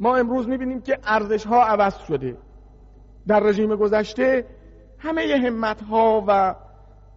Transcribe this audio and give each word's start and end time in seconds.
ما 0.00 0.16
امروز 0.16 0.48
می‌بینیم 0.48 0.80
که 0.80 0.98
ارزش 1.04 1.46
ها 1.46 1.62
عوض 1.62 1.96
شده. 1.98 2.36
در 3.26 3.40
رژیم 3.40 3.76
گذشته 3.76 4.46
همه 4.98 5.22
همت 5.44 5.82
ها 5.82 6.24
و 6.28 6.54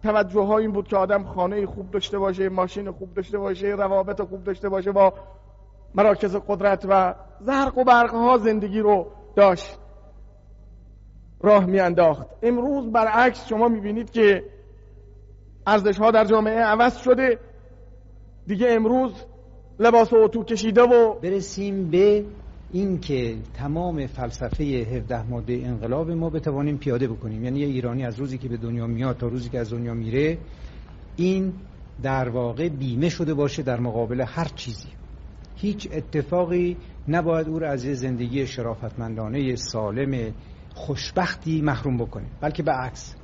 توجه 0.02 0.40
ها 0.40 0.58
این 0.58 0.72
بود 0.72 0.88
که 0.88 0.96
آدم 0.96 1.24
خانه 1.24 1.66
خوب 1.66 1.90
داشته 1.90 2.18
باشه 2.18 2.48
ماشین 2.48 2.90
خوب 2.90 3.14
داشته 3.14 3.38
باشه 3.38 3.66
روابط 3.66 4.22
خوب 4.22 4.44
داشته 4.44 4.68
باشه 4.68 4.92
با 4.92 5.12
مراکز 5.94 6.36
قدرت 6.48 6.86
و 6.88 7.14
زرق 7.40 7.78
و 7.78 7.84
برق 7.84 8.10
ها 8.10 8.38
زندگی 8.38 8.80
رو 8.80 9.06
داشت. 9.36 9.78
راه 11.40 11.66
میانداخت. 11.66 12.26
امروز 12.42 12.92
برعکس 12.92 13.46
شما 13.46 13.68
می‌بینید 13.68 14.10
که 14.10 14.44
ارزش 15.66 15.98
ها 15.98 16.10
در 16.10 16.24
جامعه 16.24 16.60
عوض 16.60 16.96
شده. 16.96 17.38
دیگه 18.46 18.66
امروز 18.70 19.24
لباس 19.78 20.12
اتو 20.12 20.44
کشیده 20.44 20.82
و 20.82 21.14
برسیم 21.14 21.90
به 21.90 22.24
اینکه 22.72 23.36
تمام 23.54 24.06
فلسفه 24.06 24.64
17 24.64 25.22
ماده 25.22 25.60
انقلاب 25.64 26.10
ما 26.10 26.30
بتوانیم 26.30 26.76
پیاده 26.78 27.08
بکنیم. 27.08 27.44
یعنی 27.44 27.60
یه 27.60 27.66
ایرانی 27.66 28.04
از 28.04 28.18
روزی 28.18 28.38
که 28.38 28.48
به 28.48 28.56
دنیا 28.56 28.86
میاد 28.86 29.16
تا 29.16 29.26
روزی 29.26 29.48
که 29.48 29.58
از 29.58 29.72
دنیا 29.72 29.94
میره 29.94 30.38
این 31.16 31.52
در 32.02 32.28
واقع 32.28 32.68
بیمه 32.68 33.08
شده 33.08 33.34
باشه 33.34 33.62
در 33.62 33.80
مقابل 33.80 34.20
هر 34.20 34.44
چیزی. 34.44 34.88
هیچ 35.56 35.88
اتفاقی 35.92 36.76
نباید 37.08 37.48
او 37.48 37.58
را 37.58 37.70
از 37.70 37.80
زندگی 37.80 38.46
شرافتمندانه 38.46 39.56
سالم 39.56 40.32
خوشبختی 40.74 41.60
محروم 41.60 41.96
بکنه. 41.96 42.26
بلکه 42.40 42.62
به 42.62 42.72
عکس 42.72 43.14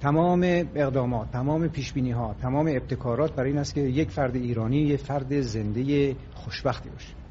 تمام 0.00 0.42
اقدامات 0.74 1.30
تمام 1.30 1.68
پیشبینی 1.68 2.10
ها 2.10 2.34
تمام 2.42 2.66
ابتکارات 2.68 3.34
برای 3.34 3.50
این 3.50 3.58
است 3.58 3.74
که 3.74 3.80
یک 3.80 4.10
فرد 4.10 4.36
ایرانی 4.36 4.76
یک 4.76 5.00
فرد 5.00 5.40
زنده 5.40 6.16
خوشبختی 6.34 6.88
باشه. 6.90 7.25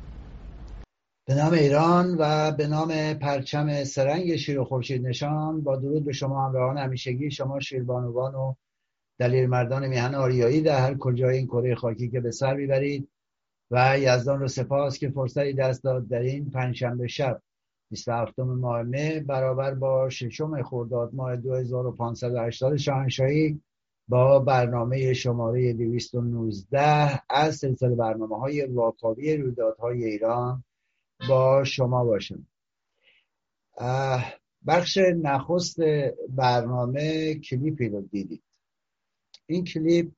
به 1.28 1.36
نام 1.36 1.54
ایران 1.54 2.16
و 2.20 2.52
به 2.52 2.68
نام 2.68 3.14
پرچم 3.14 3.84
سرنگ 3.84 4.36
شیر 4.36 4.60
و 4.60 4.66
خورشید 4.66 5.08
نشان. 5.08 5.62
با 5.62 5.76
درود 5.76 6.06
به 6.06 6.14
شما 6.14 6.48
همراهان 6.48 6.78
همیشگی 6.78 7.32
شما 7.32 7.60
شیربانوان 7.60 8.36
و 8.36 8.54
دلیل 9.20 9.50
مردان 9.50 9.88
میهن 9.88 10.16
آریایی 10.16 10.62
در 10.62 10.80
هر 10.80 10.98
کجای 10.98 11.38
این 11.38 11.48
کره 11.48 11.76
خاکی 11.76 12.10
که 12.10 12.20
به 12.20 12.32
سر 12.32 12.54
می‌برید 12.54 13.10
و 13.72 14.00
یزدان 14.00 14.40
رو 14.40 14.48
سپاس 14.48 14.98
که 14.98 15.10
فرصتی 15.10 15.54
دست 15.54 15.84
داد 15.84 16.08
در 16.08 16.20
این 16.20 16.50
پنجشنبه 16.50 17.08
شب 17.08 17.42
27 17.92 18.40
ماه 18.40 18.84
مه 18.84 19.20
برابر 19.20 19.74
با 19.74 20.10
ششم 20.10 20.64
خرداد 20.64 21.10
ماه 21.14 21.36
2580 21.36 22.76
شاهنشاهی 22.76 23.62
با 24.08 24.40
برنامه 24.40 25.14
شماره 25.14 25.74
219 25.74 27.22
از 27.30 27.56
سلسله 27.56 27.96
برنامه 27.96 28.40
های 28.40 28.66
واکاوی 28.66 29.38
رویدادهای 29.38 30.06
ایران. 30.06 30.64
با 31.30 31.64
شما 31.64 32.06
باشم. 32.06 32.48
بخش 34.68 34.98
نخست 34.98 35.80
برنامه 36.30 37.36
کلیپی 37.36 37.90
رو 37.90 38.02
دیدید. 38.02 38.44
این 39.46 39.64
کلیپ 39.64 40.12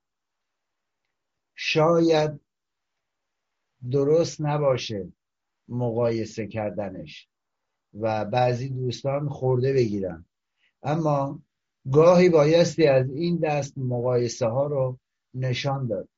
شاید 1.55 2.39
درست 3.91 4.41
نباشه 4.41 5.11
مقایسه 5.67 6.47
کردنش 6.47 7.29
و 7.93 8.25
بعضی 8.25 8.69
دوستان 8.69 9.29
خورده 9.29 9.73
بگیرن. 9.73 10.25
اما 10.83 11.41
گاهی 11.91 12.29
بایستی 12.29 12.87
از 12.87 13.09
این 13.09 13.37
دست 13.37 13.77
مقایسه 13.77 14.47
ها 14.47 14.67
رو 14.67 14.99
نشان 15.33 15.87
داد. 15.87 16.09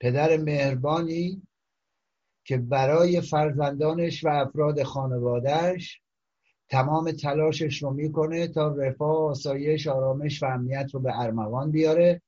پدر 0.00 0.36
مهربانی 0.36 1.42
که 2.44 2.56
برای 2.56 3.20
فرزندانش 3.20 4.24
و 4.24 4.28
افراد 4.28 4.82
خانوادهش 4.82 6.00
تمام 6.68 7.12
تلاشش 7.12 7.82
رو 7.82 7.90
می‌کنه 7.90 8.48
تا 8.48 8.68
رفاه 8.68 9.16
آسایش 9.16 9.86
آرامش 9.86 10.42
و 10.42 10.46
امنیت 10.46 10.90
رو 10.94 11.00
به 11.00 11.20
ارمغان 11.20 11.70
بیاره 11.70 12.22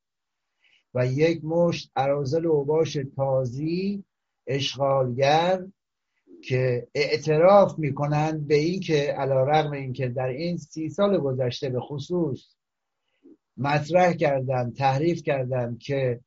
و 0.94 1.06
یک 1.06 1.44
مشت 1.44 1.91
عرازل 1.97 2.47
و 2.47 2.53
اوباش 2.53 2.99
تازی 3.16 4.04
اشغالگر 4.47 5.65
که 6.43 6.88
اعتراف 6.94 7.78
می‌کنند 7.78 8.47
به 8.47 8.54
اینکه 8.54 9.15
علا 9.19 9.44
رقم 9.44 9.72
اینکه 9.72 10.09
در 10.09 10.28
این 10.28 10.56
سی 10.56 10.88
سال 10.88 11.19
گذشته 11.19 11.69
به 11.69 11.81
خصوص 11.81 12.56
مطرح 13.56 14.12
کردن 14.12 14.71
تحریف 14.71 15.22
کردن 15.22 15.77
که 15.81 16.21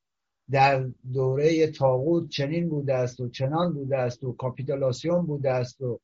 در 0.51 0.85
دوره 1.13 1.67
تاغوت 1.67 2.29
چنین 2.29 2.69
بوده 2.69 2.93
است 2.93 3.19
و 3.19 3.29
چنان 3.29 3.73
بوده 3.73 3.97
است 3.97 4.23
و 4.23 4.31
کاپیتولاسیون 4.31 5.25
بوده 5.25 5.51
است 5.51 5.81
و 5.81 5.99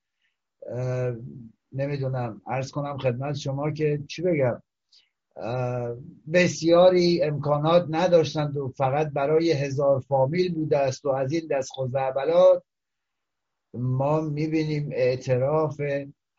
نمی‌دونم 1.72 2.41
ارز 2.47 2.72
کنم 2.72 2.97
خدمت 2.97 3.35
شما 3.35 3.72
که 3.72 4.03
چی 4.07 4.22
بگم 4.22 4.61
بسیاری 6.34 7.23
امکانات 7.23 7.85
نداشتند 7.89 8.57
و 8.57 8.67
فقط 8.67 9.11
برای 9.11 9.51
هزار 9.51 10.00
فامیل 10.00 10.53
بوده 10.53 10.78
است 10.78 11.05
و 11.05 11.09
از 11.09 11.31
این 11.31 11.47
دست 11.47 11.72
خزعبلات 11.78 12.63
ما 13.73 14.22
می‌بینیم 14.22 14.89
اعتراف 14.91 15.81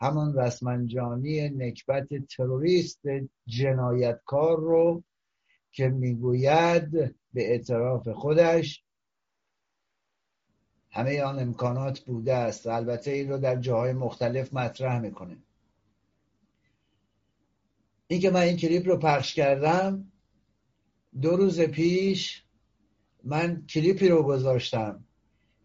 همان 0.00 0.38
رسمنجانی 0.38 1.48
نکبت 1.48 2.08
تروریست 2.36 3.00
جنایتکار 3.46 4.60
رو 4.60 5.02
که 5.72 5.88
می‌گوید 5.88 7.14
به 7.36 7.50
اعتراف 7.50 8.08
خودش. 8.08 8.82
همه 10.90 11.22
آن 11.22 11.38
امکانات 11.38 12.00
بوده 12.00 12.34
است 12.34 12.66
البته 12.66 13.10
این 13.10 13.28
رو 13.28 13.38
در 13.38 13.56
جاهای 13.56 13.92
مختلف 13.92 14.54
مطرح 14.54 15.00
می‌کنه 15.00 15.36
این 18.06 18.20
که 18.20 18.30
من 18.30 18.40
این 18.40 18.56
کلیپ 18.56 18.88
رو 18.88 18.96
پخش 18.96 19.34
کردم 19.34 20.12
دو 21.20 21.36
روز 21.36 21.60
پیش 21.60 22.44
من 23.24 23.66
کلیپی 23.66 24.08
رو 24.08 24.22
گذاشتم 24.22 25.04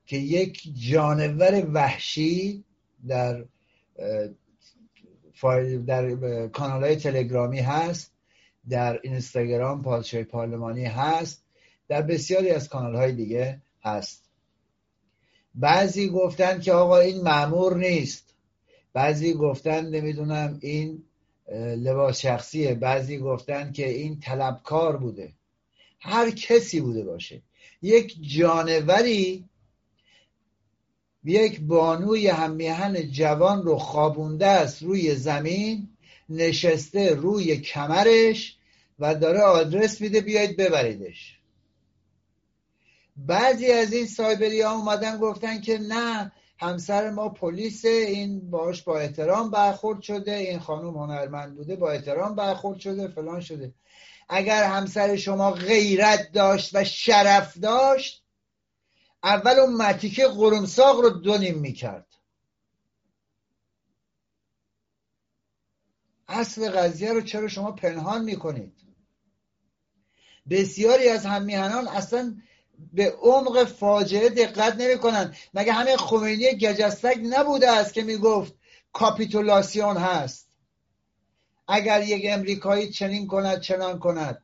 که 0.05 0.17
یک 0.17 0.73
جانور 0.91 1.65
وحشی 1.73 2.65
در 3.07 3.45
در 5.85 6.15
کانال 6.47 6.83
های 6.83 6.95
تلگرامی 6.95 7.59
هست 7.59 8.13
در 8.69 8.99
اینستاگرام 9.03 9.81
پادشاه 9.81 10.23
پارلمانی 10.23 10.85
هست. 10.85 11.50
در 11.91 12.01
بسیاری 12.01 12.49
از 12.49 12.69
کانال 12.69 12.95
های 12.95 13.11
دیگه 13.11 13.61
هست. 13.83 14.23
بعضی 15.55 16.09
گفتن 16.09 16.59
که 16.59 16.73
آقا 16.73 16.97
این 16.97 17.21
معمور 17.21 17.77
نیست. 17.77 18.35
بعضی 18.93 19.33
گفتن 19.33 19.85
نمی‌دونم 19.85 20.59
این 20.61 21.03
لباس 21.77 22.21
شخصیه. 22.21 22.73
بعضی 22.73 23.17
گفتن 23.17 23.71
که 23.71 23.89
این 23.89 24.19
طلبکار 24.19 24.97
بوده. 24.97 25.33
هر 25.99 26.31
کسی 26.31 26.81
بوده 26.81 27.03
باشه. 27.03 27.41
یک 27.81 28.15
جانوری 28.21 29.45
یک 31.23 31.61
بانوی 31.61 32.27
همیهن 32.27 33.11
جوان 33.11 33.63
رو 33.63 33.77
خوابونده 33.77 34.47
است 34.47 34.83
روی 34.83 35.15
زمین 35.15 35.89
نشسته 36.29 37.09
روی 37.09 37.57
کمرش 37.57 38.57
و 38.99 39.15
داره 39.15 39.39
آدرس 39.39 40.01
میده 40.01 40.21
بیاید 40.21 40.57
ببریدش. 40.57 41.40
بعضی 43.17 43.71
از 43.71 43.93
این 43.93 44.07
سایبری 44.07 44.61
ها 44.61 44.75
اومدن 44.75 45.17
گفتن 45.17 45.61
که 45.61 45.77
نه 45.77 46.31
همسر 46.59 47.09
ما 47.09 47.29
پلیس 47.29 47.85
این 47.85 48.49
باش 48.49 48.81
با 48.83 48.99
احترام 48.99 49.51
برخورد 49.51 50.01
شده 50.01 50.31
این 50.31 50.59
خانم 50.59 50.97
هنرمند 50.97 51.55
بوده 51.55 51.75
با 51.75 51.91
احترام 51.91 52.35
برخورد 52.35 52.79
شده 52.79 53.07
فلان 53.07 53.41
شده. 53.41 53.73
اگر 54.29 54.63
همسر 54.63 55.15
شما 55.15 55.51
غیرت 55.51 56.31
داشت 56.31 56.75
و 56.75 56.83
شرف 56.83 57.57
داشت 57.57 58.23
اول 59.23 59.59
اون 59.59 59.73
متیکه 59.75 60.27
قرمساق 60.27 60.99
رو 60.99 61.09
دونیم 61.09 61.59
می‌کرد. 61.59 62.07
اصل 66.27 66.69
قضیه 66.69 67.13
رو 67.13 67.21
چرا 67.21 67.47
شما 67.47 67.71
پنهان 67.71 68.23
می‌کنید؟ 68.23 68.73
بسیاری 70.49 71.09
از 71.09 71.25
همیهنان 71.25 71.87
اصلا 71.87 72.35
به 72.93 73.11
عمق 73.21 73.63
فاجعه 73.63 74.29
دقت 74.29 74.75
نمی‌کنن. 74.75 75.35
مگه 75.53 75.73
همه 75.73 75.97
خمینی 75.97 76.55
گجستک 76.55 77.19
نبوده 77.23 77.71
است 77.71 77.93
که 77.93 78.03
می‌گفت 78.03 78.53
کاپیتولاسیون 78.93 79.97
هست؟ 79.97 80.47
اگر 81.67 82.03
یک 82.03 82.25
امریکایی 82.29 82.89
چنین 82.89 83.27
کند 83.27 83.61
چنان 83.61 83.99
کند. 83.99 84.43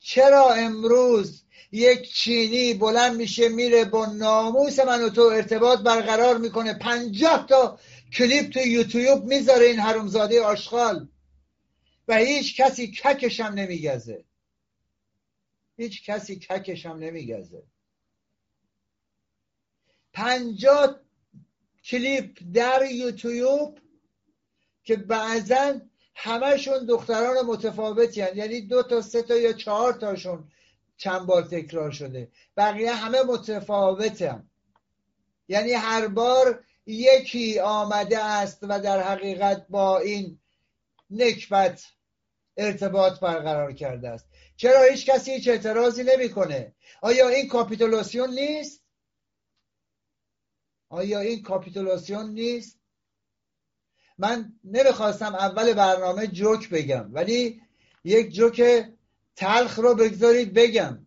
چرا 0.00 0.50
امروز 0.50 1.42
یک 1.72 2.14
چینی 2.14 2.74
بلند 2.74 3.16
میشه 3.16 3.48
میره 3.48 3.84
با 3.84 4.06
ناموس 4.06 4.78
من 4.78 5.02
و 5.02 5.08
تو 5.08 5.22
ارتباط 5.22 5.78
برقرار 5.78 6.38
می‌کنه؟ 6.38 6.74
پنجاه 6.74 7.46
تا 7.48 7.78
کلیپ 8.12 8.50
تو 8.50 8.60
یوتیوب 8.60 9.24
می‌ذاره 9.24 9.66
این 9.66 9.80
حرومزاده 9.80 10.42
آشغال. 10.42 11.08
و 12.08 12.16
هیچ 12.16 12.60
کسی 12.60 12.90
ککشم 12.90 13.44
نمیگزه. 13.44 14.24
هیچ 15.76 16.04
کسی 16.04 16.36
ککشم 16.36 16.96
نمیگزه. 16.96 17.62
پنجاه 20.12 21.00
کلیپ 21.84 22.38
در 22.54 22.90
یوتیوب 22.90 23.78
که 24.84 24.96
بعضا 24.96 25.80
همشون 26.14 26.86
دختران 26.86 27.46
متفاوتی 27.46 28.20
هن. 28.20 28.36
یعنی 28.36 28.60
دو 28.60 28.82
تا 28.82 29.02
سه 29.02 29.22
تا 29.22 29.36
یا 29.36 29.52
چهار 29.52 29.92
تاشون 29.92 30.48
چند 30.96 31.26
بار 31.26 31.42
تکرار 31.42 31.90
شده. 31.90 32.28
بقیه 32.56 32.94
همه 32.94 33.22
متفاوتن. 33.22 34.48
یعنی 35.48 35.72
هر 35.72 36.08
بار 36.08 36.64
یکی 36.86 37.60
آمده 37.60 38.24
است 38.24 38.58
و 38.62 38.80
در 38.80 39.02
حقیقت 39.02 39.66
با 39.68 39.98
این 39.98 40.38
نکبت 41.10 41.84
ارتباط 42.56 43.20
برقرار 43.20 43.72
کرده 43.72 44.08
است. 44.08 44.26
چرا 44.56 44.82
هیچ 44.82 45.06
کسی 45.06 45.32
هیچ 45.32 45.48
اعتراضی 45.48 46.02
نمی‌کنه؟ 46.02 46.74
آیا 47.02 47.28
این 47.28 47.48
کاپیتولاسیون 47.48 48.30
نیست؟ 48.30 48.82
آیا 50.88 51.20
این 51.20 51.42
کاپیتولاسیون 51.42 52.30
نیست؟ 52.30 52.78
من 54.18 54.52
نمی‌خواستم 54.64 55.34
اول 55.34 55.72
برنامه 55.72 56.26
جوک 56.26 56.68
بگم 56.68 57.10
ولی 57.12 57.62
یک 58.04 58.34
جوک 58.34 58.86
تلخ 59.36 59.78
رو 59.78 59.94
بگذارید 59.94 60.54
بگم. 60.54 61.06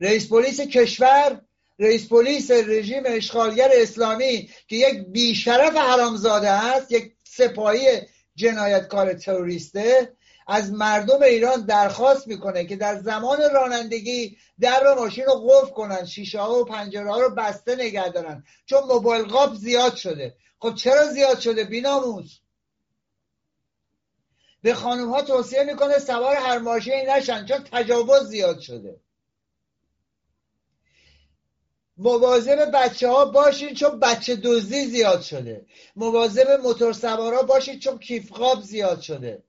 رئیس 0.00 0.28
پلیس 0.28 0.60
کشور 0.60 1.40
رئیس 1.78 2.08
پلیس 2.08 2.50
رژیم 2.50 3.02
اشغالگر 3.06 3.70
اسلامی 3.72 4.50
که 4.68 4.76
یک 4.76 4.98
بیشرف 4.98 5.76
حرامزاده 5.76 6.50
است 6.50 6.92
یک 6.92 7.16
سپاهی 7.24 7.86
جنایتکار 8.34 9.14
تروریسته 9.14 10.16
از 10.46 10.72
مردم 10.72 11.22
ایران 11.22 11.66
درخواست 11.66 12.28
می‌کنه 12.28 12.64
که 12.64 12.76
در 12.76 13.00
زمان 13.02 13.38
رانندگی 13.54 14.38
در 14.60 14.94
ماشین 14.94 15.24
رو 15.24 15.48
قفل 15.48 15.70
کنن 15.70 16.04
شیشه 16.04 16.40
ها 16.40 16.60
و 16.60 16.64
پنجره 16.64 17.10
ها 17.10 17.20
رو 17.20 17.34
بسته 17.34 17.74
نگه 17.76 18.08
دارن. 18.08 18.44
چون 18.66 18.84
موبایل 18.84 19.24
قاب 19.24 19.54
زیاد 19.54 19.94
شده. 19.94 20.36
خب 20.58 20.74
چرا 20.74 21.06
زیاد 21.06 21.40
شده؟ 21.40 21.64
بیناموز 21.64 22.40
به 24.62 24.74
خانم 24.74 25.10
ها 25.10 25.22
توصیه 25.22 25.62
می‌کنه 25.64 25.98
سوار 25.98 26.36
هر 26.36 26.58
ماشینی 26.58 27.02
نشن 27.06 27.46
چون 27.46 27.58
تجاوز 27.72 28.28
زیاد 28.28 28.60
شده. 28.60 29.00
مواظب 31.96 32.70
بچه 32.74 33.08
ها 33.08 33.24
باشین 33.24 33.74
چون 33.74 34.00
بچه 34.00 34.36
دزدی 34.36 34.86
زیاد 34.86 35.20
شده. 35.22 35.66
مواظب 35.96 36.50
موتور 36.50 36.92
سوارا 36.92 37.42
باشین 37.42 37.78
چون 37.78 37.98
کیفقاب 37.98 38.62
زیاد 38.62 39.00
شده. 39.00 39.42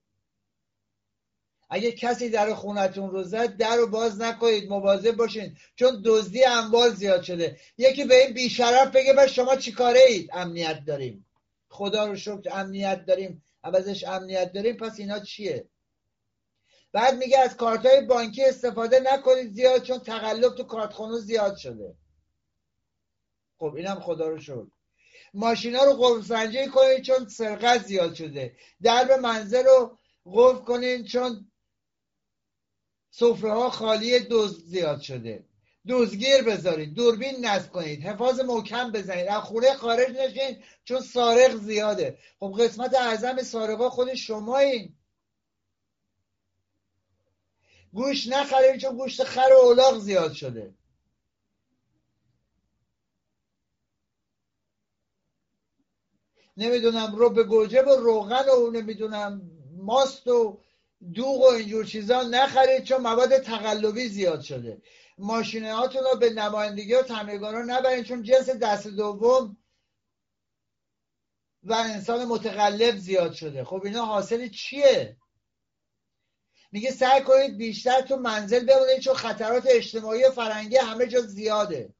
اگه 1.69 1.91
کسی 1.91 2.29
در 2.29 2.53
خونتون 2.53 3.09
رو 3.09 3.23
زد 3.23 3.57
در 3.57 3.75
رو 3.75 3.87
باز 3.87 4.21
نکنید 4.21 4.69
مواظب 4.69 5.11
باشین. 5.11 5.57
چون 5.75 6.01
دزدی 6.05 6.43
اموال 6.45 6.93
زیاد 6.93 7.21
شده. 7.21 7.57
یکی 7.77 8.03
به 8.03 8.23
این 8.23 8.33
بیشرف 8.33 8.91
بگه 8.91 9.13
بس 9.13 9.29
شما 9.29 9.55
چیکاره 9.55 9.99
اید؟ 10.07 10.29
امنیت 10.33 10.85
داریم. 10.85 11.25
خدا 11.69 12.05
رو 12.05 12.15
شکر 12.15 12.49
امنیت 12.51 13.05
داریم. 13.05 13.43
عوضش 13.63 14.03
امنیت 14.03 14.53
داریم. 14.53 14.77
پس 14.77 14.99
اینا 14.99 15.19
چیه؟ 15.19 15.67
بعد 16.91 17.17
میگه 17.17 17.39
از 17.39 17.57
کارت 17.57 17.85
های 17.85 18.01
بانکی 18.01 18.45
استفاده 18.45 18.99
نکنید 18.99 19.53
زیاد 19.53 19.83
چون 19.83 19.99
تقلب 19.99 20.55
تو 20.55 20.63
کارتخونه 20.63 21.19
زیاد 21.19 21.55
شده. 21.55 21.95
خب 23.57 23.73
اینم 23.75 23.99
خدا 23.99 24.27
رو 24.27 24.39
شکر. 24.39 24.65
ماشینا 25.33 25.83
رو 25.83 25.93
قرب 25.93 26.23
سنجی 26.23 26.67
کنید 26.67 27.01
چون 27.01 27.27
سرقت 27.27 27.85
زیاد 27.85 28.13
شده. 28.13 28.55
درب 28.81 29.11
منزل 29.11 29.63
رو 29.63 29.97
قفل 30.33 30.63
کنید 30.63 31.05
چون 31.05 31.51
سفره 33.19 33.53
ها 33.53 33.69
خالی 33.69 34.19
دوز 34.19 34.65
زیاد 34.65 35.01
شده. 35.01 35.45
دوزگیر 35.87 36.41
بذارید 36.41 36.93
دوربین 36.93 37.45
نصب 37.45 37.71
کنید 37.71 38.03
حفاظ 38.03 38.39
محکم 38.39 38.91
بزنید 38.91 39.27
از 39.27 39.43
خونه 39.43 39.73
خارج 39.73 40.09
نشین 40.09 40.63
چون 40.83 41.01
سارق 41.01 41.55
زیاده. 41.55 42.17
خب 42.39 42.55
قسمت 42.59 42.95
اعظم 42.95 43.41
سارقا 43.41 43.89
خود 43.89 44.13
شما 44.13 44.57
این 44.57 44.95
گوش 47.93 48.27
نخرید 48.27 48.81
چون 48.81 48.97
گوشت 48.97 49.23
خر 49.23 49.49
و 49.53 49.65
اولاغ 49.65 49.99
زیاد 49.99 50.33
شده. 50.33 50.73
نمی‌دونم 56.57 57.15
رو 57.15 57.29
به 57.29 57.43
گوجه 57.43 57.81
و 57.81 57.89
روغن 57.89 58.49
و 58.49 58.71
نمی‌دونم 58.71 59.41
ماست 59.77 60.27
و 60.27 60.59
دوغ 61.13 61.41
و 61.41 61.45
اینجور 61.45 61.85
چیزا 61.85 62.23
نخرید 62.23 62.83
چون 62.83 63.01
مواد 63.01 63.37
تقلبی 63.37 64.07
زیاد 64.07 64.41
شده. 64.41 64.81
ماشینه 65.17 65.73
هاتون 65.73 66.01
رو 66.11 66.19
به 66.19 66.29
نمایندگی 66.29 66.93
و 66.93 67.01
تمیرگان 67.01 67.55
رو 67.55 67.63
نبرید 67.65 68.05
چون 68.05 68.23
جنس 68.23 68.49
دست 68.49 68.87
دوم 68.87 69.57
و 71.63 71.73
انسان 71.73 72.25
متقلب 72.25 72.97
زیاد 72.97 73.33
شده. 73.33 73.63
خب 73.63 73.81
اینا 73.85 74.05
حاصل 74.05 74.49
چیه؟ 74.49 75.17
میگه 76.71 76.91
سعی 76.91 77.21
کنید 77.21 77.57
بیشتر 77.57 78.01
تو 78.01 78.15
منزل 78.15 78.65
بمونید 78.65 78.99
چون 78.99 79.13
خطرات 79.13 79.63
اجتماعی 79.69 80.23
و 80.23 80.31
فرنگی 80.31 80.77
همه 80.77 81.07
جا 81.07 81.21
زیاده. 81.21 81.93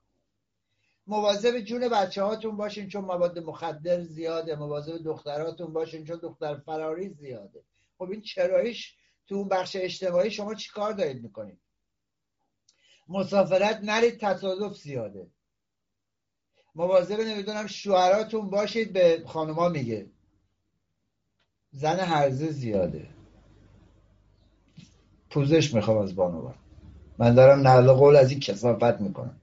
مواظب 1.07 1.59
جون 1.59 1.89
بچه 1.89 2.23
هاتون 2.23 2.57
باشین 2.57 2.89
چون 2.89 3.05
مواد 3.05 3.39
مخدر 3.39 4.01
زیاده. 4.01 4.55
مواظب 4.55 4.97
دختراتون 4.97 5.73
باشین 5.73 6.05
چون 6.05 6.17
دختر 6.17 6.55
فراری 6.55 7.09
زیاده. 7.09 7.63
خب 7.97 8.09
این 8.11 8.21
چرایش 8.21 8.95
تو 9.27 9.35
اون 9.35 9.47
بخش 9.47 9.75
اجتماعی 9.79 10.31
شما 10.31 10.55
چی 10.55 10.69
کار 10.69 10.93
دارید 10.93 11.23
می‌کنید؟ 11.23 11.59
مسافرت 13.07 13.79
نرید 13.83 14.19
تصادف 14.19 14.77
زیاده. 14.77 15.27
مواظب 16.75 17.19
نمی‌دونم 17.19 17.67
شوهراتون 17.67 18.49
باشید 18.49 18.93
به 18.93 19.23
خانوما 19.27 19.69
میگه. 19.69 20.09
زن 21.71 21.99
هرزه 21.99 22.51
زیاده. 22.51 23.09
پوزش 25.29 25.73
می‌خوام 25.73 25.97
از 25.97 26.15
بانوان. 26.15 26.55
من 27.17 27.35
دارم 27.35 27.67
نقل 27.67 27.93
قول 27.93 28.15
از 28.15 28.31
این 28.31 28.39
کسافت 28.39 29.01
می‌کنم. 29.01 29.41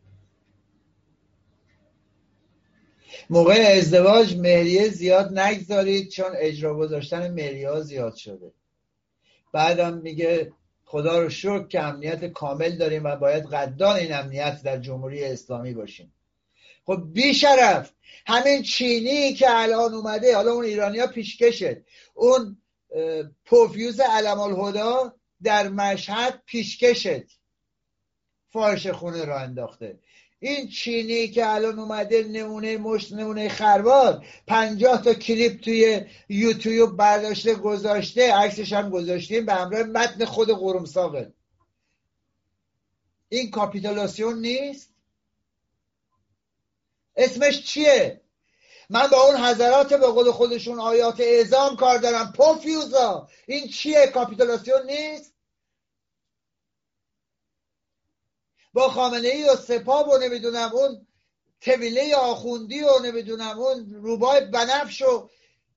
موقع 3.31 3.75
ازدواج 3.76 4.37
مهریه 4.37 4.88
زیاد 4.88 5.38
نگذارید 5.38 6.08
چون 6.08 6.31
اجرا 6.37 6.75
گذاشتن 6.75 7.31
مهریه 7.31 7.70
ها 7.70 7.81
زیاد 7.81 8.14
شده. 8.14 8.52
بعدم 9.52 9.94
میگه 9.99 10.52
خدا 10.84 11.22
رو 11.22 11.31
شکر 11.31 11.66
که 11.66 11.81
امنیت 11.81 12.25
کامل 12.25 12.76
داریم 12.76 13.05
و 13.05 13.16
باید 13.16 13.44
قدان 13.44 13.96
این 13.96 14.14
امنیت 14.14 14.62
در 14.62 14.78
جمهوری 14.78 15.25
اسلامی 15.25 15.75
باشیم. 15.75 16.12
خب 16.87 17.02
بیشرف 17.12 17.93
همین 18.26 18.62
چینی 18.62 19.35
که 19.35 19.47
الان 19.49 19.94
اومده 19.94 20.37
حالا 20.37 20.52
اون 20.52 20.64
ایرانیا 20.64 21.06
پیشکشت 21.06 21.76
اون 22.14 22.56
پوفیوز 23.44 24.00
علم 24.00 24.40
الهدا 24.40 25.14
در 25.42 25.68
مشهد 25.68 26.42
پیشکشت 26.47 27.38
فارش 28.50 28.87
خونه 28.87 29.25
را 29.25 29.40
انداخته. 29.40 29.99
این 30.47 30.69
چینی 30.69 31.29
که 31.29 31.51
الان 31.51 31.79
اومده 31.79 32.23
نمونه 32.23 32.77
مشت 32.79 33.13
نمونه 33.13 33.49
خروار 33.49 34.27
پنجاه 34.47 35.03
تا 35.03 35.15
کلیپ 35.15 35.61
توی 35.61 36.05
یوتیوب 36.29 36.97
برداشته 36.97 37.55
گذاشته 37.55 38.35
عکسش 38.35 38.73
هم 38.73 38.91
گذاشتیم 38.91 39.47
به 39.47 39.55
همراه 39.55 39.83
متن 39.83 40.25
خود 40.25 40.51
قرمساقه 40.51 41.33
این 43.29 43.51
کاپیتولاسیون 43.51 44.39
نیست؟ 44.39 44.91
اسمش 47.17 47.63
چیه؟ 47.63 48.21
من 48.91 49.07
با 49.07 49.23
اون 49.23 49.37
حضرات 49.37 49.95
به 49.95 50.07
قول 50.07 50.31
خودشون 50.31 50.81
آیات 50.81 51.21
اعزام 51.21 51.77
کار 51.77 51.99
دارم. 51.99 52.33
پوفیوزا. 52.37 53.29
این 53.47 53.69
چیه؟ 53.69 54.07
کاپیتولاسیون 54.07 54.87
نیست؟ 54.87 55.34
با 58.75 58.88
خامنه 58.88 59.28
ای 59.28 59.45
و 59.45 59.57
سپاه 59.57 60.09
و 60.09 60.19
نمی‌دونم 60.19 60.71
اون 60.73 61.07
طویله 61.61 62.16
آخوندی 62.16 62.81
و 62.81 62.99
نمی‌دونم 62.99 63.59
اون 63.59 63.95
روبای 63.95 64.40
بنفش 64.40 65.02
و 65.02 65.31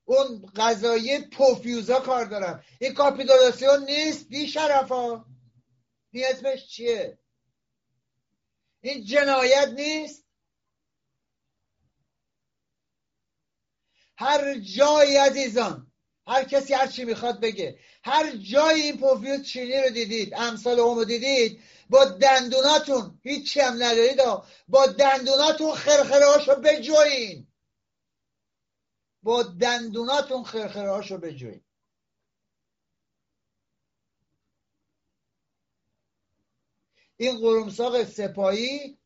اون 0.05 0.51
غذایی 0.55 1.19
پوفیوزا 1.19 1.99
کار 1.99 2.25
دارم. 2.25 2.63
این 2.79 2.93
کاپیتولاسیون 2.93 3.85
نیست 3.85 4.27
بی 4.27 4.47
شرفا. 4.47 5.25
این 6.11 6.25
اسمش 6.29 6.67
چیه؟ 6.67 7.19
این 8.81 9.05
جنایت 9.05 9.67
نیست. 9.67 10.25
هر 14.17 14.59
جایی 14.59 15.17
عزیزان 15.17 15.86
هر 16.27 16.43
کسی 16.43 16.73
هر 16.73 16.87
چی 16.87 17.05
می‌خواد 17.05 17.39
بگه. 17.39 17.79
هر 18.03 18.35
جایی 18.35 18.81
این 18.81 18.97
پوفیوز 18.97 19.43
چینی 19.43 19.81
رو 19.81 19.89
دیدید 19.89 20.33
امثال 20.33 20.79
اون 20.79 21.05
دیدید 21.05 21.59
با 21.89 22.05
دندوناتون 22.05 23.19
هیچی 23.23 23.59
هم 23.59 23.73
ندارید 23.73 24.21
با 24.67 24.85
دندوناتون 24.85 25.75
خرخره 25.75 26.25
هاشو 26.25 26.55
بجوین. 26.55 27.47
با 29.23 29.43
دندوناتون 29.43 30.43
خرخره 30.43 30.91
هاشو 30.91 31.17
بجوین. 31.17 31.61
این 37.17 37.37
قرمساق 37.37 38.03
سپایی 38.03 38.97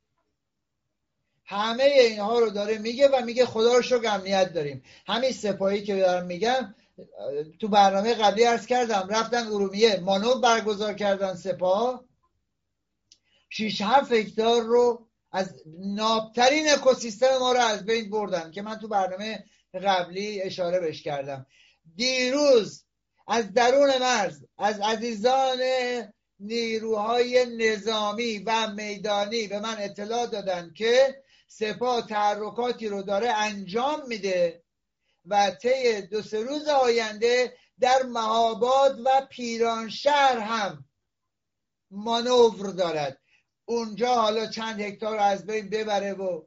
همه 1.46 1.84
اینها 1.84 2.40
رو 2.40 2.50
داره 2.50 2.78
میگه 2.78 3.08
و 3.08 3.26
میگه 3.26 3.46
خدا 3.46 3.76
رو 3.76 3.82
شکر 3.82 4.10
امنیت 4.10 4.54
داریم. 4.54 4.84
همین 5.08 5.32
سپاهی 5.32 5.84
که 5.84 5.96
دارم 5.96 6.26
میگم 6.26 6.76
تو 7.60 7.68
برنامه 7.68 8.14
قبلی 8.14 8.46
ارز 8.46 8.66
کردم 8.66 9.08
رفتن 9.10 9.48
ارومیه 9.48 10.00
مانور 10.00 10.42
برگزار 10.42 10.94
کردن 10.94 11.36
سپاه. 11.36 12.06
شیش 13.50 13.82
هفت 13.82 14.12
هکتار 14.12 14.62
رو 14.62 15.08
از 15.32 15.62
نابترین 15.80 16.70
اکوسیستم 16.70 17.38
ما 17.40 17.52
رو 17.52 17.60
از 17.60 17.86
بین 17.86 18.10
بردن 18.10 18.52
که 18.52 18.62
من 18.62 18.80
تو 18.80 18.88
برنامه 18.88 19.46
قبلی 19.74 20.42
اشاره 20.42 20.80
بش 20.80 21.04
کردم. 21.04 21.46
دیروز 21.96 22.86
از 23.28 23.54
درون 23.54 23.98
مرز 23.98 24.46
از 24.58 24.80
عزیزان 24.80 25.60
نیروهای 26.40 27.46
نظامی 27.58 28.40
و 28.40 28.72
میدانی 28.76 29.48
به 29.48 29.60
من 29.60 29.76
اطلاع 29.80 30.28
دادن 30.28 30.74
که 30.76 31.24
سپاه 31.48 32.08
تحرکاتی 32.08 32.88
رو 32.88 33.02
داره 33.04 33.30
انجام 33.30 34.02
میده. 34.08 34.64
و 35.26 35.52
طی 35.52 36.02
دو 36.02 36.22
سه 36.22 36.44
روز 36.44 36.68
آینده 36.68 37.58
در 37.80 38.04
مهاباد 38.04 39.00
و 39.06 39.28
پیرانشهر 39.30 40.38
هم 40.38 40.86
مانور 41.92 42.72
دارد. 42.72 43.22
اونجا 43.66 44.16
حالا 44.16 44.48
چند 44.48 44.82
هکتار 44.82 45.18
از 45.18 45.46
بین 45.46 45.70
ببره 45.70 46.14
و 46.14 46.46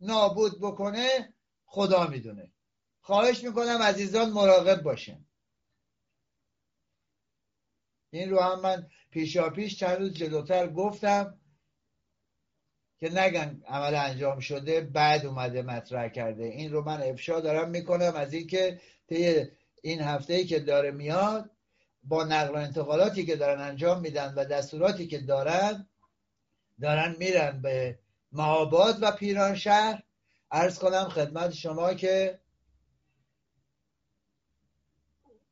نابود 0.00 0.60
بکنه 0.60 1.34
خدا 1.64 2.06
می‌دونه. 2.06 2.52
خواهش 3.00 3.44
می‌کنم 3.44 3.82
عزیزان 3.82 4.30
مراقب 4.30 4.82
باشن 4.82 5.24
این 8.10 8.30
رو 8.30 8.40
هم 8.40 8.60
من 8.60 8.90
پیشا 9.10 9.50
پیش 9.50 9.78
چند 9.78 9.98
روز 9.98 10.12
جلوتر 10.14 10.68
گفتم. 10.68 11.40
که 13.00 13.18
نگن 13.18 13.62
عمل 13.66 13.94
انجام 13.94 14.40
شده 14.40 14.80
بعد 14.80 15.26
اومده 15.26 15.62
مطرح 15.62 16.08
کرده. 16.08 16.44
این 16.44 16.72
رو 16.72 16.84
من 16.84 17.02
افشا 17.02 17.40
دارم 17.40 17.70
می‌کنم 17.70 18.12
از 18.16 18.32
اینکه 18.32 18.80
طی 19.08 19.44
این 19.82 20.00
هفته 20.00 20.34
ای 20.34 20.44
که 20.44 20.60
داره 20.60 20.90
میاد 20.90 21.50
با 22.02 22.24
نقل 22.24 22.54
و 22.54 22.56
انتقالاتی 22.56 23.26
که 23.26 23.36
دارن 23.36 23.60
انجام 23.60 24.00
میدن 24.00 24.34
و 24.36 24.44
دستوراتی 24.44 25.06
که 25.06 25.18
دارن 25.18 25.86
دارن 26.80 27.16
میرن 27.18 27.62
به 27.62 27.98
مهاباد 28.32 28.98
و 29.00 29.10
پیران 29.12 29.54
شهر. 29.54 30.02
ارز 30.50 30.78
کنم 30.78 31.08
خدمت 31.08 31.52
شما 31.52 31.94
که 31.94 32.40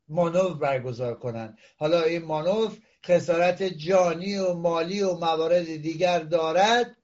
مانور 0.07 0.53
برگزار 0.53 1.19
کنن. 1.19 1.57
حالا 1.77 2.01
این 2.01 2.25
مانور 2.25 2.77
خسارت 3.05 3.63
جانی 3.63 4.37
و 4.37 4.53
مالی 4.53 5.01
و 5.01 5.13
موارد 5.13 5.75
دیگر 5.75 6.19
دارد. 6.19 6.96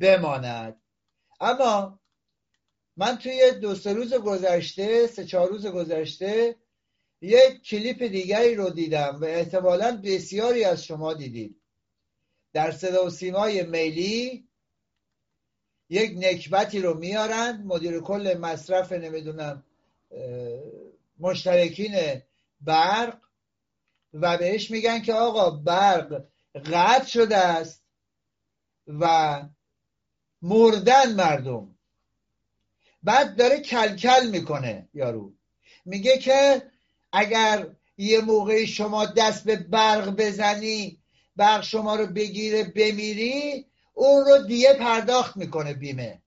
بماند. 0.00 0.80
اما 1.40 2.00
من 2.96 3.18
توی 3.18 3.52
دو 3.52 3.74
سه 3.74 3.92
روز 3.92 4.14
گذشته 4.14 5.06
سه 5.06 5.24
چهار 5.24 5.48
روز 5.48 5.66
گذشته 5.66 6.56
یک 7.20 7.62
کلیپ 7.62 8.02
دیگری 8.02 8.54
رو 8.54 8.70
دیدم 8.70 9.18
و 9.20 9.24
احتمالا 9.24 10.00
بسیاری 10.04 10.64
از 10.64 10.84
شما 10.84 11.14
دیدید. 11.14 11.60
در 12.52 12.70
صدا 12.70 13.06
و 13.06 13.10
سیمای 13.10 13.62
میلی 13.62 14.48
یک 15.88 16.12
نکبتی 16.16 16.80
رو 16.80 16.94
میارن 16.94 17.62
مدیر 17.66 18.00
کل 18.00 18.38
مصرف 18.40 18.92
نمی‌دونم 18.92 19.64
مشترکین 21.18 22.22
برق 22.60 23.18
و 24.12 24.38
بهش 24.38 24.70
میگن 24.70 25.02
که 25.02 25.12
آقا 25.12 25.50
برق 25.50 26.24
قطع 26.72 27.06
شده 27.06 27.36
است 27.36 27.84
و 28.86 29.42
مردن 30.42 31.14
مردم. 31.14 31.74
بعد 33.02 33.36
داره 33.36 33.60
کلکل 33.60 34.28
می‌کنه 34.30 34.88
یارو. 34.94 35.32
میگه 35.84 36.18
که 36.18 36.62
اگر 37.12 37.76
یه 37.98 38.20
موقعی 38.20 38.66
شما 38.66 39.06
دست 39.06 39.44
به 39.44 39.56
برق 39.56 40.10
بزنی 40.10 41.00
برق 41.36 41.64
شما 41.64 41.96
رو 41.96 42.06
بگیره 42.06 42.64
بمیری 42.64 43.66
اون 43.94 44.24
رو 44.24 44.38
دیگه 44.38 44.74
پرداخت 44.74 45.36
می‌کنه 45.36 45.74
بیمه. 45.74 46.22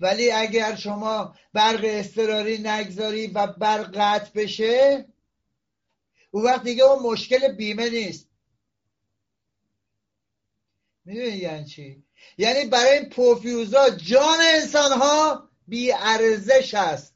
ولی 0.00 0.30
اگر 0.30 0.76
شما 0.76 1.34
برق 1.52 1.80
اضطراری 1.82 2.58
نگذاری 2.58 3.26
و 3.26 3.46
برق 3.46 3.96
قطع 3.96 4.30
بشه 4.34 5.06
اون 6.30 6.44
وقت 6.44 6.62
دیگه 6.62 6.84
اون 6.84 7.12
مشکل 7.12 7.52
بیمه 7.52 7.90
نیست. 7.90 8.27
می‌دونی 11.08 11.36
یعنی 11.36 11.64
چی؟ 11.64 12.04
یعنی 12.38 12.64
برای 12.64 12.98
این 12.98 13.08
پوفیوزا 13.08 13.90
جان 13.90 14.38
انسان 14.54 14.92
ها 14.92 15.48
بی 15.68 15.92
ارزش 15.92 16.74
است 16.74 17.14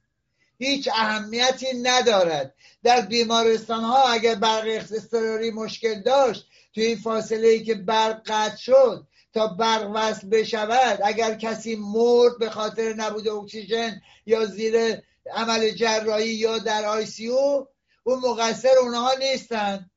هیچ 0.59 0.89
اهمیتی 0.89 1.67
ندارد. 1.83 2.55
در 2.83 3.01
بیمارستان 3.01 3.85
ها 3.85 4.03
اگر 4.03 4.35
برق 4.35 4.67
اضطراری 4.67 5.51
مشکل 5.51 6.03
داشت 6.03 6.47
تو 6.75 6.81
این 6.81 6.97
فاصله 6.97 7.49
ای 7.49 7.65
که 7.65 7.75
برق 7.75 8.23
قطع 8.27 8.57
شد 8.57 9.07
تا 9.35 9.47
برق 9.47 9.91
وصل 9.95 10.29
بشود 10.29 11.01
اگر 11.05 11.35
کسی 11.35 11.77
مرد 11.77 12.39
به 12.39 12.51
خاطر 12.51 12.95
نبود 12.95 13.29
اکسیژن 13.29 14.01
یا 14.27 14.47
زیر 14.47 15.03
عمل 15.35 15.71
جراحی 15.71 16.29
یا 16.29 16.59
در 16.59 16.85
آی 16.85 17.07
سی 17.07 17.29
او 17.29 17.69
اون 18.03 18.19
مقصر 18.19 18.79
اونها 18.83 19.15
نیستن. 19.15 19.91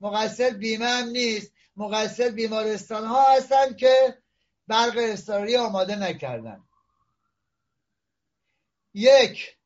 مقصر 0.00 0.50
بیمه 0.50 0.86
هم 0.86 1.08
نیست. 1.08 1.53
مقصر 1.76 2.30
بیمارستان 2.30 3.04
ها 3.04 3.32
هستن 3.32 3.74
که 3.74 4.18
برق 4.66 4.94
اضطراری 4.96 5.56
آماده 5.56 5.96
نکردن. 5.96 6.64
یک 8.94 9.56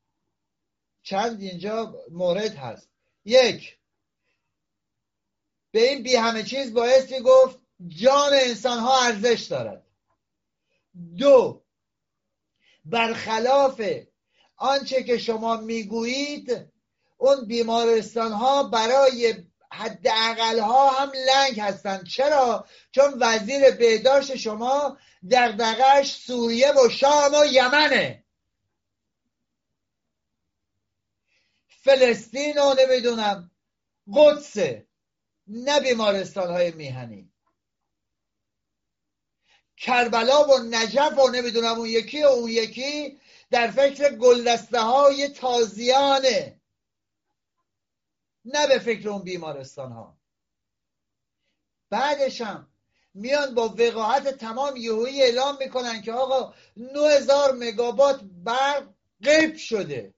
چند 1.03 1.41
اینجا 1.41 1.95
مورد 2.11 2.55
هست. 2.55 2.89
یک 3.25 3.79
به 5.71 5.91
این 5.91 6.03
بی 6.03 6.17
همه 6.17 6.43
چیز 6.43 6.75
بایستی 6.75 7.21
گفت 7.21 7.59
جان 7.89 8.31
انسان 8.33 8.79
ها 8.79 9.05
ارزش 9.05 9.47
دارد. 9.51 9.87
دو 11.17 11.63
برخلاف 12.85 13.83
آنچه 14.57 15.03
که 15.03 15.19
شما 15.19 15.57
می‌گویید 15.57 16.73
اون 17.17 17.45
بیمارستان 17.45 18.33
ها 18.33 18.63
برای 18.63 19.45
حداقل 19.73 20.59
ها 20.59 20.91
هم 20.91 21.13
لنگ 21.27 21.61
هستند 21.61 22.07
چرا؟ 22.07 22.67
چون 22.91 23.15
وزیر 23.21 23.71
بهداشت 23.71 24.37
شما 24.37 24.99
دغدغش 25.31 26.17
سوریه 26.17 26.73
و 26.73 26.89
شام 26.89 27.35
و 27.35 27.45
یمنه. 27.45 28.25
فلسطین 31.69 32.57
رو 32.57 32.75
نمی‌دونم. 32.79 33.51
قدسه. 34.15 34.87
نه 35.47 35.81
بیمارستان 35.81 36.51
های 36.51 36.71
میهنی. 36.71 37.33
کربلا 39.77 40.45
و 40.45 40.59
نجف 40.59 41.19
و 41.19 41.29
نمی‌دونم 41.29 41.79
اون 41.79 41.89
یکی 41.89 42.23
و 42.23 42.27
اون 42.27 42.51
یکی 42.51 43.21
در 43.51 43.71
فکر 43.71 44.17
گلدسته 44.17 44.81
های 44.81 45.29
تازیانه. 45.29 46.58
نه 48.55 48.67
به 48.67 48.79
فکر 48.79 49.09
اون 49.09 49.23
بیمارستان 49.23 49.93
ها 49.93 50.19
بعدش 51.91 52.41
هم 52.41 52.69
میان 53.15 53.55
با 53.55 53.69
وقاحت 53.69 54.29
تمام 54.29 54.77
یهویی 54.77 55.23
اعلام 55.23 55.57
می‌کنن 55.61 56.03
که 56.03 56.13
آقا 56.13 56.55
9000 56.77 57.55
مگابات 57.55 58.21
برق 58.23 58.89
قیب 59.23 59.57
شده. 59.57 60.15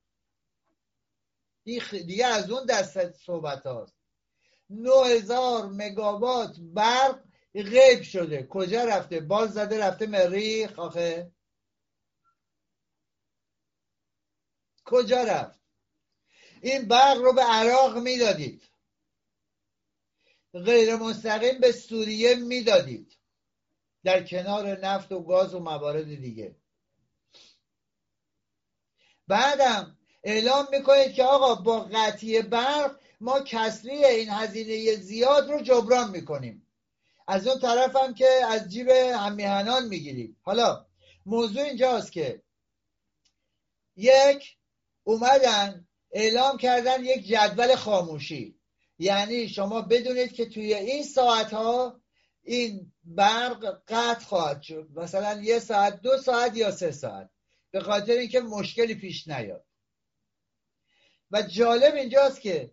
دیگه 1.90 2.26
از 2.26 2.50
اون 2.50 2.66
دست 2.66 3.12
صحبت 3.12 3.66
هاست. 3.66 3.96
9000 4.70 5.66
مگاوات 5.66 6.56
برق 6.60 7.25
غیب 7.54 8.02
شده. 8.02 8.46
کجا 8.46 8.84
رفته؟ 8.84 9.20
بال 9.20 9.49
زده 9.49 9.87
رفته 9.87 10.06
مریخ 10.06 10.78
آخه. 10.78 11.32
کجا 14.84 15.22
رفت؟ 15.25 15.59
این 16.60 16.88
برق 16.88 17.16
رو 17.16 17.32
به 17.32 17.42
عراق 17.42 17.98
می‌دادید. 17.98 18.62
غیر 20.52 20.96
مستقیم 20.96 21.60
به 21.60 21.72
سوریه 21.72 22.34
می‌دادید. 22.34 23.16
در 24.04 24.26
کنار 24.26 24.78
نفت 24.78 25.12
و 25.12 25.22
گاز 25.22 25.54
و 25.54 25.58
موارد 25.58 26.04
دیگه. 26.04 26.56
بعدم 29.28 29.98
اعلام 30.24 30.68
می‌کنید 30.70 31.14
که 31.14 31.24
آقا 31.24 31.54
با 31.54 31.80
قطعی 31.80 32.42
برق 32.42 33.00
ما 33.20 33.40
کسری 33.40 34.04
این 34.04 34.30
هزینه 34.30 34.96
زیاد 34.96 35.50
رو 35.50 35.60
جبران 35.60 36.10
می‌کنیم. 36.10 36.66
از 37.26 37.46
اون 37.46 37.60
طرف 37.60 37.96
هم 37.96 38.14
که 38.14 38.28
از 38.48 38.68
جیب 38.68 38.88
همیهنان 38.88 39.88
می‌گیریم. 39.88 40.36
حالا 40.42 40.86
موضوع 41.26 41.62
اینجاست 41.62 42.12
که 42.12 42.42
یک 43.96 44.56
اومدن 45.04 45.88
اعلام 46.12 46.56
کردن 46.56 47.04
یک 47.04 47.26
جدول 47.26 47.76
خاموشی. 47.76 48.60
یعنی 48.98 49.48
شما 49.48 49.82
بدونید 49.82 50.32
که 50.32 50.46
توی 50.46 50.74
این 50.74 51.04
ساعت 51.04 51.52
ها 51.52 52.00
این 52.42 52.92
برق 53.04 53.82
قطع 53.88 54.24
خواهد 54.24 54.62
شد. 54.62 54.88
مثلا 54.94 55.40
یه 55.40 55.58
ساعت 55.58 56.00
دو 56.00 56.18
ساعت 56.18 56.56
یا 56.56 56.70
سه 56.70 56.92
ساعت. 56.92 57.30
به 57.70 57.80
خاطر 57.80 58.12
اینکه 58.12 58.40
مشکلی 58.40 58.94
پیش 58.94 59.28
نیاد. 59.28 59.64
و 61.30 61.42
جالب 61.42 61.94
اینجاست 61.94 62.40
که 62.40 62.70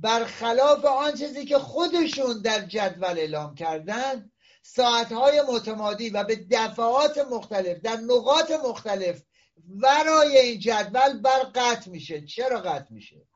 برخلاف 0.00 0.84
آن 0.84 1.14
چیزی 1.14 1.44
که 1.44 1.58
خودشون 1.58 2.42
در 2.42 2.60
جدول 2.60 3.18
اعلام 3.18 3.54
کردن 3.54 4.30
ساعتهای 4.62 5.42
متمادی 5.48 6.10
و 6.10 6.24
به 6.24 6.36
دفعات 6.50 7.18
مختلف 7.18 7.80
در 7.80 7.96
نقاط 7.96 8.50
مختلف 8.50 9.22
ورای 9.68 10.38
این 10.38 10.58
جدول 10.60 11.18
بر 11.18 11.38
قطع 11.54 11.90
میشه. 11.90 12.26
چرا 12.26 12.60
قطع 12.60 12.92
میشه؟ 12.92 13.26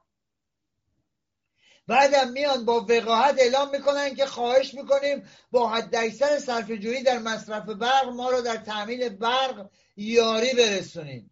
بعدم 1.87 2.31
میان 2.33 2.65
با 2.65 2.87
وقاحت 2.89 3.39
اعلام 3.39 3.71
می‌کنن 3.71 4.15
که 4.15 4.27
خواهش 4.27 4.75
می‌کنیم 4.75 5.29
با 5.51 5.69
حد 5.69 5.95
اکثر 5.95 6.39
صرف 6.39 6.71
جویی 6.71 7.03
در 7.03 7.19
مصرف 7.19 7.69
برق 7.69 8.09
ما 8.09 8.31
رو 8.31 8.41
در 8.41 8.57
تامین 8.57 9.09
برق 9.09 9.71
یاری 9.97 10.55
برسونیم. 10.55 11.31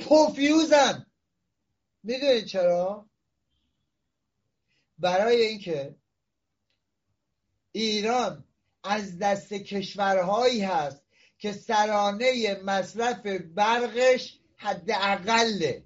پوفیوزن. 0.00 1.06
می‌دونید 2.02 2.46
چرا؟ 2.46 3.10
برای 4.98 5.42
اینکه 5.42 5.96
ایران 7.72 8.44
از 8.84 9.18
دست 9.18 9.52
کشورهایی 9.52 10.62
هست 10.62 11.03
که 11.38 11.52
سرانه 11.52 12.60
مصرف 12.64 13.26
برقش 13.54 14.38
حد 14.56 14.90
اقله 14.90 15.84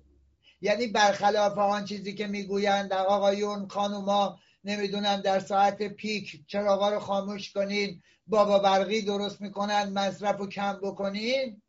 یعنی 0.60 0.86
برخلاف 0.86 1.58
آن 1.58 1.84
چیزی 1.84 2.14
که 2.14 2.26
می‌گویند 2.26 2.92
آقایون 2.92 3.68
خانوما 3.68 4.38
نمی‌دونم 4.64 5.20
در 5.20 5.40
ساعت 5.40 5.82
پیک 5.82 6.46
چراغا 6.46 6.88
رو 6.88 6.98
خاموش 6.98 7.52
کنین 7.52 8.02
بابا 8.26 8.58
برقی 8.58 9.02
درست 9.02 9.40
می‌کنن 9.40 9.88
مصرف 9.92 10.38
رو 10.38 10.48
کم 10.48 10.72
بکنین. 10.82 11.62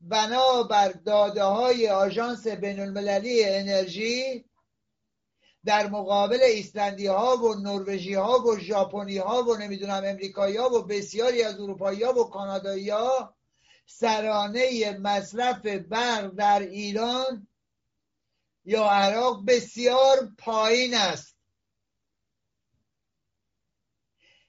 بنابر 0.00 0.88
داده 0.88 1.42
های 1.44 1.88
آژانس 1.88 2.46
بین 2.46 2.80
المللی 2.80 3.44
انرژی 3.44 4.44
در 5.64 5.86
مقابل 5.86 6.42
ایسلندی 6.42 7.06
ها 7.06 7.36
و 7.36 7.54
نروژی 7.54 8.14
ها 8.14 8.38
و 8.38 8.58
ژاپنی 8.58 9.18
ها 9.18 9.42
و 9.42 9.56
نمی‌دونم 9.56 10.02
امریکایی 10.04 10.56
ها 10.56 10.70
و 10.70 10.82
بسیاری 10.82 11.42
از 11.42 11.60
اروپایی 11.60 12.02
ها 12.02 12.12
و 12.12 12.30
کانادایی 12.30 12.90
ها 12.90 13.34
سرانه 13.86 14.96
مصرف 14.98 15.66
برق 15.66 16.34
در 16.34 16.60
ایران 16.60 17.46
یا 18.64 18.84
عراق 18.84 19.44
بسیار 19.46 20.32
پایین 20.38 20.94
است. 20.94 21.36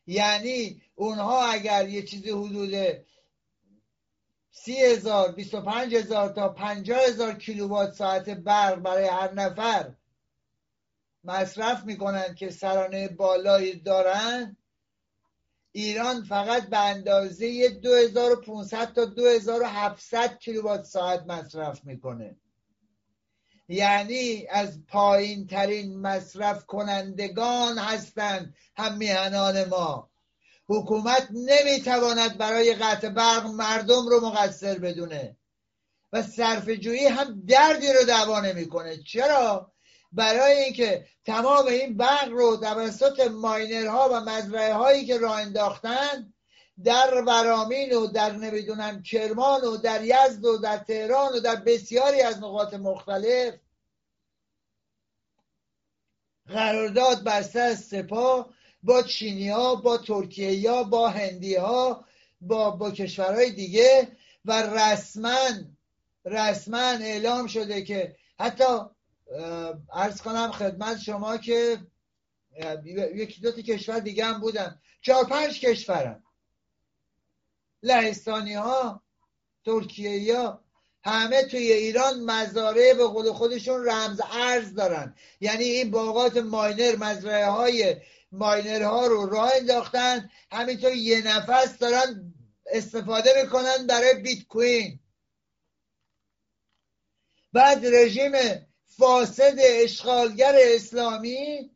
یعنی 0.07 0.81
اونها 0.95 1.45
اگر 1.45 1.89
یه 1.89 2.03
چیزی 2.03 2.29
حدود 2.29 3.05
سی 4.51 4.77
هزار 4.77 5.31
بیست 5.31 5.53
و 5.53 5.61
پنج 5.61 5.95
هزار 5.95 6.29
تا 6.29 6.49
پنجاه 6.49 6.99
هزار 7.07 7.33
کیلووات 7.33 7.93
ساعت 7.93 8.29
برق 8.29 8.75
برای 8.75 9.07
هر 9.07 9.33
نفر 9.33 9.93
مصرف 11.25 11.83
می‌کنن 11.83 12.35
که 12.35 12.49
سرانه 12.49 13.07
بالایی 13.07 13.75
دارن. 13.75 14.57
ایران 15.71 16.23
فقط 16.23 16.69
به 16.69 16.77
اندازه 16.77 17.69
2500 17.69 18.93
تا 18.93 19.05
2700 19.05 20.39
کیلووات 20.39 20.83
ساعت 20.83 21.23
مصرف 21.27 21.83
می‌کنه. 21.83 22.35
یعنی 23.67 24.47
از 24.49 24.85
پایین 24.87 25.47
ترین 25.47 26.01
مصرف 26.01 26.65
کنندگان 26.65 27.77
هستند 27.77 28.55
هم 28.77 28.97
میهنان 28.97 29.63
ما. 29.63 30.09
حکومت 30.67 31.27
نمی‌تواند 31.31 32.37
برای 32.37 32.75
قطع 32.75 33.09
برق 33.09 33.45
مردم 33.45 34.07
رو 34.07 34.27
مقصر 34.27 34.79
بدونه 34.79 35.37
و 36.13 36.21
صرف 36.21 36.69
جویی 36.69 37.05
هم 37.05 37.41
دردی 37.47 37.93
رو 37.93 38.03
دوا 38.07 38.41
نمی‌کنه. 38.41 38.97
چرا؟ 38.97 39.74
برای 40.15 40.53
اینکه 40.53 41.05
تمام 41.25 41.65
این 41.65 41.97
برق 41.97 42.29
رو 42.29 42.57
توسط 42.57 43.19
ماینرها 43.19 44.09
و 44.13 44.19
مزرعه 44.19 44.73
هایی 44.73 45.05
که 45.05 45.17
راه 45.17 45.41
انداختن 45.41 46.33
در 46.83 47.23
ورامین 47.27 47.93
و 47.93 48.07
در 48.07 48.31
نمی‌دونم 48.31 49.03
کرمان 49.03 49.61
و 49.61 49.77
در 49.77 50.03
یزد 50.03 50.45
و 50.45 50.57
در 50.57 50.77
تهران 50.77 51.33
و 51.33 51.39
در 51.39 51.55
بسیاری 51.55 52.21
از 52.21 52.37
نقاط 52.37 52.73
مختلف 52.73 53.53
قرارداد 56.47 57.23
بسته 57.23 57.59
از 57.59 57.79
سپاه 57.79 58.49
با 58.83 59.01
چینی 59.03 59.49
ها 59.49 59.75
با 59.75 59.97
ترکیه 59.97 60.71
ها 60.71 60.83
با 60.83 61.09
هندی 61.09 61.55
ها 61.55 62.05
با, 62.41 62.71
با 62.71 62.91
کشورهای 62.91 63.51
دیگه 63.51 64.07
و 64.45 64.61
رسما 64.61 65.37
رسما 66.25 66.77
اعلام 66.77 67.47
شده 67.47 67.81
که 67.81 68.15
حتی 68.39 68.65
ارز 69.93 70.21
کنم 70.21 70.51
خدمت 70.51 70.99
شما 70.99 71.37
که 71.37 71.77
یکی 73.15 73.41
دو 73.41 73.51
کشور 73.51 73.99
دیگه 73.99 74.25
هم 74.25 74.39
بودن. 74.39 74.81
چهار 75.01 75.25
پنج 75.25 75.59
کشورم 75.59 76.23
لهستانی 77.83 78.53
ها 78.53 79.03
ترکیه 79.65 80.37
ها 80.37 80.65
همه 81.03 81.43
توی 81.43 81.71
ایران 81.71 82.19
مزارع 82.19 82.93
به 82.93 83.07
قول 83.07 83.31
خودشون 83.31 83.89
رمز 83.89 84.21
ارز 84.31 84.73
دارن. 84.73 85.15
یعنی 85.39 85.63
این 85.63 85.91
باغات 85.91 86.37
ماینر 86.37 86.95
مزرعه 86.95 87.45
های 87.45 87.95
ماینر 88.31 88.83
ها 88.83 89.07
رو 89.07 89.25
راه 89.25 89.51
انداختن. 89.55 90.29
همینطور 90.51 90.91
یه 90.91 91.27
نفس 91.27 91.77
دارن 91.77 92.33
استفاده 92.65 93.29
می‌کنن 93.43 93.87
برای 93.87 94.13
بیت 94.13 94.47
کوین. 94.47 94.99
بعد 97.53 97.85
رژیم 97.85 98.31
فاسد 98.97 99.55
اشغالگر 99.59 100.55
اسلامی 100.57 101.71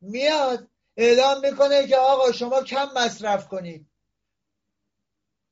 میاد 0.00 0.70
اعلام 0.96 1.40
می‌کنه 1.40 1.86
که 1.86 1.96
آقا 1.96 2.32
شما 2.32 2.62
کم 2.62 2.88
مصرف 2.96 3.48
کنید. 3.48 3.86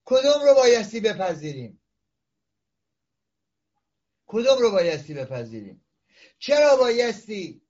کدوم 0.04 0.42
رو 0.42 0.54
بایستی 0.54 1.00
بپذیریم؟ 1.00 1.80
کدوم 4.26 4.58
رو 4.58 4.70
بایستی 4.70 5.14
بپذیریم؟ 5.14 5.84
چرا 6.38 6.76
بایستی؟ 6.76 7.62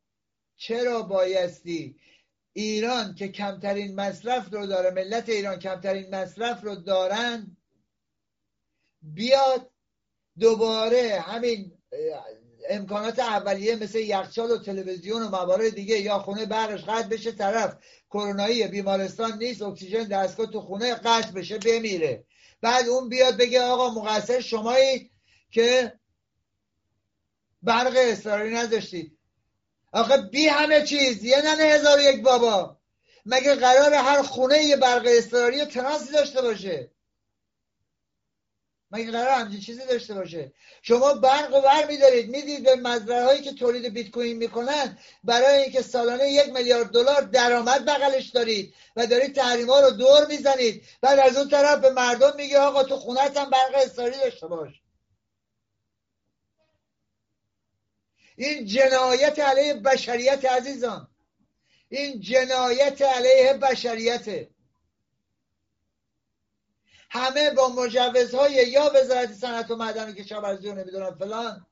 چرا 0.57 1.03
بایستی 1.03 2.01
ایران 2.53 3.15
که 3.15 3.29
کمترین 3.29 3.95
مصرف 3.95 4.55
رو 4.55 4.67
داره 4.67 4.91
ملت 4.91 5.29
ایران 5.29 5.59
کمترین 5.59 6.15
مصرف 6.15 6.65
رو 6.65 6.75
دارن 6.75 7.57
بیاد 9.03 9.71
دوباره 10.39 11.21
همین 11.21 11.79
امکانات 12.69 13.19
اولیه 13.19 13.77
مثل 13.77 13.99
یخچال 13.99 14.51
و 14.51 14.59
تلویزیون 14.59 15.23
و 15.23 15.29
موارد 15.29 15.75
دیگه 15.75 15.99
یا 15.99 16.19
خونه 16.19 16.47
برقش 16.47 16.85
قطع 16.85 17.09
بشه 17.09 17.33
طرف 17.33 17.77
کرونایی 18.11 18.67
بیمارستان 18.67 19.39
نیست 19.39 19.63
اکسیژن 19.63 20.05
دستگاه 20.05 20.47
تو 20.47 20.61
خونه 20.61 20.95
قطع 20.95 21.31
بشه 21.31 21.59
بمیره. 21.59 22.25
بعد 22.61 22.89
اون 22.89 23.09
بیاد 23.09 23.37
بگه 23.37 23.63
آقا 23.63 23.91
مقصر 23.91 24.41
شمایی 24.41 25.11
که 25.51 25.93
برق 27.63 27.93
اصراری 27.97 28.55
نذاشتید 28.55 29.19
آخه 29.93 30.17
بی 30.17 30.47
همه 30.47 30.83
چیز 30.83 31.25
یه 31.25 31.43
ننه 31.45 31.63
هزار 31.63 32.01
یک 32.01 32.23
بابا. 32.23 32.77
مگه 33.27 33.55
قرار 33.55 33.95
هر 33.95 34.23
خونه 34.23 34.59
یه 34.59 34.77
برق 34.77 35.03
اضطراری 35.07 35.61
و 35.61 35.65
داشته 36.13 36.43
باشه؟ 36.43 36.94
مگه 38.95 39.11
قرار 39.11 39.29
همچین 39.29 39.61
چیزی 39.61 39.87
داشته 39.87 40.15
باشه. 40.15 40.53
شما 40.83 41.15
برق 41.15 41.55
و 41.55 41.61
بر 41.61 41.87
میدارید. 41.87 42.31
می‌دید 42.31 42.63
به 42.65 42.77
مزرعه 42.77 43.25
هایی 43.25 43.43
که 43.43 43.53
تولید 43.53 43.95
بیت 43.95 44.11
کوین 44.11 44.37
می‌کنن 44.37 44.99
برای 45.25 45.63
اینکه 45.63 45.83
سالانه 45.83 46.29
یک 46.29 46.49
میلیارد 46.49 46.91
دلار 46.91 47.21
درآمد 47.21 47.85
بغلش 47.85 48.29
دارید 48.29 48.75
و 48.97 49.07
دارید 49.07 49.35
تحریما 49.35 49.81
رو 49.81 49.91
دور 49.91 50.27
می‌زنید. 50.27 50.83
بعد 51.01 51.19
از 51.19 51.37
اون 51.37 51.49
طرف 51.49 51.79
به 51.81 51.91
مردم 51.91 52.37
میگه 52.37 52.59
آقا 52.59 52.85
تو 52.85 52.97
خونت 52.97 53.37
هم 53.37 53.51
برق 53.51 53.75
اضطراری 53.75 54.17
داشته 54.17 54.47
باش. 54.47 54.83
این 58.37 58.67
جنایت 58.67 59.39
علیه 59.39 59.75
بشریت 59.75 60.45
عزیزان. 60.45 61.09
این 61.89 62.21
جنایت 62.21 63.03
علیه 63.03 63.53
بشریته. 63.53 64.54
همه 67.15 67.51
با 67.51 67.69
مجوزهای 67.69 68.53
یا 68.53 68.93
وزارت 68.95 69.33
صنعت 69.33 69.71
و 69.71 69.77
معدن 69.77 70.09
و 70.09 70.13
کشاورزی 70.13 70.69
و 70.69 70.75
نمی‌دونم 70.75 71.15
فلان 71.15 71.67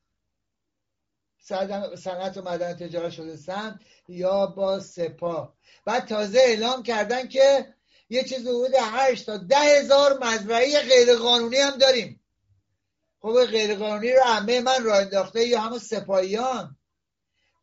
صنعت 1.96 2.36
و 2.36 2.42
معدن 2.42 2.74
تجارت 2.74 3.12
شده 3.12 3.36
سند 3.36 3.80
یا 4.08 4.46
با 4.46 4.80
سپاه. 4.80 5.54
بعد 5.84 6.06
تازه 6.06 6.38
اعلام 6.38 6.82
کردن 6.82 7.28
که 7.28 7.74
یه 8.10 8.24
چیز 8.24 8.40
حدود 8.40 8.74
هشت 8.80 9.26
تا 9.26 9.36
ده 9.36 9.56
هزار 9.56 10.18
مزرعه 10.24 10.80
غیر 10.80 11.16
قانونی 11.16 11.56
هم 11.56 11.76
داریم. 11.76 12.20
خب 13.20 13.44
غیر 13.44 13.74
قانونی 13.74 14.12
رو 14.12 14.20
عمه 14.24 14.60
من 14.60 14.84
را 14.84 14.98
انداخته 14.98 15.46
یا 15.46 15.60
همون 15.60 15.78
سپاهیان. 15.78 16.76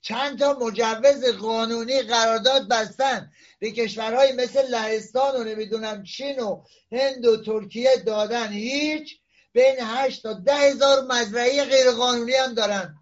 چند 0.01 0.39
تا 0.39 0.53
مجوز 0.53 1.25
قانونی 1.25 2.01
قرارداد 2.01 2.67
بستن. 2.67 3.31
به 3.60 3.72
کشورهای 3.72 4.32
مثل 4.32 4.67
لهستان 4.67 5.36
و 5.36 5.43
نمی‌دونم 5.43 6.04
چین 6.04 6.39
و 6.39 6.63
هند 6.91 7.26
و 7.26 7.43
ترکیه 7.43 7.95
دادن 8.06 8.52
هیچ 8.52 9.19
بین 9.54 9.76
هشت 9.80 10.24
تا 10.24 10.34
ده 10.34 10.56
هزار 10.56 11.06
مزرعه 11.06 11.63
غیرقانونی 11.65 12.34
هم 12.34 12.54
دارن. 12.54 12.95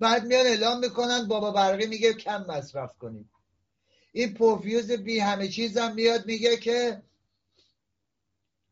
بعد 0.00 0.24
میان 0.26 0.46
اعلام 0.46 0.78
می‌کنن 0.78 1.28
بابا 1.28 1.50
برقی 1.50 1.86
میگه 1.86 2.12
کم 2.12 2.46
مصرف 2.48 2.98
کنید 2.98 3.30
این 4.12 4.34
پوفیوز 4.34 4.92
بی 4.92 5.18
همه 5.18 5.48
چیزم 5.48 5.94
میاد 5.94 6.26
میگه 6.26 6.56
که 6.56 7.02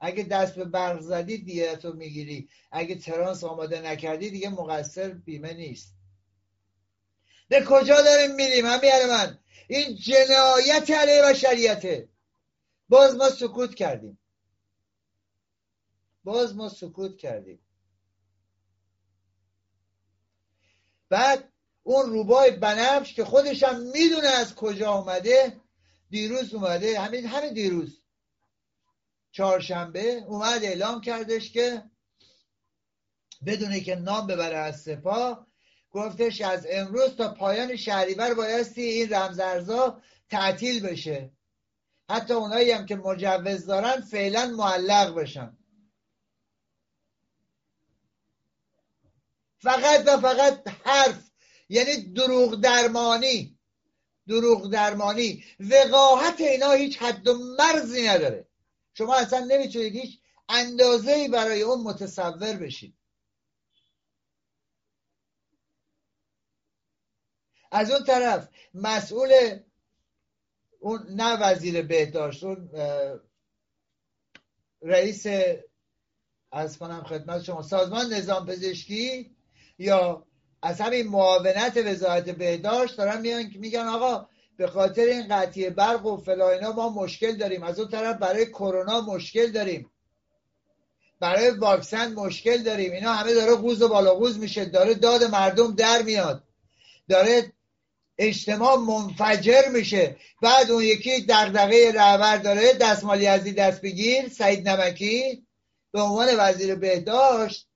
اگه 0.01 0.23
دست 0.23 0.55
به 0.55 0.64
برق 0.64 1.01
زدی 1.01 1.38
دیت 1.38 1.85
می‌گیری. 1.85 2.49
اگه 2.73 2.95
ترانس 2.95 3.45
آماده 3.45 3.81
نکردی 3.81 4.31
دیگه 4.31 4.49
مقصر 4.49 5.09
بیمه 5.09 5.53
نیست. 5.53 5.95
به 7.49 7.64
کجا 7.64 8.03
داریم 8.03 8.35
میریم؟ 8.35 8.66
همین 8.66 9.07
من. 9.09 9.38
این 9.70 9.96
جنایت 9.96 10.90
علیه 10.90 11.22
بشریته 11.22 12.09
باز 12.88 13.16
ما 13.16 13.28
سکوت 13.28 13.74
کردیم. 13.74 14.18
باز 16.24 16.56
ما 16.56 16.68
سکوت 16.68 17.16
کردیم. 17.16 17.61
بعد 21.09 21.52
اون 21.83 22.11
روبای 22.11 22.50
بنفش 22.50 23.14
که 23.14 23.24
خودشم 23.24 23.80
می‌دونه 23.80 24.28
از 24.28 24.54
کجا 24.54 24.90
آمده 24.90 25.61
دیروز 26.11 26.54
اومده 26.54 27.00
همین 27.00 27.26
همین 27.26 27.52
دیروز. 27.52 28.02
چهارشنبه 29.30 30.24
اومد 30.26 30.64
اعلام 30.64 31.00
کردش 31.00 31.52
که 31.52 31.90
بدونه 33.46 33.80
که 33.80 33.94
نام 33.94 34.26
ببره 34.26 34.56
از 34.56 34.80
سپاه 34.80 35.49
گفتش 35.90 36.40
از 36.40 36.66
امروز 36.70 37.16
تا 37.16 37.35
پایان 37.35 37.76
شهریور 37.76 38.35
بایستی 38.35 38.83
این 38.83 39.14
رمزرزا 39.14 40.03
تعطیل 40.31 40.87
بشه. 40.87 41.33
حتی 42.11 42.35
اونایی 42.35 42.70
هم 42.70 42.87
که 42.87 42.96
مجوز 42.96 43.66
دارن 43.66 44.00
فعلا 44.00 44.46
معلق 44.46 45.14
بشن. 45.14 45.57
فقط 49.59 50.03
و 50.07 50.16
فقط 50.16 50.68
حرف 50.85 51.31
یعنی 51.68 51.96
دروغ 51.96 52.61
درمانی. 52.61 53.59
دروغ 54.29 54.70
درمانی. 54.70 55.44
وقاحت 55.61 56.40
اینا 56.40 56.72
هیچ 56.72 56.98
حد 56.98 57.29
و 57.29 57.38
مرزی 57.59 58.09
نداره. 58.09 58.48
شما 58.94 59.16
اصلا 59.16 59.38
نمی‌تونید 59.38 59.96
هیچ 59.96 60.20
اندازه 60.48 61.29
برای 61.29 61.62
اون 61.62 61.83
متصور 61.83 62.53
بشید. 62.53 62.94
از 67.70 67.90
اون 67.90 68.04
طرف 68.04 68.48
مسئول 68.74 69.59
اون 70.80 71.06
نه 71.11 71.37
وزیر 71.37 71.83
بهداشت 71.83 72.44
اون 72.44 72.70
رئیس 74.83 75.26
از 76.52 76.78
کنم 76.78 77.02
خدمت 77.02 77.42
شما 77.42 77.62
سازمان 77.62 78.12
نظام 78.12 78.46
پزشکی 78.46 79.37
یا 79.78 80.26
از 80.62 80.80
همین 80.80 81.09
معاونت 81.09 81.76
وزارت 81.76 82.30
بهداشت 82.30 82.96
دارن 82.96 83.20
میان 83.20 83.50
میگن 83.54 83.87
آقا 83.87 84.28
به 84.56 84.66
خاطر 84.66 85.02
این 85.02 85.28
قطعی 85.28 85.70
برق 85.70 86.06
و 86.06 86.16
فلاینا 86.16 86.72
ما 86.72 86.88
مشکل 86.88 87.37
داریم. 87.37 87.62
از 87.62 87.78
اون 87.78 87.88
طرف 87.88 88.16
برای 88.16 88.46
کرونا 88.46 89.00
مشکل 89.00 89.52
داریم. 89.52 89.90
برای 91.20 91.50
واکسن 91.50 92.12
مشکل 92.12 92.62
داریم. 92.62 92.92
اینا 92.92 93.12
همه 93.12 93.35
داره 93.35 93.54
قوز 93.54 93.83
و 93.83 93.88
بالا 93.88 94.14
قوز 94.14 94.38
میشه. 94.38 94.64
داره 94.64 94.94
داد 94.94 95.24
مردم 95.24 95.74
در 95.74 96.02
میاد. 96.02 96.44
داره 97.09 97.52
اجتماع 98.22 98.76
منفجر 98.76 99.68
میشه. 99.68 100.16
بعد 100.42 100.70
اون 100.70 100.83
یکی 100.83 101.20
دغدغه 101.20 101.92
رهبر 101.92 102.37
داره 102.37 102.72
دستمالی 102.72 103.26
ازی 103.26 103.52
دست 103.52 103.80
بگیر 103.80 104.28
سعید 104.28 104.68
نمکی 104.68 105.46
به 105.92 106.00
عنوان 106.00 106.28
وزیر 106.38 106.74
بهداشت 106.74 107.66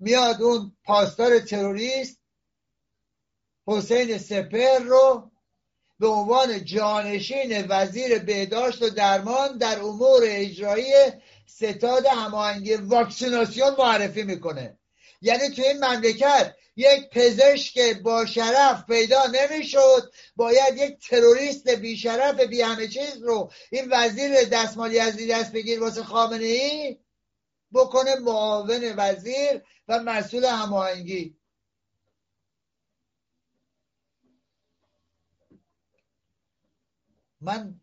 میاد 0.00 0.42
اون 0.42 0.76
پاسدار 0.84 1.38
تروریست 1.38 2.18
حسین 3.66 4.18
سپر 4.18 4.78
رو 4.78 5.30
به 5.98 6.06
عنوان 6.06 6.64
جانشین 6.64 7.66
وزیر 7.68 8.18
بهداشت 8.18 8.82
و 8.82 8.90
درمان 8.90 9.58
در 9.58 9.78
امور 9.80 10.22
اجرایی 10.24 10.92
ستاد 11.46 12.06
هماهنگی 12.06 12.74
واکسیناسیون 12.74 13.74
معرفی 13.78 14.22
می‌کنه. 14.22 14.78
یعنی 15.22 15.48
تو 15.48 15.62
این 15.62 15.84
مملکت 15.84 16.54
یک 16.78 17.10
پزشک 17.10 18.02
با 18.02 18.26
شرف 18.26 18.86
پیدا 18.86 19.26
نمی‌شد 19.26 20.12
باید 20.36 20.76
یک 20.76 21.08
تروریست 21.08 21.68
بی 21.68 21.96
شرف 21.96 22.40
بی 22.40 22.62
همه 22.62 22.88
چیز 22.88 23.16
رو 23.22 23.52
این 23.70 23.88
وزیر 23.90 24.44
دستمالی 24.44 24.98
از 24.98 25.16
دست 25.30 25.52
بگیر 25.52 25.80
واسه 25.80 26.02
خامنه 26.02 26.44
ای 26.44 26.98
بکنه 27.72 28.14
معاون 28.16 28.94
وزیر 28.96 29.62
و 29.88 29.98
مسئول 29.98 30.44
هماهنگی 30.44 31.38
من 37.40 37.80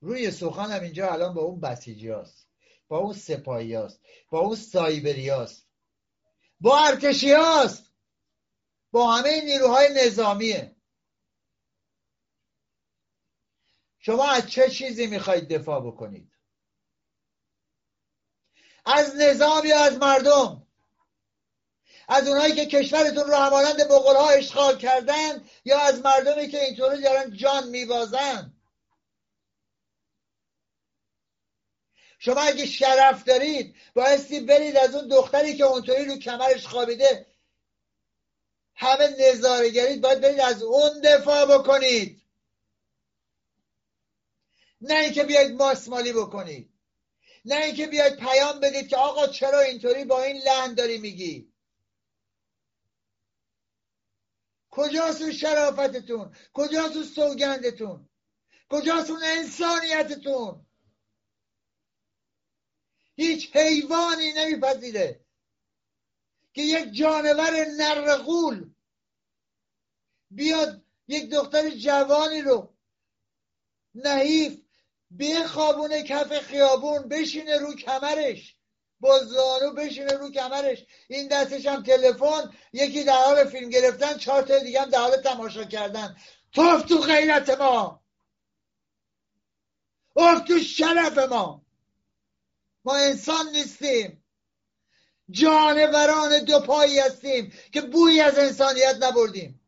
روی 0.00 0.30
سخنم 0.30 0.82
اینجا 0.82 1.12
الان 1.12 1.34
با 1.34 1.42
اون 1.42 1.60
بسیجی 1.60 2.10
هست. 2.10 2.48
با 2.88 2.98
اون 2.98 3.12
سپاهی 3.12 3.74
هست. 3.74 4.00
با 4.30 4.40
اون 4.40 4.56
سایبری 4.56 5.28
هست. 5.28 5.63
با 6.64 6.78
ارتشی 6.78 7.32
هست. 7.32 7.92
با 8.92 9.12
همه 9.12 9.40
نیروهای 9.40 10.06
نظامیه. 10.06 10.76
شما 13.98 14.30
از 14.30 14.50
چه 14.50 14.70
چیزی 14.70 15.06
می‌خواید 15.06 15.48
دفاع 15.48 15.86
بکنید؟ 15.86 16.32
از 18.84 19.16
نظام 19.16 19.64
یا 19.64 19.84
از 19.84 19.98
مردم؟ 19.98 20.66
از 22.08 22.28
اونایی 22.28 22.54
که 22.54 22.66
کشورتون 22.66 23.24
رو 23.24 23.34
همانند 23.34 23.80
مغول 23.80 24.16
ها 24.16 24.30
اشغال 24.30 24.78
کردن 24.78 25.48
یا 25.64 25.80
از 25.80 26.00
مردمی 26.00 26.48
که 26.48 26.64
اینطوری 26.64 27.02
دارن 27.02 27.36
جان 27.36 27.68
میبازن؟ 27.68 28.53
شما 32.24 32.40
اگه 32.40 32.66
شرف 32.66 33.24
دارید 33.24 33.76
بایستی 33.94 34.40
برید 34.40 34.76
از 34.76 34.94
اون 34.94 35.08
دختری 35.08 35.56
که 35.56 35.64
اونطوری 35.64 36.04
رو 36.04 36.16
کمرش 36.16 36.66
خوابیده 36.66 37.26
همه 38.74 39.16
نظارگرید 39.18 40.00
باید 40.00 40.20
برید 40.20 40.40
از 40.40 40.62
اون 40.62 41.00
دفاع 41.00 41.58
بکنید. 41.58 42.22
نه 44.80 44.94
اینکه 44.94 45.24
بیاید 45.24 45.54
ماسمالی 45.54 46.12
بکنید. 46.12 46.70
نه 47.44 47.54
اینکه 47.54 47.86
بیاید 47.86 48.16
پیام 48.16 48.60
بدید 48.60 48.88
که 48.88 48.96
آقا 48.96 49.26
چرا 49.26 49.60
اینطوری 49.60 50.04
با 50.04 50.22
این 50.22 50.42
لحن 50.42 50.74
داری 50.74 50.98
میگی. 50.98 51.52
کجاست 54.70 55.22
اون 55.22 55.32
شرافتتون؟ 55.32 56.36
کجاست 56.52 56.96
اون 56.96 57.04
سوگندتون؟ 57.04 58.08
کجاست 58.68 59.10
اون 59.10 59.20
انسانیتتون؟ 59.24 60.66
هیچ 63.16 63.56
حیوانی 63.56 64.32
نمیپذیره 64.32 65.20
که 66.52 66.62
یک 66.62 66.92
جانور 66.92 67.64
نرغول 67.64 68.70
بیاد 70.30 70.82
یک 71.08 71.30
دختر 71.30 71.70
جوانی 71.70 72.42
رو 72.42 72.74
نحیف 73.94 74.60
بخوابونه 75.18 76.02
کف 76.02 76.38
خیابون 76.38 77.08
بشینه 77.08 77.58
رو 77.58 77.74
کمرش 77.74 78.56
با 79.00 79.18
زانو 79.18 79.72
بشینه 79.72 80.12
رو 80.12 80.30
کمرش. 80.30 80.84
این 81.08 81.28
دستش 81.28 81.66
هم 81.66 81.82
تلفن 81.82 82.54
یکی 82.72 83.04
در 83.04 83.12
حال 83.12 83.44
فیلم 83.44 83.70
گرفتن 83.70 84.18
چهار 84.18 84.42
تا 84.42 84.58
دیگه 84.58 84.80
هم 84.80 84.90
در 84.90 84.98
حال 84.98 85.16
تماشا 85.16 85.64
کردن. 85.64 86.16
توف 86.52 86.82
تو 86.82 86.98
غیرت 86.98 87.50
ما. 87.50 88.04
اف 90.16 90.40
تو 90.40 90.58
شرف 90.58 91.18
ما. 91.18 91.63
ما 92.84 92.96
انسان 92.96 93.48
نیستیم. 93.48 94.24
جانوران 95.30 96.44
دو 96.44 96.60
پایی 96.60 96.98
هستیم 96.98 97.52
که 97.72 97.80
بوی 97.80 98.20
از 98.20 98.38
انسانیت 98.38 98.96
نبردیم. 99.00 99.60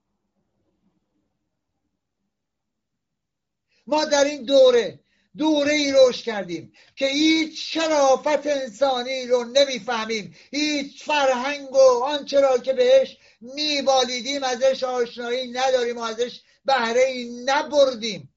ما 3.86 4.04
در 4.04 4.24
این 4.24 4.44
دوره 4.44 5.00
دوره 5.36 5.72
ای 5.72 5.92
روش 5.92 6.22
کردیم 6.22 6.72
که 6.96 7.06
هیچ 7.06 7.74
شرافت 7.74 8.46
انسانی 8.46 9.26
رو 9.26 9.44
نمی‌فهمیم. 9.44 10.36
هیچ 10.50 11.04
فرهنگ 11.04 11.72
و 11.72 12.04
آنچه 12.04 12.40
را 12.40 12.58
که 12.58 12.72
بهش 12.72 13.16
میبالیدیم 13.40 14.42
ازش 14.42 14.82
آشنایی 14.84 15.52
نداریم 15.52 15.98
و 15.98 16.00
ازش 16.00 16.40
بهره 16.64 17.04
ای 17.04 17.42
نبردیم. 17.44 18.35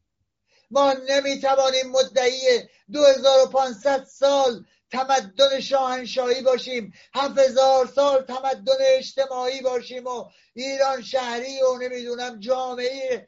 ما 0.71 0.93
نمی‌توانیم 0.93 1.89
مدعی 1.91 2.41
2500 2.91 4.03
سال 4.03 4.65
تمدن 4.91 5.59
شاهنشاهی 5.59 6.41
باشیم. 6.41 6.93
هزار 7.13 7.87
سال 7.95 8.21
تمدن 8.21 8.77
اجتماعی 8.79 9.61
باشیم 9.61 10.07
و 10.07 10.25
ایران 10.53 11.01
شهری 11.01 11.61
و 11.61 11.77
نمی‌دونم 11.77 12.39
جامعه 12.39 13.27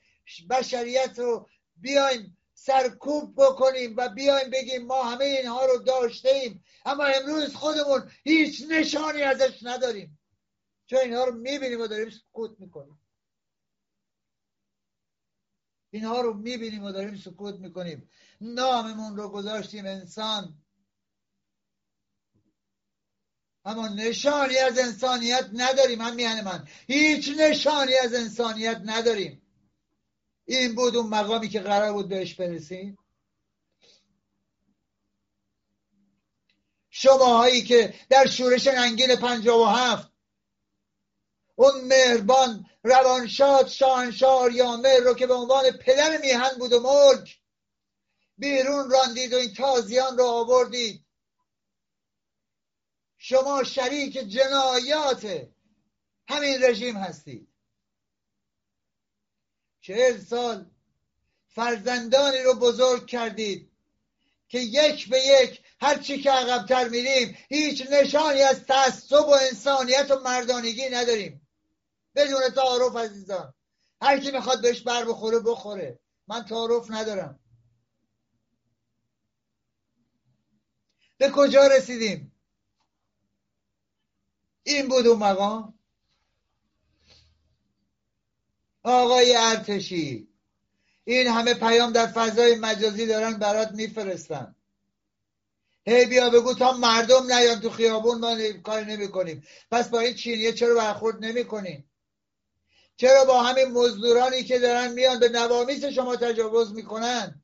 بشریت 0.50 1.20
رو 1.20 1.48
بیایم 1.76 2.38
سرکوب 2.54 3.34
بکنیم 3.38 3.94
و 3.98 4.10
بیایم 4.10 4.50
بگیم 4.50 4.86
ما 4.86 5.04
همه 5.04 5.26
اینها 5.26 5.66
رو 5.66 5.78
داشتیم 5.78 6.64
اما 6.86 7.04
امروز 7.04 7.56
خودمون 7.56 8.12
هیچ 8.24 8.64
نشانی 8.70 9.22
ازش 9.22 9.60
نداریم. 9.62 10.20
چون 10.86 11.00
اینها 11.00 11.24
رو 11.24 11.36
می‌بینیم 11.36 11.82
و 11.82 11.88
داریم 11.88 12.10
سکوت 12.10 12.52
می‌کنیم. 12.60 13.01
اینها 15.92 16.22
رو 16.22 16.34
می‌بینیم 16.34 16.84
و 16.84 16.92
داریم 16.92 17.18
سکوت 17.18 17.56
می‌کنیم. 17.56 18.10
ناممون 18.42 19.18
رو 19.18 19.30
گذاشتیم 19.30 19.86
انسان. 19.86 20.62
اما 23.66 23.88
نشانی 23.88 24.58
از 24.58 24.80
انسانیت 24.80 25.50
نداریم 25.54 26.02
هم 26.02 26.16
میهن 26.16 26.44
من. 26.44 26.68
هیچ 26.88 27.30
نشانی 27.38 27.94
از 27.96 28.14
انسانیت 28.14 28.82
نداریم. 28.86 29.42
این 30.46 30.76
بود 30.76 30.96
اون 30.96 31.10
مقامی 31.10 31.50
که 31.50 31.60
قرار 31.60 31.94
بود 31.94 32.10
بهش 32.10 32.34
برسیم. 32.34 32.98
شماهایی 36.90 37.64
که 37.64 37.94
در 38.10 38.28
شورش 38.28 38.68
انگیل 38.68 39.16
پنجاب 39.16 39.60
و 39.60 39.66
هفت 39.66 40.11
اون 41.62 41.82
مهربان 41.82 42.70
روانشاد 42.84 43.68
شاهنشاه 43.68 44.54
یامر 44.56 44.98
رو 44.98 45.14
که 45.14 45.28
به 45.28 45.34
عنوان 45.34 45.72
پدر 45.72 46.18
میهن 46.18 46.58
بود 46.60 46.74
و 46.74 46.80
ملک 46.80 47.40
بیرون 48.38 48.90
راندید 48.90 49.34
و 49.34 49.38
این 49.38 49.54
تازیان 49.54 50.18
رو 50.18 50.26
آوردید. 50.26 51.06
شما 53.18 53.64
شریک 53.64 54.14
جنایات 54.14 55.48
همین 56.28 56.64
رژیم 56.64 56.98
هستید. 56.98 57.48
چهل 59.82 60.20
سال 60.20 60.72
فرزندانی 61.48 62.38
رو 62.44 62.54
بزرگ 62.54 63.08
کردید 63.08 63.72
که 64.48 64.60
یک 64.60 65.10
به 65.10 65.20
یک 65.20 65.62
هر 65.82 65.98
چی 65.98 66.22
که 66.22 66.32
عقبتر 66.32 66.88
میریم 66.88 67.38
هیچ 67.50 67.88
نشانی 67.92 68.42
از 68.42 68.64
تعصب 68.64 69.28
و 69.28 69.34
انسانیت 69.42 70.12
و 70.12 70.20
مردانگی 70.20 70.90
نداریم. 70.90 71.41
بدون 72.16 72.50
تعارف 72.50 72.96
عزیزان 72.96 73.54
هر 74.02 74.20
کی 74.20 74.32
می‌خواد 74.32 74.62
بهش 74.62 74.82
بر 74.82 75.06
بخوره 75.06 75.40
بخوره. 75.40 76.00
من 76.28 76.46
تعارف 76.46 76.92
ندارم. 76.92 77.40
به 81.18 81.32
کجا 81.32 81.68
رسیدیم؟ 81.68 82.36
این 84.64 84.88
بود 84.88 85.08
اون 85.08 85.20
مقام. 85.20 85.80
آقای 88.84 89.36
ارتشی 89.36 90.28
این 91.04 91.28
همه 91.28 91.54
پیام 91.54 91.92
در 91.92 92.08
فضای 92.08 92.56
مجازی 92.56 93.06
دارن 93.06 93.34
برات 93.34 93.72
میفرستن 93.72 94.56
هی 95.86 96.06
بیا 96.06 96.30
بگو 96.30 96.54
تا 96.54 96.72
مردم 96.72 97.34
نیان 97.34 97.60
تو 97.60 97.70
خیابون 97.70 98.20
ما 98.20 98.52
کار 98.64 98.84
نمی 98.84 99.08
کنیم 99.08 99.44
پس 99.72 99.90
با 99.90 100.00
این 100.00 100.14
چینیه 100.16 100.54
چرا 100.54 100.76
برخورد 100.76 101.26
نمی 101.26 101.46
کنیم 101.46 101.91
چرا 103.02 103.26
با 103.26 103.44
همین 103.44 103.72
مزدورانی 103.72 104.44
که 104.44 104.60
دارن 104.60 104.92
میان 104.92 105.20
به 105.20 105.30
نوامیس 105.30 105.86
شما 105.86 106.16
تجاوز 106.16 106.74
می‌کنن؟ 106.74 107.44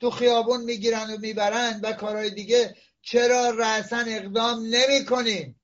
تو 0.00 0.10
خیابون 0.10 0.64
می‌گیرن 0.64 1.14
و 1.14 1.18
می‌برن 1.18 1.80
و 1.82 1.92
کارهای 1.92 2.30
دیگه. 2.30 2.76
چرا 3.02 3.50
رأسا 3.50 4.04
اقدام 4.06 4.60
نمی 4.60 5.04
کنیم 5.04 5.60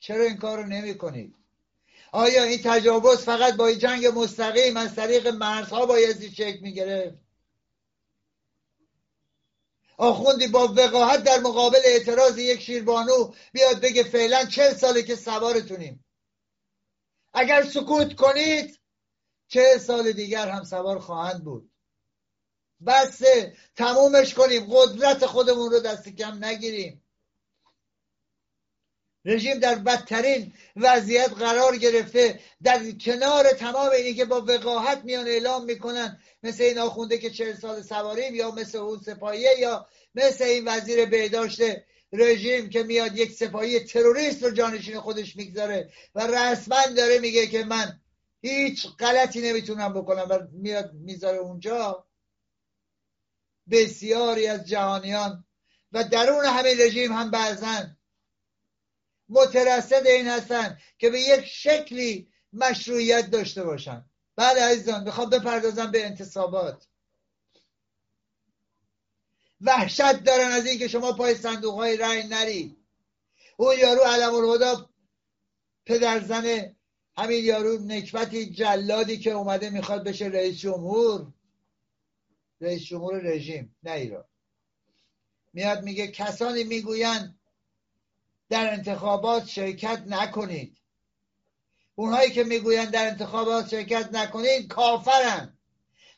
چرا 0.00 0.24
این 0.24 0.36
کار 0.36 0.58
رو 0.62 0.66
نمی 0.66 1.34
آیا 2.12 2.42
این 2.42 2.60
تجاوز 2.64 3.18
فقط 3.18 3.56
با 3.56 3.72
جنگ 3.72 4.06
مستقیم 4.06 4.76
از 4.76 4.94
طریق 4.94 5.26
مرزها 5.28 5.86
بایستی 5.86 6.30
شکل 6.30 6.58
می 6.60 6.72
آخوندی 10.00 10.46
با 10.46 10.74
وقاحت 10.76 11.22
در 11.22 11.38
مقابل 11.38 11.78
اعتراض 11.84 12.38
یک 12.38 12.60
شیربانو 12.60 13.32
بیاد 13.52 13.80
بگه 13.80 14.02
فعلا 14.02 14.44
چل 14.44 14.74
ساله 14.74 15.02
که 15.02 15.16
سوارتونیم. 15.16 16.04
اگر 17.32 17.62
سکوت 17.62 18.14
کنید 18.14 18.80
چه 19.48 19.78
سال 19.78 20.12
دیگر 20.12 20.48
هم 20.48 20.64
سوار 20.64 20.98
خواهند 20.98 21.44
بود. 21.44 21.70
بسه 22.86 23.56
تمومش 23.76 24.34
کنیم. 24.34 24.66
قدرت 24.70 25.26
خودمون 25.26 25.70
رو 25.70 25.80
دست 25.80 26.08
کم 26.08 26.44
نگیریم. 26.44 26.99
رژیم 29.24 29.58
در 29.58 29.74
بدترین 29.74 30.52
وضعیت 30.76 31.32
قرار 31.32 31.76
گرفته 31.76 32.40
در 32.62 32.90
کنار 32.90 33.48
تمام 33.52 33.90
اینی 33.90 34.14
که 34.14 34.24
با 34.24 34.40
وقاحت 34.40 35.04
میان 35.04 35.26
اعلام 35.26 35.64
می‌کنن 35.64 36.20
مثل 36.42 36.62
این 36.62 36.78
آخونده 36.78 37.18
که 37.18 37.30
چهل 37.30 37.54
سال 37.54 37.82
سواریم 37.82 38.34
یا 38.34 38.50
مثل 38.50 38.78
اون 38.78 38.98
سپاهیه 38.98 39.50
یا 39.58 39.86
مثل 40.14 40.44
این 40.44 40.68
وزیر 40.68 41.06
بهداشت 41.06 41.60
رژیم 42.12 42.70
که 42.70 42.82
میاد 42.82 43.16
یک 43.16 43.32
سپاهی 43.32 43.80
تروریست 43.80 44.42
رو 44.42 44.50
جانشین 44.50 45.00
خودش 45.00 45.36
می‌گذاره 45.36 45.90
و 46.14 46.26
رسما 46.26 46.86
داره 46.96 47.18
میگه 47.18 47.46
که 47.46 47.64
من 47.64 48.00
هیچ 48.42 48.86
غلطی 48.98 49.40
نمی‌تونم 49.40 49.92
بکنم 49.94 50.26
و 50.30 50.38
میاد 50.52 50.92
می‌ذاره 50.94 51.38
اونجا. 51.38 52.06
بسیاری 53.70 54.46
از 54.46 54.68
جهانیان 54.68 55.44
و 55.92 56.04
درون 56.04 56.44
همین 56.44 56.80
رژیم 56.80 57.12
هم 57.12 57.30
بعضن 57.30 57.96
مترصد 59.30 60.06
این 60.06 60.28
هستن 60.28 60.78
که 60.98 61.10
به 61.10 61.20
یک 61.20 61.44
شکلی 61.44 62.28
مشروعیت 62.52 63.30
داشته 63.30 63.64
باشن 63.64 64.04
بله 64.36 64.62
عزیزان 64.62 65.04
می‌خوام 65.04 65.30
بپردازم 65.30 65.90
به 65.90 66.06
انتصابات. 66.06 66.86
وحشت 69.60 70.24
دارن 70.24 70.48
از 70.48 70.66
اینکه 70.66 70.88
شما 70.88 71.12
پای 71.12 71.34
صندوق 71.34 71.74
های 71.74 71.96
رأی 71.96 72.28
نرید. 72.28 72.76
اون 73.56 73.78
یارو 73.78 74.02
علم 74.02 74.34
الهدا 74.34 74.90
پدرزن 75.86 76.76
همین 77.16 77.44
یارو 77.44 77.78
نکبتی 77.78 78.50
جلادی 78.50 79.18
که 79.18 79.30
اومده 79.30 79.70
می‌خواد 79.70 80.04
بشه 80.04 80.24
رئیس 80.24 80.58
جمهور. 80.58 81.32
رئیس 82.60 82.82
جمهور 82.82 83.18
رژیم 83.18 83.76
نه 83.82 83.90
ایران. 83.90 84.24
میاد 85.52 85.82
میگه 85.82 86.08
کسانی 86.08 86.64
می‌گویند 86.64 87.39
در 88.50 88.72
انتخابات 88.72 89.46
شرکت 89.46 90.02
نکنید. 90.06 90.76
اونهایی 91.94 92.30
که 92.30 92.44
می‌گویند 92.44 92.90
در 92.90 93.08
انتخابات 93.08 93.68
شرکت 93.68 94.08
نکنید 94.12 94.68
کافرن. 94.68 95.58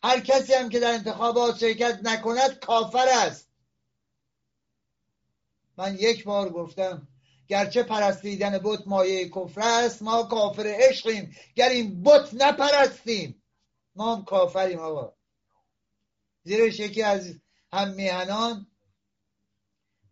هر 0.02 0.20
کسی 0.20 0.54
هم 0.54 0.68
که 0.68 0.80
در 0.80 0.92
انتخابات 0.92 1.58
شرکت 1.58 2.00
نکند 2.02 2.58
کافر 2.58 3.06
است. 3.12 3.48
من 5.76 5.94
یک 5.94 6.24
بار 6.24 6.48
گفتم 6.50 7.08
گرچه 7.48 7.82
پرستیدن 7.82 8.58
بت 8.58 8.86
مایه 8.86 9.28
کفر 9.28 9.60
است 9.60 10.02
ما 10.02 10.22
کافر 10.22 10.76
عشقیم 10.78 11.36
گر 11.54 11.68
این 11.68 12.02
بت 12.02 12.34
نپرستیم. 12.34 13.42
ما 13.94 14.16
هم 14.16 14.24
کافریم 14.24 14.78
آقا. 14.78 15.12
زیرش 16.44 16.80
یکی 16.80 17.02
از 17.02 17.34
هم 17.72 17.90
میهنان 17.94 18.66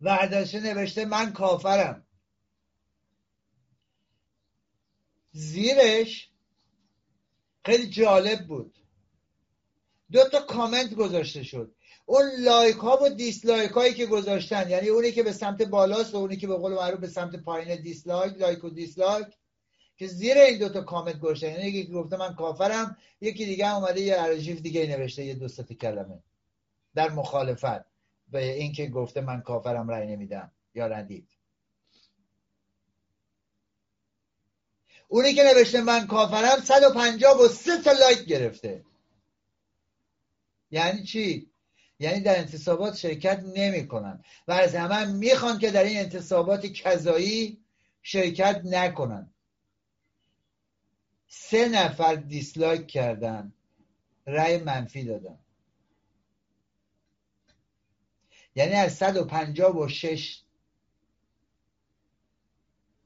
ورداشته 0.01 0.59
نوشته 0.59 1.05
من 1.05 1.33
کافرم. 1.33 2.07
زیرش 5.31 6.29
خیلی 7.65 7.87
جالب 7.87 8.47
بود. 8.47 8.75
دو 10.11 10.29
تا 10.29 10.41
کامنت 10.41 10.93
گذاشته 10.93 11.43
شد. 11.43 11.75
اون 12.05 12.23
لایک 12.39 12.75
ها 12.75 12.99
و 13.03 13.09
دیسلایک 13.09 13.71
هایی 13.71 13.93
که 13.93 14.05
گذاشتن 14.05 14.69
یعنی 14.69 14.89
اونی 14.89 15.11
که 15.11 15.23
به 15.23 15.31
سمت 15.31 15.61
بالاست 15.61 16.13
و 16.13 16.17
اونی 16.17 16.37
که 16.37 16.47
به 16.47 16.55
قول 16.55 16.73
معروف 16.73 16.99
به 16.99 17.07
سمت 17.07 17.35
پایین 17.35 17.81
دیسلایک 17.81 18.37
لایک 18.37 18.63
و 18.63 18.69
دیسلایک 18.69 19.27
که 19.97 20.07
زیر 20.07 20.37
این 20.37 20.59
دوتا 20.59 20.81
کامنت 20.81 21.19
گذاشتن. 21.19 21.47
یعنی 21.47 21.67
یکی 21.67 21.91
گفته 21.91 22.17
من 22.17 22.35
کافرم 22.35 22.97
یکی 23.21 23.45
دیگه 23.45 23.75
اومده 23.75 24.01
یه 24.01 24.15
اراجیف 24.21 24.61
دیگه 24.61 24.87
نوشته 24.87 25.25
یه 25.25 25.33
دو 25.33 25.47
کلمه. 25.81 26.23
در 26.95 27.09
مخالفت 27.09 27.85
به 28.31 28.53
اینکه 28.53 28.87
گفته 28.87 29.21
من 29.21 29.41
کافرم 29.41 29.91
رأی 29.91 30.07
نمیدم 30.07 30.51
یا 30.75 30.87
ردید. 30.87 31.27
اونی 35.13 35.33
که 35.33 35.43
نوشته 35.43 35.81
من 35.81 36.07
کافرم 36.07 36.61
153 36.63 37.81
تا 37.83 37.91
لایک 37.91 38.25
گرفته. 38.25 38.85
یعنی 40.71 41.03
چی؟ 41.03 41.51
یعنی 41.99 42.19
در 42.19 42.39
انتصابات 42.39 42.97
شرکت 42.97 43.43
نمی‌کنن. 43.55 44.23
و 44.47 44.51
از 44.51 44.75
همه 44.75 45.05
می‌خوان 45.05 45.59
که 45.59 45.71
در 45.71 45.83
این 45.83 45.99
انتصابات 45.99 46.65
کذایی 46.65 47.63
شرکت 48.01 48.61
نکنن. 48.65 49.33
سه 51.27 51.69
نفر 51.69 52.15
دیسلایک 52.15 52.87
کردن. 52.87 53.53
رأی 54.27 54.57
منفی 54.57 55.03
دادن. 55.03 55.39
یعنی 58.55 58.73
از 58.73 58.95
156 58.95 60.41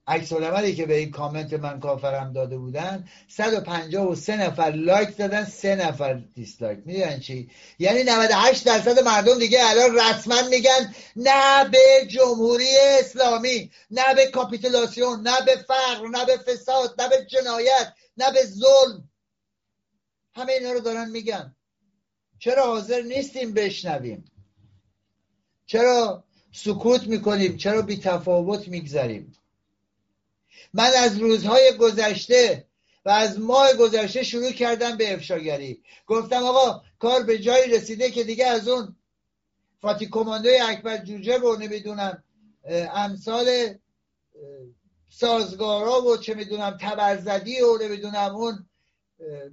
کس 0.08 0.34
که 0.76 0.86
به 0.86 0.98
این 0.98 1.12
کامنت 1.12 1.54
من 1.54 1.80
کافرم 1.80 2.34
داده 2.34 2.58
بودن 2.58 3.08
153 3.28 4.38
نفر 4.38 4.72
لایک 4.72 5.18
دادن 5.18 5.46
سه 5.46 5.76
نفر 5.76 6.14
دیسلایک. 6.14 6.80
می‌دونن 6.86 7.20
چی؟ 7.20 7.50
یعنی 7.80 8.04
98 8.04 8.66
درصد 8.66 9.00
مردم 9.00 9.40
دیگه 9.40 9.60
الان 9.62 9.96
رسما 10.00 10.42
میگن 10.50 10.94
نه 11.16 11.70
به 11.70 12.08
جمهوری 12.08 12.70
اسلامی 13.00 13.72
نه 13.92 14.14
به 14.16 14.28
کاپیتولاسیون 14.28 15.22
نه 15.22 15.46
به 15.46 15.56
فقر 15.56 16.08
نه 16.08 16.26
به 16.26 16.38
فساد 16.38 17.02
نه 17.02 17.10
به 17.10 17.26
جنایت 17.26 17.94
نه 18.18 18.32
به 18.32 18.46
ظلم. 18.46 19.10
همه 20.36 20.52
اینا 20.52 20.72
رو 20.72 20.80
دارن 20.80 21.10
میگن. 21.10 21.56
چرا 22.40 22.66
حاضر 22.66 23.02
نیستیم 23.02 23.54
بشنویم؟ 23.54 24.26
چرا 25.66 26.24
سکوت 26.52 27.08
می‌کنیم؟ 27.08 27.58
چرا 27.58 27.82
بی 27.82 27.98
تفاوت 27.98 28.68
میگذریم؟ 28.68 29.34
من 30.74 30.92
از 30.98 31.20
روزهای 31.20 31.78
گذشته 31.78 32.66
و 33.06 33.10
از 33.10 33.40
ماه 33.40 33.74
گذشته 33.74 34.24
شروع 34.24 34.52
کردم 34.52 34.98
به 34.98 35.14
افشاگری. 35.14 35.84
گفتم 36.08 36.44
آقا 36.44 36.82
کار 37.00 37.24
به 37.24 37.40
جایی 37.40 37.72
رسیده 37.72 38.12
که 38.12 38.24
دیگه 38.24 38.46
از 38.46 38.68
اون 38.68 38.96
فاتی 39.82 40.06
کماندوی 40.06 40.58
اکبر 40.58 40.98
جوجه 40.98 41.38
رو 41.38 41.58
نمی‌دونم 41.58 42.24
امثال 42.94 43.76
سازگارا 45.10 46.02
و 46.02 46.18
چه 46.18 46.34
می‌دونم 46.34 46.78
تبرزدی 46.82 47.62
و 47.62 47.78
نمی‌دونم 47.78 48.36
اون 48.36 48.66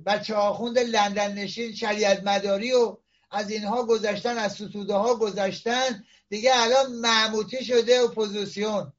بچه 0.06 0.34
آخوند 0.34 0.78
لندن 0.78 1.32
نشین 1.32 1.74
شریعت 1.74 2.22
مداری 2.24 2.72
و 2.72 2.96
از 3.30 3.50
اینها 3.50 3.86
گذشتن 3.86 4.38
از 4.38 4.52
ستوده 4.52 4.94
ها 4.94 5.14
گذشتن 5.14 6.04
دیگه 6.28 6.50
الان 6.54 6.92
معموتی 6.92 7.64
شده 7.64 8.00
اپوزیسیون. 8.00 8.92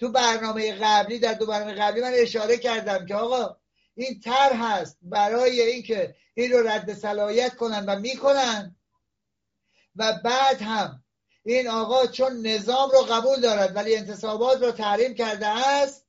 تو 0.00 0.08
برنامه 0.08 0.72
قبلی 0.72 1.18
در 1.18 1.34
دو 1.34 1.46
برنامه 1.46 1.74
قبلی 1.74 2.00
من 2.00 2.12
اشاره 2.14 2.56
کردم 2.56 3.06
که 3.06 3.14
آقا 3.14 3.56
این 3.94 4.20
تر 4.20 4.52
هست 4.52 4.98
برای 5.02 5.60
اینکه 5.60 6.14
این 6.34 6.52
رو 6.52 6.68
رد 6.68 6.94
صلاحیت 6.94 7.56
کنن 7.56 7.84
و 7.84 7.98
می‌کنن. 7.98 8.76
و 9.96 10.20
بعد 10.24 10.62
هم 10.62 11.04
این 11.44 11.68
آقا 11.68 12.06
چون 12.06 12.46
نظام 12.46 12.90
رو 12.90 12.98
قبول 12.98 13.40
دارد 13.40 13.76
ولی 13.76 13.96
انتصابات 13.96 14.62
رو 14.62 14.70
تحریم 14.70 15.14
کرده 15.14 15.46
است 15.46 16.06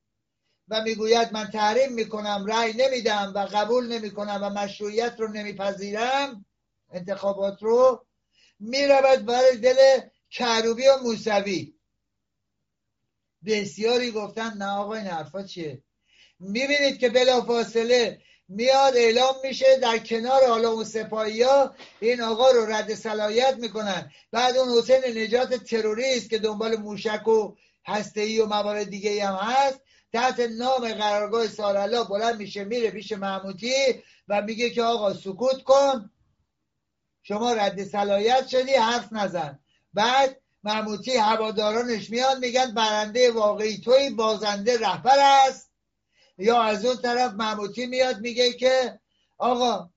و 0.67 0.81
می‌گوید 0.81 1.33
من 1.33 1.47
تحریم 1.47 1.93
می‌کنم 1.93 2.45
رأی 2.47 2.73
نمیدم 2.73 3.31
و 3.35 3.39
قبول 3.39 3.87
نمی‌کنم 3.87 4.39
و 4.43 4.49
مشروعیت 4.49 5.15
رو 5.17 5.27
نمیپذیرم 5.27 6.45
انتخابات 6.91 7.63
رو 7.63 8.05
می‌رود 8.59 9.25
برای 9.25 9.57
دل 9.57 9.99
کروبی 10.29 10.87
و 10.87 10.97
موسوی. 10.97 11.73
بسیاری 13.45 14.11
گفتن 14.11 14.53
نه 14.57 14.69
آقا 14.69 14.93
این 14.93 15.07
حرفا 15.07 15.43
چیه؟ 15.43 15.83
می‌بینید 16.39 16.99
که 16.99 17.09
بلا 17.09 17.41
فاصله 17.41 18.21
میاد 18.47 18.97
اعلام 18.97 19.35
میشه 19.43 19.77
در 19.81 19.97
کنار 19.97 20.47
حالا 20.47 20.71
اون 20.71 20.83
سپاهی 20.83 21.43
ها 21.43 21.75
این 21.99 22.21
آقا 22.21 22.51
رو 22.51 22.65
رد 22.65 22.93
صلاحیت 22.93 23.55
می‌کنن. 23.59 24.11
بعد 24.31 24.57
اون 24.57 24.77
حسین 24.77 25.17
نجات 25.17 25.53
تروریست 25.53 26.29
که 26.29 26.39
دنبال 26.39 26.75
موشک 26.75 27.27
و 27.27 27.55
هسته 27.85 28.43
و 28.43 28.45
موارد 28.45 28.89
دیگه 28.89 29.25
هم 29.25 29.35
هست 29.35 29.81
تحت 30.13 30.39
نام 30.39 30.93
قرارگاه 30.93 31.47
سارالله 31.47 32.03
بلند 32.03 32.37
میشه 32.37 32.63
میره 32.63 32.91
پیش 32.91 33.11
محمودی 33.11 33.73
و 34.27 34.41
میگه 34.41 34.69
که 34.69 34.83
آقا 34.83 35.13
سکوت 35.13 35.63
کن 35.63 36.11
شما 37.23 37.53
رد 37.53 37.83
صلاحیت 37.83 38.47
شدی 38.47 38.73
حرف 38.73 39.13
نزن. 39.13 39.59
بعد 39.93 40.40
محمودی 40.63 41.11
هوادارانش 41.11 42.09
میان 42.09 42.39
میگن 42.39 42.73
برنده 42.73 43.31
واقعی 43.31 43.77
توی 43.77 44.09
بازنده 44.09 44.79
رهبر 44.79 45.17
است. 45.47 45.71
یا 46.37 46.61
از 46.61 46.85
اون 46.85 46.95
طرف 46.95 47.33
محمودی 47.33 47.85
میاد 47.85 48.19
میگه 48.19 48.53
که 48.53 48.99
آقا 49.37 49.89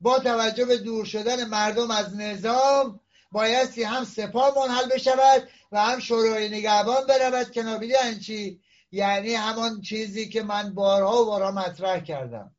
با 0.00 0.18
توجه 0.18 0.64
به 0.64 0.78
دور 0.78 1.04
شدن 1.04 1.44
مردم 1.44 1.90
از 1.90 2.16
نظام 2.16 3.00
بایستی 3.32 3.82
هم 3.82 4.04
سپاه 4.04 4.58
منحل 4.58 4.88
بشود 4.88 5.48
و 5.72 5.84
هم 5.84 6.00
شورای 6.00 6.48
نگهبان 6.48 7.06
برود. 7.06 7.52
کنار 7.52 7.78
بیدن 7.78 8.18
چی؟ 8.18 8.60
یعنی 8.92 9.34
همان 9.34 9.80
چیزی 9.80 10.28
که 10.28 10.42
من 10.42 10.74
بارها 10.74 11.22
و 11.22 11.26
بارها 11.26 11.50
مطرح 11.50 12.00
کردم. 12.00 12.56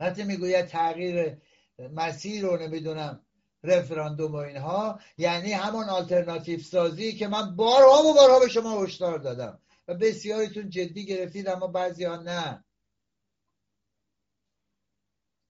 وقتی 0.00 0.24
می‌گوید 0.24 0.66
تغییر 0.66 1.42
مسیر 1.78 2.42
رو 2.42 2.56
نمی‌دونم. 2.56 3.27
رفراندوم 3.62 4.32
و 4.32 4.36
اینها 4.36 5.00
یعنی 5.18 5.52
همون 5.52 5.84
آلترناتیو 5.84 6.60
سازی 6.60 7.12
که 7.12 7.28
من 7.28 7.56
بارها 7.56 8.02
و 8.02 8.14
بارها 8.14 8.40
به 8.40 8.48
شما 8.48 8.82
هشدار 8.82 9.18
دادم. 9.18 9.58
و 9.88 9.94
بسیاریتون 9.94 10.70
جدی 10.70 11.06
گرفتید 11.06 11.48
اما 11.48 11.66
بعضی 11.66 12.04
ها 12.04 12.16
نه. 12.16 12.64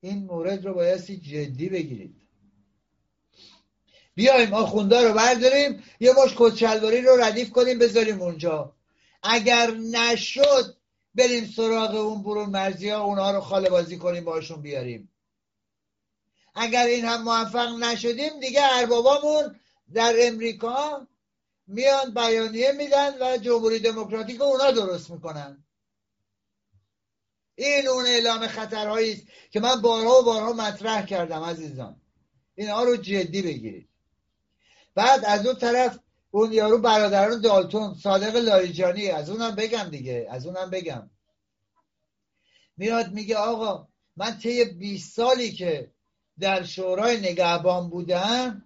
این 0.01 0.25
مورد 0.25 0.67
رو 0.67 0.75
بایستی 0.75 1.17
جدی 1.17 1.69
بگیرید. 1.69 2.29
بیایم 4.15 4.55
آخونده 4.55 5.09
رو 5.09 5.15
برداریم 5.15 5.83
یه 6.01 6.13
مش 6.13 6.35
کچلواری 6.37 7.01
رو 7.01 7.17
ردیف 7.17 7.51
کنیم 7.51 7.79
بذاریم 7.79 8.23
اونجا. 8.23 8.75
اگر 9.23 9.71
نشد 9.71 10.77
بریم 11.15 11.47
سراغ 11.47 11.95
اون 11.95 12.23
برون 12.23 12.51
مرزی 12.51 12.91
ها 12.91 13.03
اونها 13.03 13.31
رو 13.31 13.41
خاله 13.41 13.71
بازی 13.71 13.99
کنیم 13.99 14.25
باشون 14.25 14.63
بیاریم. 14.63 15.11
اگر 16.55 16.87
این 16.87 17.05
هم 17.05 17.23
موفق 17.23 17.69
نشدیم 17.69 18.41
دیگه 18.41 18.61
اربابامون 18.63 19.61
در 19.95 20.15
امریکا 20.19 21.07
میان 21.67 22.15
بیانیه 22.15 22.73
میدن 22.73 23.11
و 23.21 23.37
جمهوری 23.37 23.79
دموکراتیک 23.79 24.41
اونا 24.41 24.71
درست 24.71 25.11
می‌کنن. 25.11 25.65
این 27.55 27.89
اون 27.89 28.07
اعلام 28.07 28.47
خطرهایی 28.47 29.13
است 29.13 29.23
که 29.51 29.61
من 29.61 29.81
بارها 29.81 30.21
و 30.21 30.25
بارها 30.25 30.53
مطرح 30.53 31.07
کردم 31.07 31.43
عزیزان. 31.43 32.01
اینها 32.55 32.85
رو 32.85 32.97
جدی 32.97 33.43
بگیرید. 33.43 33.89
بعد 34.95 35.25
از 35.25 35.47
اون 35.47 35.57
طرف 35.57 35.99
اون 36.31 36.53
یارو 36.53 36.79
برادران 36.79 37.41
دالتون 37.41 37.95
صادق 37.95 38.37
لاریجانی 38.37 39.09
از 39.09 39.31
اونم 39.31 39.55
بگم 39.55 39.89
دیگه 39.91 40.27
از 40.31 40.47
اونم 40.47 40.71
بگم. 40.71 41.11
میاد 42.77 43.13
میگه 43.13 43.37
آقا 43.37 43.89
من 44.17 44.39
طی 44.39 44.65
20 44.65 45.17
سالی 45.17 45.53
که 45.53 45.93
در 46.41 46.65
شورای 46.65 47.17
نگهبان 47.19 47.91
بودم 47.91 48.65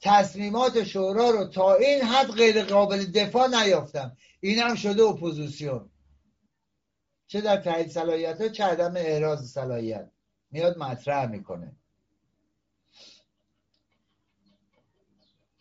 تصمیمات 0.00 0.84
شورا 0.84 1.30
رو 1.30 1.44
تا 1.44 1.74
این 1.74 2.02
حد 2.02 2.30
غیر 2.30 2.64
قابل 2.64 3.04
دفاع 3.04 3.48
نیافتم. 3.48 4.16
این 4.40 4.58
هم 4.58 4.74
شده 4.74 5.02
اپوزیسیون. 5.02 5.90
چه 7.26 7.40
در 7.40 7.56
تایید 7.56 7.90
صلاحیت 7.90 8.40
ها 8.40 8.48
چه 8.48 8.64
عدم 8.64 8.96
احراز 8.96 9.50
صلاحیت. 9.50 10.10
میاد 10.50 10.78
مطرح 10.78 11.26
می‌کنه. 11.26 11.76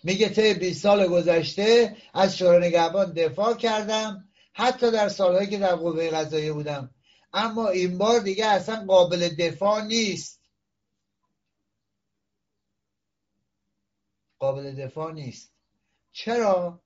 میگه 0.03 0.29
طی 0.29 0.53
20 0.53 0.83
سال 0.83 1.07
گذشته 1.07 1.97
از 2.13 2.37
شورای 2.37 2.67
نگهبان 2.67 3.11
دفاع 3.13 3.53
کردم. 3.53 4.29
حتی 4.53 4.91
در 4.91 5.09
سالهایی 5.09 5.47
که 5.47 5.57
در 5.57 5.75
قوه 5.75 6.09
قضاییه 6.09 6.53
بودم 6.53 6.94
اما 7.35 7.67
این 7.67 7.97
بار 7.97 8.19
دیگه 8.19 8.45
اصلا 8.45 8.85
قابل 8.85 9.29
دفاع 9.29 9.83
نیست. 9.83 10.41
قابل 14.39 14.75
دفاع 14.75 15.11
نیست. 15.11 15.53
چرا؟ 16.11 16.81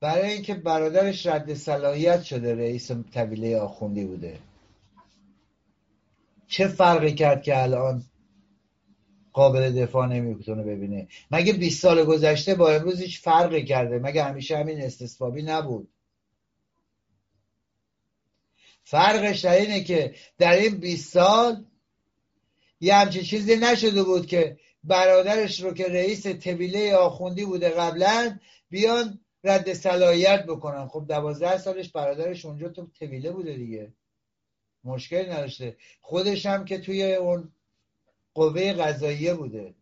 برای 0.00 0.32
اینکه 0.32 0.54
برادرش 0.54 1.26
رد 1.26 1.54
صلاحیت 1.54 2.22
شده 2.22 2.54
رئیس 2.54 2.90
طویله 2.90 3.58
آخوندی 3.58 4.04
بوده. 4.04 4.40
چه 6.46 6.68
فرقی 6.68 7.14
کرد 7.14 7.42
که 7.42 7.62
الان 7.62 8.04
قابل 9.32 9.82
دفاع 9.82 10.06
نمی‌تونه 10.06 10.62
ببینه؟ 10.62 11.08
مگه 11.30 11.52
20 11.52 11.82
سال 11.82 12.04
گذشته 12.04 12.54
با 12.54 12.70
امروز 12.70 13.00
هیچ 13.00 13.20
فرقی 13.20 13.64
کرده؟ 13.64 13.98
مگه 13.98 14.24
همیشه 14.24 14.58
همین 14.58 14.80
استثبابی 14.80 15.42
نبود؟ 15.42 15.93
فرقش 18.84 19.40
در 19.40 19.56
اینه 19.56 19.84
که 19.84 20.14
در 20.38 20.52
این 20.52 20.76
20 20.76 21.12
سال 21.12 21.64
یه 22.80 22.94
همچین 22.94 23.22
چیزی 23.22 23.56
نشده 23.56 24.02
بود 24.02 24.26
که 24.26 24.58
برادرش 24.84 25.60
رو 25.60 25.74
که 25.74 25.88
رئیس 25.88 26.26
طویله 26.26 26.94
آخوندی 26.94 27.44
بوده 27.44 27.68
قبلا 27.70 28.38
بیان 28.70 29.20
رد 29.44 29.72
صلاحیت 29.72 30.46
بکنن. 30.46 30.86
خب 30.86 31.04
دوازده 31.08 31.58
سالش 31.58 31.88
برادرش 31.88 32.44
اونجا 32.44 32.68
تو 32.68 32.86
طویله 32.98 33.30
بوده 33.30 33.54
دیگه. 33.54 33.92
مشکل 34.84 35.32
نداشته. 35.32 35.76
خودش 36.00 36.46
هم 36.46 36.64
که 36.64 36.78
توی 36.78 37.14
اون 37.14 37.52
قوه 38.34 38.72
قضاییه 38.72 39.34
بوده. 39.34 39.74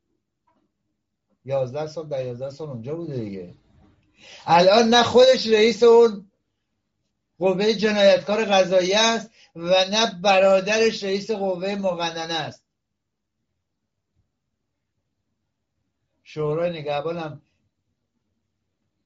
یازده 1.45 1.87
سال 1.87 2.09
در 2.09 2.25
یازده 2.27 2.51
سال 2.51 2.69
اونجا 2.69 2.95
بوده 2.95 3.17
دیگه. 3.17 3.55
الان 4.47 4.89
نه 4.89 5.03
خودش 5.03 5.47
رئیس 5.47 5.83
اون 5.83 6.31
قوه 7.43 7.73
جنایتکار 7.73 8.45
قضایی 8.45 8.95
است 8.95 9.31
و 9.57 9.85
نه 9.91 10.21
برادرش 10.23 11.05
رئیس 11.05 11.31
قوه 11.31 11.75
مقننه 11.75 12.35
است. 12.35 12.65
شورای 16.23 16.71
نگهبانم 16.81 17.43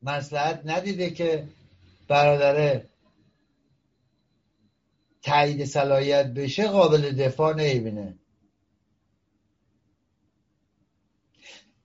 مسلحت 0.03 0.63
ندیده 0.65 1.11
که 1.11 1.49
برادره 2.09 2.89
تایید 5.23 5.65
صلاحیت 5.65 6.27
بشه 6.27 6.69
قابل 6.69 7.11
دفاع 7.11 7.55
نمی‌بینه. 7.55 8.19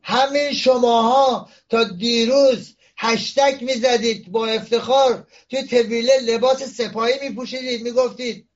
همین 0.04 0.54
شماها 0.54 1.49
تا 1.70 1.84
دیروز 1.84 2.76
هشتک 3.04 3.64
می‌زدید 3.64 4.32
با 4.32 4.47
افتخار 4.47 5.28
توی 5.49 5.68
طویله 5.68 6.18
لباس 6.18 6.64
سپاهی 6.64 7.30
میپوشیدید 7.30 7.82
می‌گفتید 7.82 8.49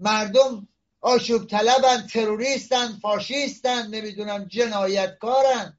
مردم 0.00 0.68
آشوب 1.00 1.46
طلبن 1.46 2.06
تروریستن 2.06 2.98
فاشیستن 3.02 3.86
نمی‌دونم 3.86 4.44
جنایتکارن 4.44 5.78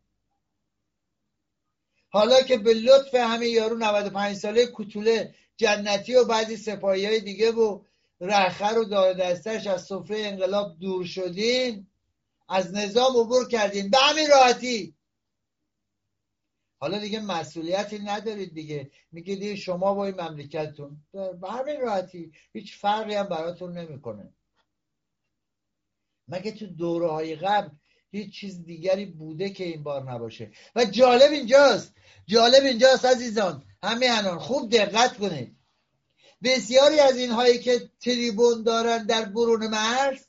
حالا 2.09 2.41
که 2.41 2.57
به 2.57 2.73
لطف 2.73 3.15
همین 3.15 3.49
یارو 3.49 3.77
95 3.77 4.37
ساله 4.37 4.65
کوتوله 4.65 5.35
جنتی 5.57 6.15
و 6.15 6.25
بعضی 6.25 6.57
سپاهی 6.57 7.05
های 7.05 7.19
دیگه 7.19 7.51
و 7.51 7.81
رخر 8.21 8.77
و 8.77 8.85
دار 8.85 9.13
دستش 9.13 9.67
از 9.67 9.85
سفره 9.85 10.19
انقلاب 10.19 10.79
دور 10.79 11.05
شدین 11.05 11.87
از 12.49 12.73
نظام 12.73 13.17
عبور 13.17 13.47
کردین. 13.47 13.89
به 13.89 13.97
همین 13.97 14.29
راحتی 14.29 14.95
حالا 16.79 16.99
دیگه 16.99 17.19
مسئولیتی 17.19 17.99
ندارید 17.99 18.53
دیگه. 18.53 18.91
میگه 19.11 19.35
دیگه 19.35 19.55
شما 19.55 19.93
با 19.93 20.05
این 20.05 20.21
مملکتتون 20.21 21.03
به 21.11 21.51
همین 21.51 21.81
راحتی 21.81 22.31
هیچ 22.53 22.77
فرقی 22.77 23.13
هم 23.13 23.23
براتون 23.23 23.77
نمی‌کنه. 23.77 24.33
مگه 26.27 26.51
تو 26.51 26.67
دوره 26.67 27.07
های 27.07 27.35
قبل 27.35 27.69
هیچ 28.11 28.33
چیز 28.33 28.63
دیگری 28.63 29.05
بوده 29.05 29.49
که 29.49 29.63
این 29.63 29.83
بار 29.83 30.11
نباشه؟ 30.11 30.51
و 30.75 30.85
جالب 30.85 31.31
اینجاست. 31.31 31.95
جالب 32.27 32.63
اینجاست 32.63 33.05
عزیزان. 33.05 33.63
همه 33.83 34.05
انان 34.05 34.39
خوب 34.39 34.71
دقت 34.71 35.17
کنید. 35.17 35.55
بسیاری 36.43 36.99
از 36.99 37.17
اینهایی 37.17 37.59
که 37.59 37.89
تریبون 38.01 38.63
دارن 38.63 39.05
در 39.05 39.25
برون 39.25 39.67
مرز 39.67 40.25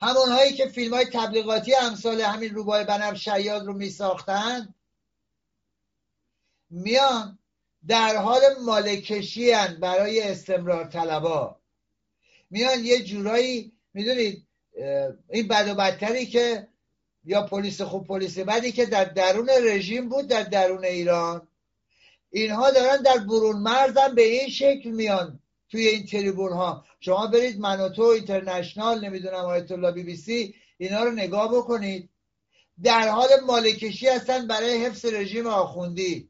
همون 0.00 0.28
هایی 0.28 0.52
که 0.52 0.66
فیلم 0.66 0.94
های 0.94 1.06
تبلیغاتی 1.06 1.74
امثال 1.74 2.20
همین 2.20 2.54
روبای 2.54 2.84
بنر 2.84 3.14
شیاد 3.14 3.66
رو 3.66 3.72
می 3.72 3.90
ساختن 3.90 4.74
میان 6.70 7.38
در 7.88 8.16
حال 8.16 8.40
مالکشی 8.64 9.52
برای 9.80 10.22
استمرار 10.22 10.84
طلبا. 10.84 11.56
میان 12.50 12.84
یه 12.84 13.02
جورایی 13.02 13.72
می‌دونید 13.94 14.46
این 15.30 15.48
بد 15.48 15.68
و 15.68 15.74
بدتری 15.74 16.26
که 16.26 16.68
یا 17.24 17.42
پلیس 17.42 17.80
خوب 17.80 18.06
پلیس 18.06 18.38
بدی 18.38 18.72
که 18.72 18.86
در 18.86 19.04
درون 19.04 19.50
رژیم 19.62 20.08
بود 20.08 20.28
در 20.28 20.42
درون 20.42 20.84
ایران. 20.84 21.48
اینها 22.30 22.70
دارن 22.70 23.02
در 23.02 23.18
برون 23.18 23.56
مرزم 23.56 24.14
به 24.14 24.22
این 24.22 24.48
شکل 24.48 24.90
میان 24.90 25.40
توی 25.70 25.86
این 25.86 26.06
تریبون 26.06 26.52
ها 26.52 26.84
شما 27.00 27.26
برید 27.26 27.60
منوتو 27.60 28.02
اینترنشنال 28.02 29.04
نمی‌دونم 29.04 29.44
آیت 29.44 29.72
الله 29.72 29.92
بی 29.92 30.02
بی 30.02 30.16
سی 30.16 30.54
اینا 30.78 31.04
رو 31.04 31.10
نگاه 31.10 31.56
بکنید. 31.56 32.08
در 32.82 33.08
حال 33.08 33.28
مالکشی 33.46 34.06
هستن 34.08 34.46
برای 34.46 34.84
حفظ 34.84 35.04
رژیم 35.04 35.46
آخوندی. 35.46 36.28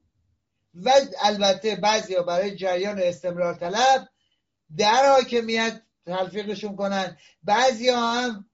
و 0.74 0.90
البته 1.22 1.76
بعضی 1.76 2.14
ها 2.14 2.22
برای 2.22 2.56
جریان 2.56 2.98
استمرار 2.98 3.54
طلب 3.54 4.08
در 4.76 5.12
حاکمیت 5.14 5.82
تلفیقشون 6.06 6.76
کنن. 6.76 7.16
بعضی 7.42 7.88
ها 7.88 8.12
هم 8.12 8.44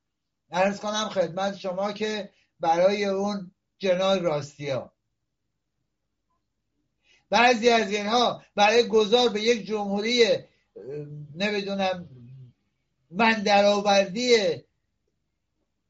ارز 0.51 0.81
کنم 0.81 1.09
خدمت 1.09 1.57
شما 1.57 1.93
که 1.93 2.31
برای 2.61 3.05
اون 3.05 3.51
جنال 3.79 4.21
راستی 4.21 4.71
ها. 4.71 4.93
بعضی 7.31 7.69
از 7.69 7.91
اینها 7.91 8.43
برای 8.55 8.89
گذار 8.89 9.29
به 9.29 9.41
یک 9.41 9.67
جمهوری 9.67 10.39
نمی‌دونم 11.35 12.09
من 13.11 13.43
درآوردی 13.43 14.37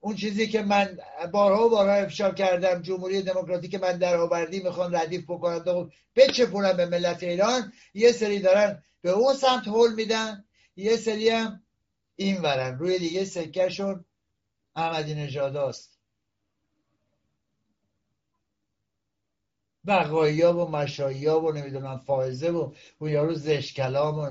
اون 0.05 0.16
چیزی 0.16 0.48
که 0.48 0.62
من 0.62 0.98
بارها 1.32 1.66
و 1.66 1.70
بارها 1.70 1.94
افشا 1.94 2.30
کردم 2.30 2.82
جمهوری 2.82 3.22
دموکراتیک 3.22 3.74
من 3.74 3.98
درآوردی 3.98 4.62
می‌خوان 4.62 4.94
ردیف 4.94 5.24
بکنن 5.24 5.90
بچپونن 6.16 6.72
به 6.72 6.86
ملت 6.86 7.22
ایران 7.22 7.72
یه 7.94 8.12
سری 8.12 8.38
دارن 8.38 8.82
به 9.02 9.11
اون 9.11 9.34
سمت 9.34 9.68
حل 9.68 9.94
میدن 9.96 10.44
یه 10.76 10.96
سری 10.96 11.28
هم 11.28 11.62
این 12.16 12.42
ورن. 12.42 12.78
روی 12.78 12.98
دیگه 12.98 13.24
سکهشون 13.24 14.05
احمدی 14.76 15.14
نژاد 15.14 15.57
است 15.57 15.98
بقایی 19.86 20.42
ها 20.42 20.66
و 20.66 20.70
مشایی 20.70 21.26
ها 21.26 21.40
و 21.40 21.52
نمی‌دونم 21.52 21.98
فائزه 21.98 22.50
و 22.50 22.72
اون 22.98 23.11
یارو 23.11 23.34
زشت 23.34 23.74
کلام 23.76 24.18
و 24.18 24.30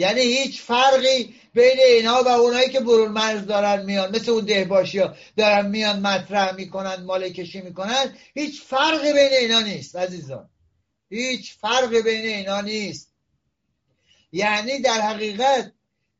یعنی 0.00 0.20
هیچ 0.20 0.60
فرقی 0.60 1.34
بین 1.54 1.78
اینا 1.88 2.22
و 2.22 2.28
اونایی 2.28 2.68
که 2.68 2.80
برون 2.80 3.12
مرز 3.12 3.46
دارن 3.46 3.84
میان. 3.84 4.16
مثل 4.16 4.30
اون 4.30 4.44
دهباشی 4.44 4.98
ها 4.98 5.14
دارن 5.36 5.66
میان 5.66 6.00
مطرح 6.00 6.54
می‌کنن 6.54 7.04
مال 7.04 7.28
کشی 7.28 7.60
می‌کنن. 7.60 8.16
هیچ 8.34 8.62
فرقی 8.62 9.12
بین 9.12 9.32
اینا 9.40 9.60
نیست 9.60 9.96
عزیزان. 9.96 10.48
هیچ 11.10 11.54
فرقی 11.60 12.02
بین 12.02 12.24
اینا 12.24 12.60
نیست. 12.60 13.12
یعنی 14.32 14.78
در 14.78 15.00
حقیقت 15.00 15.72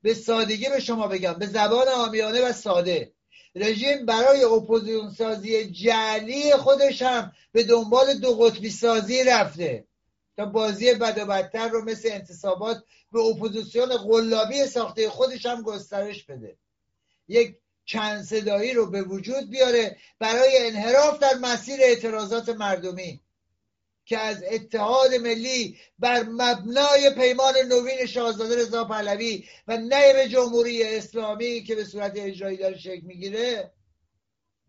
به 0.03 0.15
سادگی 0.15 0.69
به 0.69 0.81
شما 0.81 1.07
بگم 1.07 1.33
به 1.33 1.47
زبان 1.47 1.89
عامیانه 1.89 2.41
و 2.41 2.53
ساده. 2.53 3.13
رژیم 3.55 4.07
برای 4.07 4.45
اپوزیون 4.45 5.11
سازی 5.11 5.71
جعلی 5.71 6.53
خودش 6.53 7.03
هم 7.03 7.33
به 7.53 7.63
دنبال 7.63 8.15
دو 8.15 8.35
قطبی 8.35 8.71
سازی 8.71 9.25
رفته. 9.25 9.85
بازی 10.47 10.95
بد 10.95 11.19
و 11.19 11.27
بدتر 11.27 11.69
رو 11.69 11.85
مثل 11.85 12.09
انتصابات 12.13 12.85
به 13.13 13.21
اپوزیسیون 13.21 13.97
قلابی 13.97 14.67
ساخته 14.67 15.09
خودش 15.09 15.47
هم 15.47 15.63
گسترش 15.63 16.25
بده. 16.25 16.57
یک 17.29 17.57
چند 17.85 18.23
صدایی 18.23 18.73
رو 18.73 18.91
به 18.91 19.03
وجود 19.03 19.51
بیاره 19.51 19.97
برای 20.19 20.59
انحراف 20.59 21.19
در 21.19 21.35
مسیر 21.35 21.81
اعتراضات 21.83 22.49
مردمی 22.49 23.21
که 24.05 24.19
از 24.19 24.45
اتحاد 24.51 25.15
ملی 25.15 25.79
بر 25.99 26.23
مبنای 26.23 27.11
پیمان 27.17 27.55
نوین 27.69 28.07
شاهزاده 28.07 28.57
رضا 28.57 28.85
پهلوی 28.85 29.45
و 29.69 29.77
نه 29.77 30.02
به 30.02 30.27
جمهوری 30.29 30.83
اسلامی 30.83 31.63
که 31.63 31.75
به 31.75 31.85
صورت 31.85 32.13
اجرایی 32.17 32.57
داره 32.57 32.79
شکل 32.79 33.01
می‌گیره 33.07 33.73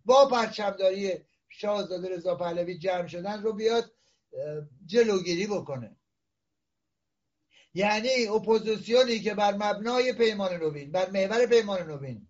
با 0.06 0.28
پرچمداری 0.28 1.14
شاهزاده 1.50 2.10
رضا 2.10 2.36
پهلوی 2.36 2.78
جمع 2.78 3.08
شدن 3.08 3.42
رو 3.42 3.54
بیاد 3.54 3.92
جلوگیری 4.86 5.48
بکنه. 5.48 5.96
یعنی 7.74 8.28
اپوزیسیونی 8.28 9.20
که 9.20 9.34
بر 9.34 9.54
مبنای 9.54 10.14
پیمان 10.14 10.54
نوین 10.54 10.92
بر 10.92 11.10
محور 11.10 11.46
پیمان 11.46 11.92
نوین 11.92 12.28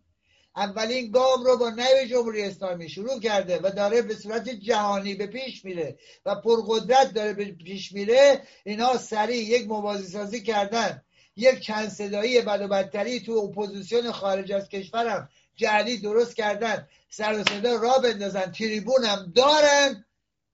اولین 0.56 1.12
گام 1.12 1.43
رو 1.43 1.58
با 1.58 1.70
نه 1.70 1.89
به 1.89 2.07
جمهوری 2.10 2.43
اسلامی 2.43 2.89
شروع 2.89 3.20
کرده 3.20 3.60
و 3.64 3.70
داره 3.70 4.02
به 4.02 4.16
صورت 4.16 4.49
جهانی 4.49 5.16
به 5.16 5.28
پیش 5.28 5.66
میره 5.66 5.97
و 6.26 6.36
پرقدرت 6.36 7.14
داره 7.14 7.34
به 7.34 7.45
پیش 7.45 7.91
میره 7.91 8.41
اینا 8.66 8.97
سریع 8.97 9.43
یک 9.43 9.68
موازی 9.68 10.08
سازی 10.08 10.43
کردن. 10.43 11.04
یک 11.36 11.60
چند 11.60 11.89
صدایی 11.89 12.41
بد 12.41 12.62
و 12.62 12.68
بدتری 12.68 13.20
تو 13.20 13.32
اپوزیسیون 13.32 14.12
خارج 14.12 14.52
از 14.52 14.70
کشورم 14.70 15.30
جعلی 15.55 15.97
درست 15.97 16.36
کردن. 16.36 16.88
سر 17.10 17.39
و 17.39 17.43
صدا 17.43 17.76
راه 17.76 17.99
بندازن 17.99 18.52
تریبون 18.52 19.04
هم 19.06 19.32
دارن. 19.36 20.06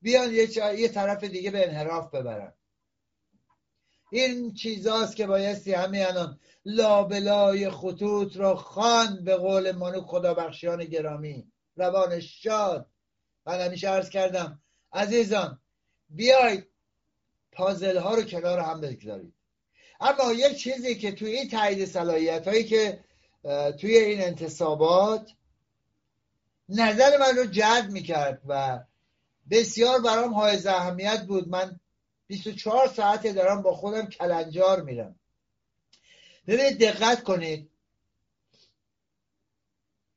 بیان 0.01 0.33
یه, 0.33 0.79
یه 0.79 0.87
طرف 0.87 1.23
دیگه 1.23 1.51
به 1.51 1.67
انحراف 1.67 2.15
ببرن. 2.15 2.53
این 4.11 4.53
چیزاست 4.53 5.15
که 5.15 5.27
بایستی 5.27 5.73
همه 5.73 6.05
الان 6.07 6.39
لابلای 6.65 7.69
خطوط 7.69 8.37
را 8.37 8.55
خوند 8.55 9.23
به 9.23 9.35
قول 9.35 9.71
مانوک 9.71 10.01
خدابخشیان 10.01 10.85
گرامی 10.85 11.51
روان 11.75 12.19
شاد. 12.19 12.89
من 13.45 13.61
همیشه 13.61 13.89
عرض 13.89 14.09
کردم 14.09 14.61
عزیزان 14.93 15.61
بیاید 16.09 16.67
پازل 17.51 17.97
ها 17.97 18.15
رو 18.15 18.23
کنار 18.23 18.59
هم 18.59 18.81
بگذارید. 18.81 19.33
اما 19.99 20.33
یک 20.33 20.57
چیزی 20.57 20.95
که 20.95 21.11
توی 21.11 21.31
این 21.31 21.49
تایید 21.49 21.85
صلاحیت 21.85 22.47
هایی 22.47 22.63
که 22.63 23.03
توی 23.79 23.97
این 23.97 24.21
انتصابات 24.21 25.31
نظر 26.69 27.17
من 27.17 27.37
رو 27.37 27.45
جلب 27.45 27.89
می‌کرد 27.91 28.41
و 28.47 28.83
بسیار 29.51 30.01
برام 30.01 30.33
های 30.33 30.67
اهمیت 30.67 31.23
بود. 31.27 31.47
من 31.49 31.79
24 32.27 32.87
ساعته 32.87 33.33
دارم 33.33 33.61
با 33.61 33.75
خودم 33.75 34.05
کلنجار 34.05 34.81
میرم. 34.81 35.19
ببینید 36.47 36.79
دقت 36.79 37.23
کنید. 37.23 37.69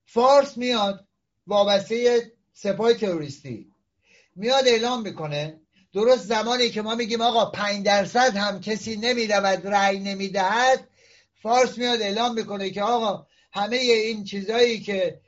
فارس 0.07 0.57
میاد 0.57 1.07
وابسته 1.47 2.33
سپاه 2.53 2.95
تروریستی. 2.95 3.73
میاد 4.37 4.69
اعلام 4.69 5.03
می‌کنه. 5.03 5.61
درست 5.93 6.25
زمانی 6.25 6.71
که 6.71 6.83
ما 6.83 6.95
میگیم 6.95 7.21
آقا 7.21 7.51
پنج 7.51 7.85
درصد 7.85 8.37
هم 8.37 8.61
کسی 8.61 8.97
نمی‌رود 8.97 9.67
رأی 9.67 9.99
نمی‌دهد 9.99 10.89
فارس 11.43 11.79
میاد 11.79 12.03
اعلام 12.03 12.35
می‌کنه 12.35 12.71
که 12.71 12.83
آقا 12.83 13.27
همه 13.53 13.77
این 13.77 14.25
چیزهایی 14.25 14.81
که 14.81 15.21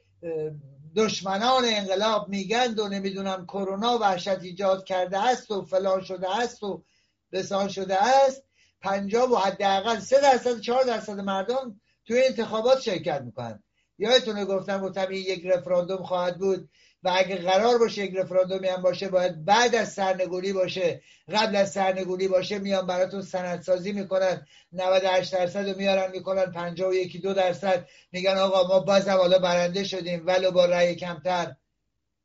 دشمنان 0.97 1.65
انقلاب 1.65 2.29
میگند 2.29 2.79
و 2.81 2.89
نمی‌دونم 2.89 3.47
کرونا 3.47 3.99
وحشت 3.99 4.29
ایجاد 4.29 4.85
کرده 4.85 5.19
است 5.19 5.51
و 5.51 5.65
فلان 5.65 6.05
شده 6.05 6.37
است 6.37 6.63
و 6.63 6.85
بسان 7.33 7.69
شده 7.69 8.03
است. 8.03 8.43
پنجاب 8.81 9.31
و 9.31 9.37
حداقل 9.37 9.99
سه 9.99 10.21
درصد 10.21 10.61
چهار 10.61 10.85
درصد 10.85 11.21
مردم 11.21 11.81
توی 12.07 12.23
انتخابات 12.25 12.81
شرکت 12.81 13.21
می‌کنن. 13.21 13.63
یادتونه 13.99 14.45
گفتم 14.45 14.81
گفتم 14.81 15.09
این 15.09 15.25
یک 15.27 15.47
رفراندوم 15.47 16.03
خواهد 16.03 16.39
بود. 16.39 16.69
و 17.03 17.13
اگه 17.17 17.37
قرار 17.37 17.79
باشه 17.79 18.05
یک 18.05 18.17
رفراندومی 18.17 18.69
هم 18.69 18.83
باشه 18.83 19.09
باید 19.09 19.45
بعد 19.45 19.75
از 19.75 19.93
سرنگونی 19.93 20.53
باشه 20.53 21.03
قبل 21.33 21.57
از 21.57 21.73
سرنگونی 21.73 22.29
باشه 22.29 22.59
میان 22.59 22.87
براتون 22.87 23.23
سندسازی 23.23 23.93
می‌کنن. 23.93 24.47
98 24.73 25.33
درصد 25.33 25.69
رو 25.69 25.77
میارن 25.77 26.11
می‌کنن 26.11 26.53
51 26.53 27.23
دو 27.23 27.35
درصد. 27.35 27.89
میگن 28.13 28.37
آقا 28.39 28.69
ما 28.69 28.81
بازم 28.81 29.17
حالا 29.17 29.39
برنده 29.39 29.85
شدیم 29.85 30.27
ولو 30.27 30.51
با 30.51 30.65
رأی 30.65 30.95
کمتر. 30.95 31.53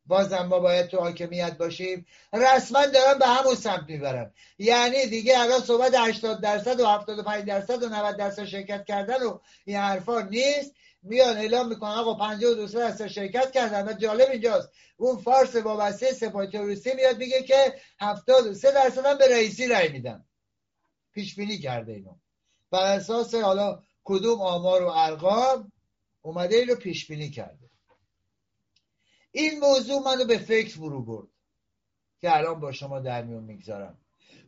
بازم 0.05 0.45
ما 0.45 0.59
باید 0.59 0.87
تو 0.87 0.97
حاکمیت 0.97 1.57
باشیم. 1.57 2.05
رسما 2.33 2.85
دارن 2.85 3.19
به 3.19 3.27
همون 3.27 3.55
سمت 3.55 3.83
می‌برن 3.87 4.33
یعنی 4.59 5.05
دیگه 5.05 5.39
الان 5.39 5.59
صحبت 5.59 5.93
80 5.95 6.41
درصد 6.41 6.79
و 6.79 6.85
75 6.85 7.45
درصد 7.45 7.83
و 7.83 7.89
90 7.89 8.17
درصد 8.17 8.45
شرکت 8.45 8.85
کردن 8.85 9.23
و 9.23 9.39
این 9.65 9.77
حرفا 9.77 10.21
نیست. 10.21 10.71
میان 11.01 11.37
اعلام 11.37 11.69
می‌کنن 11.69 11.91
آقا 11.91 12.13
52 12.13 12.67
درصد 12.67 13.07
شرکت 13.07 13.51
کردن. 13.51 13.89
و 13.89 13.93
جالب 13.93 14.29
اینجاست. 14.29 14.69
اون 14.97 15.17
فارس 15.17 15.55
وابسته 15.55 16.13
سپاه 16.13 16.47
تروریستی 16.47 16.93
میاد 16.93 17.17
میگه 17.17 17.43
که 17.43 17.73
73 17.99 18.71
درصد 18.71 19.05
هم 19.05 19.17
به 19.17 19.27
رئیسی 19.27 19.67
رای 19.67 19.89
میدن. 19.89 20.25
پیش 21.13 21.35
بینی 21.35 21.57
کرده 21.59 21.93
اینو. 21.93 22.15
بر 22.71 22.95
اساس 22.95 23.35
حالا 23.35 23.83
کدوم 24.03 24.41
آمار 24.41 24.83
و 24.83 24.87
ارقام 24.87 25.71
اومده 26.21 26.55
اینو 26.55 26.75
پیش 26.75 27.07
بینی 27.07 27.29
کرده. 27.29 27.69
این 29.31 29.59
موضوع 29.59 30.03
منو 30.03 30.25
به 30.25 30.37
فکر 30.37 30.75
فرو 30.75 31.03
برد 31.03 31.27
که 32.21 32.37
الان 32.37 32.59
با 32.59 32.71
شما 32.71 32.99
در 32.99 33.23
میون 33.23 33.43
می‌گذارم. 33.43 33.97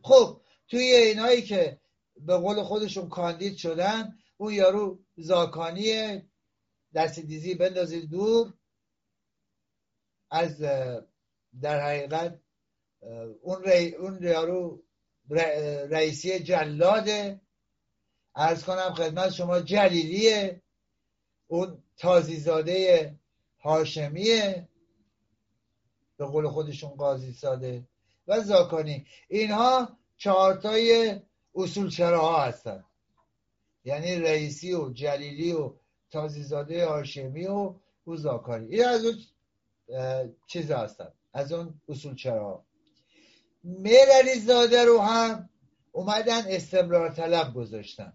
خب 0.02 0.40
توی 0.68 0.80
اینایی 0.80 1.42
که 1.42 1.80
به 2.16 2.36
قول 2.36 2.62
خودشون 2.62 3.08
کاندید 3.08 3.56
شدن 3.56 4.18
اون 4.36 4.52
یارو 4.52 4.98
زاکانی 5.16 6.22
دست 6.94 7.20
دیزی 7.20 7.54
بندازید 7.54 8.10
دور. 8.10 8.52
از 10.30 10.58
در 11.60 11.80
حقیقت 11.80 12.40
اون, 13.42 13.62
ری، 13.64 13.94
اون 13.94 14.22
یارو 14.22 14.82
رئیسی 15.90 16.38
جلاده. 16.40 17.40
ارز 18.34 18.64
کنم 18.64 18.94
خدمت 18.94 19.30
شما 19.30 19.60
جلیلیه. 19.60 20.62
اون 21.46 21.82
تازیزاده 21.96 23.14
هاشمیه. 23.60 24.68
به 26.16 26.26
قول 26.26 26.48
خودشون 26.48 26.90
قاضی 26.90 27.32
ساده 27.32 27.88
و 28.26 28.40
زاکانی. 28.40 29.06
اینها 29.28 29.98
چهارتای 30.16 31.20
اصول 31.54 31.90
چراها 31.90 32.42
هستن. 32.42 32.84
یعنی 33.84 34.16
رئیسی 34.16 34.72
و 34.72 34.92
جلیلی 34.92 35.52
و 35.52 35.74
تازیزاده 36.10 36.86
هاشمی 36.86 37.46
و 37.46 37.74
او 38.04 38.16
زاکانی. 38.16 38.66
این 38.66 38.84
از 38.84 39.04
اون 39.04 39.16
چیز 40.46 40.70
هستن. 40.70 41.12
از 41.32 41.52
اون 41.52 41.80
اصول 41.88 42.14
چرا؟ 42.14 42.64
میرلی 43.62 44.40
زاده 44.40 44.84
رو 44.84 44.98
هم 44.98 45.48
اومدن 45.92 46.42
استمرار 46.46 47.10
طلب 47.10 47.54
گذاشتن. 47.54 48.12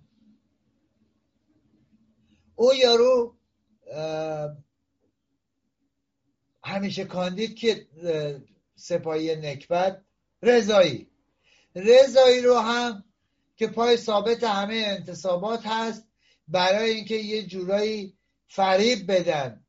او 2.55 2.73
یارو 2.73 3.35
همیشه 6.63 7.05
کاندید 7.05 7.55
که 7.55 7.87
سپاهی 8.75 9.35
نکبت 9.35 10.01
رضایی. 10.41 11.09
رضایی 11.75 12.41
رو 12.41 12.57
هم 12.57 13.03
که 13.55 13.67
پای 13.67 13.97
ثابت 13.97 14.43
همه 14.43 14.83
انتصابات 14.87 15.61
هست 15.65 16.04
برای 16.47 16.89
اینکه 16.89 17.15
یه 17.15 17.43
جورایی 17.43 18.17
فریب 18.47 19.11
بدن. 19.11 19.65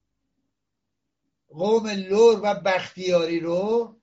قوم 1.48 1.86
لور 1.86 2.40
و 2.42 2.54
بختیاری 2.54 3.40
رو 3.40 3.96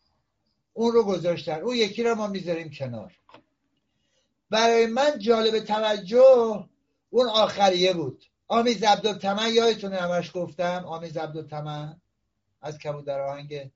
اون 0.74 0.93
رو 0.93 1.03
گذاشتن. 1.03 1.61
اون 1.61 1.76
یکی 1.76 2.03
رو 2.03 2.15
ما 2.15 2.28
می‌ذاریم 2.28 2.69
کنار. 2.69 3.13
برای 4.49 4.86
من 4.86 5.19
جالب 5.19 5.59
توجه 5.59 6.67
اون 7.09 7.28
آخریه 7.28 7.93
بود. 7.93 8.26
آمیز 8.47 8.84
عبدالتمن 8.84 9.53
یادتونه 9.53 9.97
همش 9.97 10.32
گفتم؟ 10.34 10.86
آمیز 10.88 11.17
عبدالتمن؟ 11.17 12.01
از 12.61 12.78
کبودر 12.78 13.19
آهنگ 13.19 13.71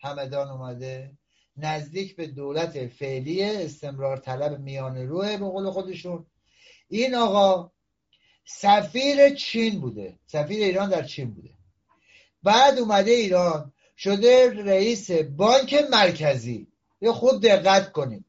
همدان 0.00 0.48
اومده. 0.48 1.12
نزدیک 1.56 2.16
به 2.16 2.26
دولت 2.26 2.86
فعلی 2.86 3.42
استمرار 3.42 4.16
طلب 4.16 4.60
میان 4.60 4.96
روه 4.96 5.36
به 5.36 5.44
قول 5.44 5.70
خودشون. 5.70 6.26
این 6.88 7.14
آقا 7.14 7.72
سفیر 8.50 9.34
چین 9.34 9.80
بوده. 9.80 10.18
سفیر 10.26 10.64
ایران 10.64 10.90
در 10.90 11.02
چین 11.02 11.30
بوده. 11.34 11.50
بعد 12.42 12.78
اومده 12.78 13.10
ایران 13.10 13.72
شده 13.96 14.50
رئیس 14.50 15.10
بانک 15.10 15.74
مرکزی. 15.90 16.66
یه 17.00 17.12
خود 17.12 17.42
دقت 17.42 17.92
کنید. 17.92 18.24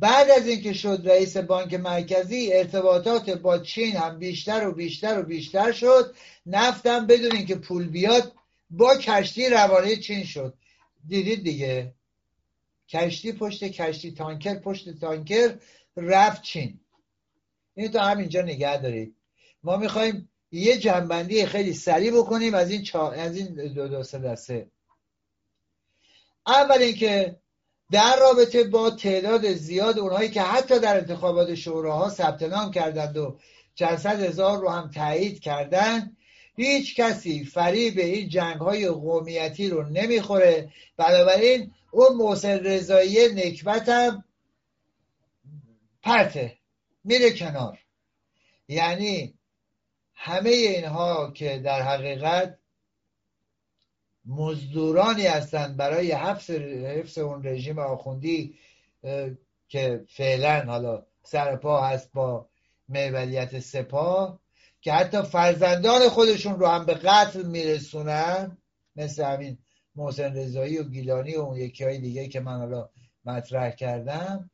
بعد 0.00 0.30
از 0.30 0.46
اینکه 0.46 0.72
شد 0.72 1.02
رئیس 1.04 1.36
بانک 1.36 1.74
مرکزی 1.74 2.52
ارتباطات 2.52 3.30
با 3.30 3.58
چین 3.58 3.96
هم 3.96 4.18
بیشتر 4.18 4.66
و 4.68 4.72
بیشتر 4.72 5.18
و 5.18 5.22
بیشتر 5.22 5.72
شد. 5.72 6.14
نفتم 6.46 7.06
بدون 7.06 7.36
اینکه 7.36 7.54
پول 7.54 7.88
بیاد 7.88 8.32
با 8.70 8.96
کشتی 8.96 9.48
روانه 9.48 9.96
چین 9.96 10.24
شد. 10.24 10.54
دیدید 11.08 11.44
دیگه؟ 11.44 11.94
کشتی 12.88 13.32
پشت 13.32 13.64
کشتی 13.64 14.12
تانکر 14.12 14.54
پشت 14.54 14.98
تانکر. 15.00 15.58
رفت 15.96 16.42
چین. 16.42 16.80
این 17.74 17.90
تو 17.90 17.98
همینجا 17.98 18.42
نگه 18.42 18.82
دارید. 18.82 19.16
ما 19.62 19.76
می‌خوایم 19.76 20.28
یه 20.50 20.78
جنبندی 20.78 21.46
خیلی 21.46 21.74
سریع 21.74 22.12
بکنیم 22.18 22.54
از 22.54 22.70
این, 22.70 22.82
چا... 22.82 23.10
از 23.10 23.36
این 23.36 23.72
دو 23.74 23.88
دو 23.88 24.02
سه 24.02 24.18
دسته. 24.18 24.70
اول 26.46 26.78
اینکه 26.78 27.36
در 27.92 28.16
رابطه 28.20 28.64
با 28.64 28.90
تعداد 28.90 29.52
زیاد 29.52 29.98
اونهایی 29.98 30.30
که 30.30 30.42
حتی 30.42 30.78
در 30.78 30.96
انتخابات 30.96 31.54
شوراها 31.54 32.08
ثبت 32.08 32.42
نام 32.42 32.70
کردند 32.70 33.16
و 33.16 33.38
چند 33.74 33.98
صد 33.98 34.22
هزار 34.22 34.60
رو 34.60 34.68
هم 34.68 34.90
تایید 34.90 35.40
کردند 35.40 36.16
هیچ 36.56 36.96
کسی 36.96 37.44
فریب 37.44 37.98
این 37.98 38.28
جنگ 38.28 38.56
های 38.56 38.88
قومیتی 38.88 39.68
رو 39.68 39.82
نمی‌خوره. 39.82 40.72
بنابراین 40.96 41.74
اون 41.90 42.16
محسن 42.16 42.58
رضایی 42.58 43.28
نکبت 43.28 43.88
هم 43.88 44.24
پرته 46.02 46.58
میره 47.04 47.32
کنار. 47.32 47.78
یعنی 48.68 49.34
همه 50.14 50.50
اینها 50.50 51.30
که 51.30 51.58
در 51.58 51.82
حقیقت 51.82 52.58
مزدورانی 54.26 55.26
هستند 55.26 55.76
برای 55.76 56.12
حفظ, 56.12 56.50
حفظ 56.50 57.18
اون 57.18 57.46
رژیم 57.46 57.78
آخوندی 57.78 58.58
که 59.68 60.04
فعلا 60.08 60.64
حالا 60.66 61.06
سرپا 61.22 61.80
هست 61.80 62.12
با 62.12 62.48
میولیت 62.88 63.58
سپاه 63.58 64.40
که 64.80 64.92
حتی 64.92 65.22
فرزندان 65.22 66.08
خودشون 66.08 66.58
رو 66.58 66.66
هم 66.66 66.86
به 66.86 66.94
قتل 66.94 67.42
میرسونن 67.42 68.58
مثل 68.96 69.24
همین 69.24 69.58
محسن 69.96 70.36
رضایی 70.36 70.78
و 70.78 70.84
گیلانی 70.84 71.36
و 71.36 71.40
اون 71.40 71.56
یکی 71.56 71.84
های 71.84 71.98
دیگه 71.98 72.28
که 72.28 72.40
من 72.40 72.58
حالا 72.58 72.88
مطرح 73.24 73.70
کردم. 73.70 74.50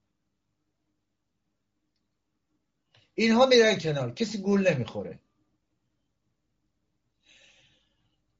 اینها 3.18 3.46
میرن 3.46 3.78
کنار. 3.78 4.14
کسی 4.14 4.38
گول 4.38 4.72
نمی‌خوره. 4.72 5.18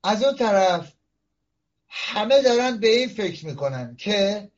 از 0.05 0.25
اون 0.25 0.37
طرف 0.37 0.93
همه 1.89 2.43
دارن 2.43 2.81
به 2.81 2.89
این 2.89 3.09
فکر 3.09 3.47
می‌کنن 3.47 3.97
که 3.97 4.51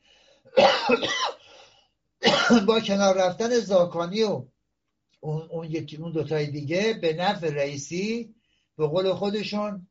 با 2.67 2.79
کنار 2.79 3.17
رفتن 3.17 3.49
زاکانی 3.49 4.23
و 4.23 4.45
اون, 5.19 5.47
اون 5.49 5.71
یکی 5.71 5.97
اون 5.97 6.11
دوتای 6.11 6.47
دیگه 6.47 6.93
به 6.93 7.13
نفع 7.13 7.49
رئیسی 7.49 8.35
به 8.77 8.87
قول 8.87 9.13
خودشون 9.13 9.87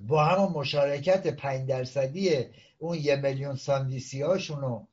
با 0.00 0.24
همون 0.24 0.52
مشارکت 0.52 1.26
پنج 1.26 1.68
درصدی 1.68 2.44
اون 2.78 2.98
یه 2.98 3.16
میلیون 3.16 3.56
ساندیسی 3.56 4.22
هاشون 4.22 4.64
و 4.64 4.86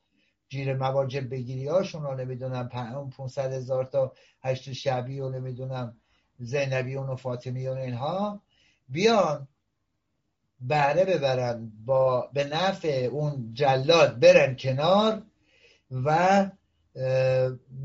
جیر 0.50 0.74
مواجب 0.74 1.30
بگیری 1.30 1.68
هاشون 1.68 2.04
رو 2.04 2.16
نمی‌دونم 2.16 2.70
اون 2.96 3.10
500 3.10 3.54
هزار 3.54 3.86
تا 3.86 4.14
هشت 4.44 4.74
شبی 4.74 5.20
و 5.20 5.30
نمی‌دونم 5.30 5.98
زینبیون 6.40 7.10
و 7.10 7.16
فاطمیون 7.16 7.78
اینها 7.78 8.42
بیان 8.90 9.48
بهره 10.62 11.06
ببرن 11.06 11.72
با 11.86 12.30
به 12.34 12.44
نفع 12.44 13.10
اون 13.12 13.52
جلاد 13.54 14.20
برن 14.20 14.56
کنار 14.56 15.22
و 15.92 16.50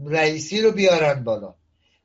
رئیسی 0.06 0.62
رو 0.62 0.72
بیارن 0.72 1.24
بالا. 1.24 1.54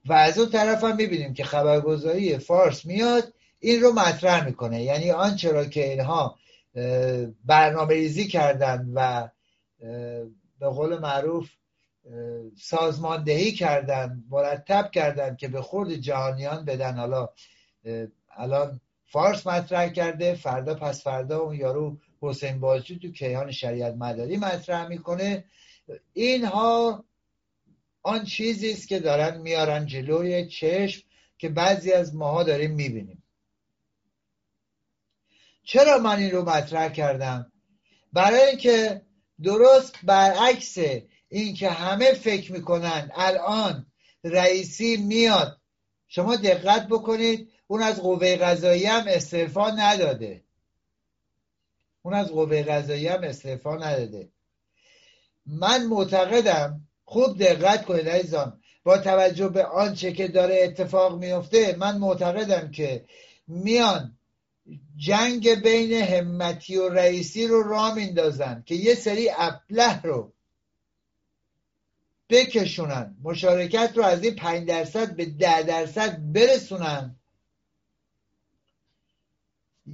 و 0.06 0.14
از 0.14 0.38
اون 0.38 0.50
طرف 0.50 0.84
هم 0.84 0.96
می‌بینیم 0.96 1.34
که 1.34 1.44
خبرگزاری 1.44 2.38
فارس 2.38 2.86
میاد 2.86 3.34
این 3.60 3.82
رو 3.82 3.92
مطرح 3.92 4.46
می‌کنه. 4.46 4.84
یعنی 4.84 5.12
آنچه 5.12 5.52
را 5.52 5.66
که 5.66 5.90
اینها 5.90 6.40
برنامه 7.46 7.94
ریزی 7.94 8.28
کردن 8.28 8.92
و 8.94 9.30
به 10.60 10.68
قول 10.68 11.00
معروف 11.00 11.50
سازماندهی 12.58 13.52
کردن 13.52 14.24
مرتب 14.30 14.92
کردن 14.92 15.36
که 15.36 15.48
به 15.48 15.62
خورد 15.62 15.94
جهانیان 15.94 16.66
بدن. 16.66 16.98
حالا 16.98 17.30
الان 18.38 18.82
فارس 19.06 19.48
مطرح 19.48 19.90
کرده 19.90 20.34
فردا 20.34 20.76
پس 20.76 21.04
فردا 21.04 21.40
اون 21.40 21.56
یارو 21.56 21.98
حسین 22.22 22.60
بازجو 22.60 23.00
تو 23.00 23.12
کیهان 23.12 23.52
شریعت 23.52 23.96
مداری 23.96 24.38
مطرح 24.38 24.88
می‌کنه. 24.88 25.46
اینها 26.14 27.04
آن 28.02 28.24
چیزی 28.24 28.72
است 28.72 28.88
که 28.88 29.00
دارن 29.00 29.42
میارن 29.42 29.86
جلوی 29.86 30.48
چشم 30.48 31.08
که 31.38 31.50
بعضی 31.50 31.92
از 31.92 32.16
ماها 32.16 32.44
داریم 32.44 32.72
می‌بینیم. 32.72 33.24
چرا 35.64 35.98
من 35.98 36.18
این 36.18 36.32
رو 36.32 36.50
مطرح 36.50 36.90
کردم؟ 36.90 37.52
برای 38.14 38.42
اینکه 38.42 39.02
درست 39.44 39.96
برعکس 40.04 40.78
اینکه 41.30 41.70
همه 41.70 42.14
فکر 42.14 42.52
می‌کنن 42.52 43.12
الان 43.16 43.86
رئیسی 44.24 44.98
میاد. 44.98 45.60
شما 46.08 46.36
دقت 46.36 46.88
بکنید 46.88 47.52
اون 47.68 47.82
از 47.82 48.02
قوه 48.02 48.36
قضایی 48.36 48.86
هم 48.86 49.04
استعفا 49.08 49.70
نداده. 49.70 50.44
اون 52.02 52.14
از 52.14 52.28
قوه 52.28 52.64
قضایی 52.64 53.08
هم 53.08 53.24
استعفا 53.24 53.76
نداده. 53.76 54.30
من 55.46 55.86
معتقدم 55.86 56.88
خوب 57.06 57.38
دقت 57.38 57.86
کنید 57.86 58.10
عزیزان 58.10 58.62
با 58.84 58.98
توجه 58.98 59.50
به 59.50 59.66
آنچه 59.66 60.14
که 60.14 60.28
داره 60.28 60.60
اتفاق 60.64 61.20
میفته 61.20 61.76
من 61.76 61.98
معتقدم 61.98 62.72
که 62.72 63.06
میان 63.48 64.19
جنگ 64.98 65.64
بین 65.64 65.94
همتی 66.04 66.78
و 66.78 66.90
رئیسی 66.90 67.48
رو 67.48 67.64
را 67.64 67.94
میندازن 67.94 68.64
که 68.66 68.76
یه 68.76 68.96
سری 68.96 69.30
ابله 69.38 70.02
رو 70.02 70.34
بکشونن 72.30 73.18
مشارکت 73.24 73.92
رو 73.96 74.04
از 74.04 74.24
این 74.24 74.36
پنج 74.36 74.68
درصد 74.68 75.16
به 75.16 75.26
ده 75.26 75.64
درصد 75.64 76.20
برسونن. 76.34 77.16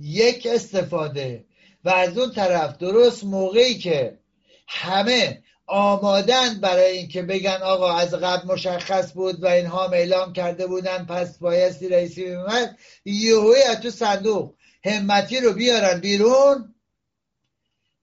یک 0.01 0.47
استفاده 0.51 1.45
و 1.83 1.89
از 1.89 2.17
اون 2.17 2.31
طرف 2.31 2.77
درست 2.77 3.23
موقعی 3.23 3.77
که 3.77 4.19
همه 4.67 5.43
آمادن 5.67 6.59
برای 6.59 6.97
اینکه 6.97 7.21
بگن 7.21 7.59
آقا 7.63 7.93
از 7.93 8.13
قبل 8.13 8.47
مشخص 8.47 9.13
بود 9.13 9.43
و 9.43 9.47
اینها 9.47 9.87
اعلام 9.87 10.33
کرده 10.33 10.67
بودن 10.67 11.05
پس 11.05 11.37
بایستی 11.37 11.89
رئیسی 11.89 12.25
میمد 12.25 12.77
یهوی 13.05 13.61
از 13.61 13.79
تو 13.79 13.89
صندوق. 13.89 14.53
همتی 14.85 15.39
رو 15.39 15.53
بیارن 15.53 15.99
بیرون 15.99 16.75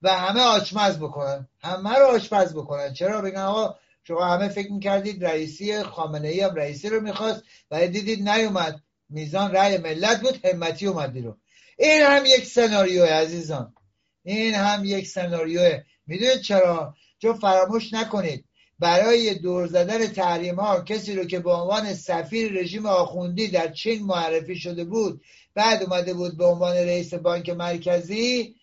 و 0.03 0.09
همه 0.09 0.41
آچمز 0.41 0.99
بکنن. 0.99 1.49
همه 1.63 1.95
رو 1.99 2.07
آشپز 2.07 2.55
بکنن. 2.55 2.93
چرا؟ 2.93 3.21
بگن 3.21 3.41
آقا 3.41 3.75
شما 4.05 4.25
همه 4.25 4.49
فکر 4.49 4.73
می‌کردید 4.73 5.25
رئیسی 5.25 5.83
خامنه 5.83 6.29
ای 6.29 6.41
هم 6.41 6.55
رئیسی 6.55 6.89
رو 6.89 7.01
می‌خواست 7.01 7.43
و 7.71 7.87
دیدید 7.87 8.29
نیومد. 8.29 8.81
میزان 9.09 9.53
رأی 9.53 9.79
ملت 9.79 10.21
بود 10.21 10.47
همتی 10.47 10.87
اومد 10.87 11.13
بیرون. 11.13 11.37
این 11.79 12.03
هم 12.03 12.25
یک 12.27 12.47
سناریو 12.47 13.05
عزیزان. 13.05 13.75
این 14.23 14.55
هم 14.55 14.85
یک 14.85 15.07
سناریو 15.07 15.81
می‌دونید 16.07 16.41
چرا؟ 16.41 16.95
چون 17.19 17.35
فراموش 17.35 17.93
نکنید. 17.93 18.45
برای 18.79 19.35
دور 19.35 19.67
زدن 19.67 20.07
تحریم 20.07 20.55
ها 20.61 20.81
کسی 20.81 21.15
رو 21.15 21.25
که 21.25 21.39
به 21.39 21.53
عنوان 21.53 21.95
سفیر 21.95 22.53
رژیم 22.53 22.87
آخوندی 22.87 23.49
در 23.49 23.73
چین 23.73 24.03
معرفی 24.03 24.57
شده 24.57 24.85
بود 24.85 25.21
بعد 25.55 25.83
اومده 25.83 26.15
بود 26.15 26.37
به 26.37 26.45
عنوان 26.45 26.77
رئیس 26.77 27.15
بانک 27.15 27.49
مرکزی 27.51 28.55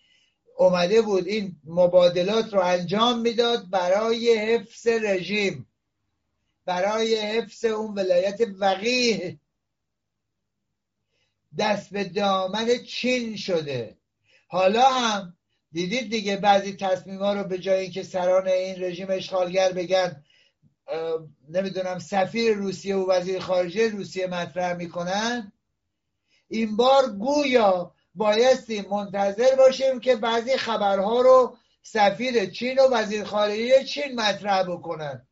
اومده 0.56 1.02
بود 1.02 1.26
این 1.26 1.56
مبادلات 1.64 2.54
رو 2.54 2.60
انجام 2.60 3.20
می‌داد 3.20 3.70
برای 3.70 4.38
حفظ 4.38 4.86
رژیم 4.86 5.66
برای 6.64 7.16
حفظ 7.16 7.64
اون 7.64 7.94
ولایت 7.94 8.40
وقیه 8.58 9.38
دست 11.58 11.90
به 11.90 12.04
دامن 12.04 12.68
چین 12.86 13.36
شده. 13.36 13.96
حالا 14.48 14.88
هم 14.88 15.36
دیدید 15.72 16.10
دیگه 16.10 16.36
بعضی 16.36 16.76
تصمیم 16.76 17.18
ها 17.18 17.34
رو 17.34 17.44
به 17.44 17.58
جای 17.58 17.80
اینکه 17.80 18.02
سران 18.02 18.48
این 18.48 18.82
رژیم 18.84 19.06
اشغالگر 19.10 19.72
بگن 19.72 20.24
نمی‌دونم 21.48 21.98
سفیر 21.98 22.54
روسیه 22.54 22.96
و 22.96 23.10
وزیر 23.10 23.40
خارجه 23.40 23.88
روسیه 23.88 24.26
مطرح 24.26 24.76
می‌کنن. 24.76 25.52
این 26.50 26.76
بار 26.76 27.12
گویا 27.12 27.94
بایستی 28.14 28.80
منتظر 28.80 29.56
باشیم 29.56 30.00
که 30.00 30.16
بعضی 30.16 30.56
خبرها 30.56 31.20
رو 31.20 31.56
سفیر 31.82 32.46
چین 32.46 32.78
و 32.78 32.94
وزیر 32.94 33.24
خارجه 33.24 33.84
چین 33.84 34.20
مطرح 34.20 34.62
بکنن. 34.62 35.26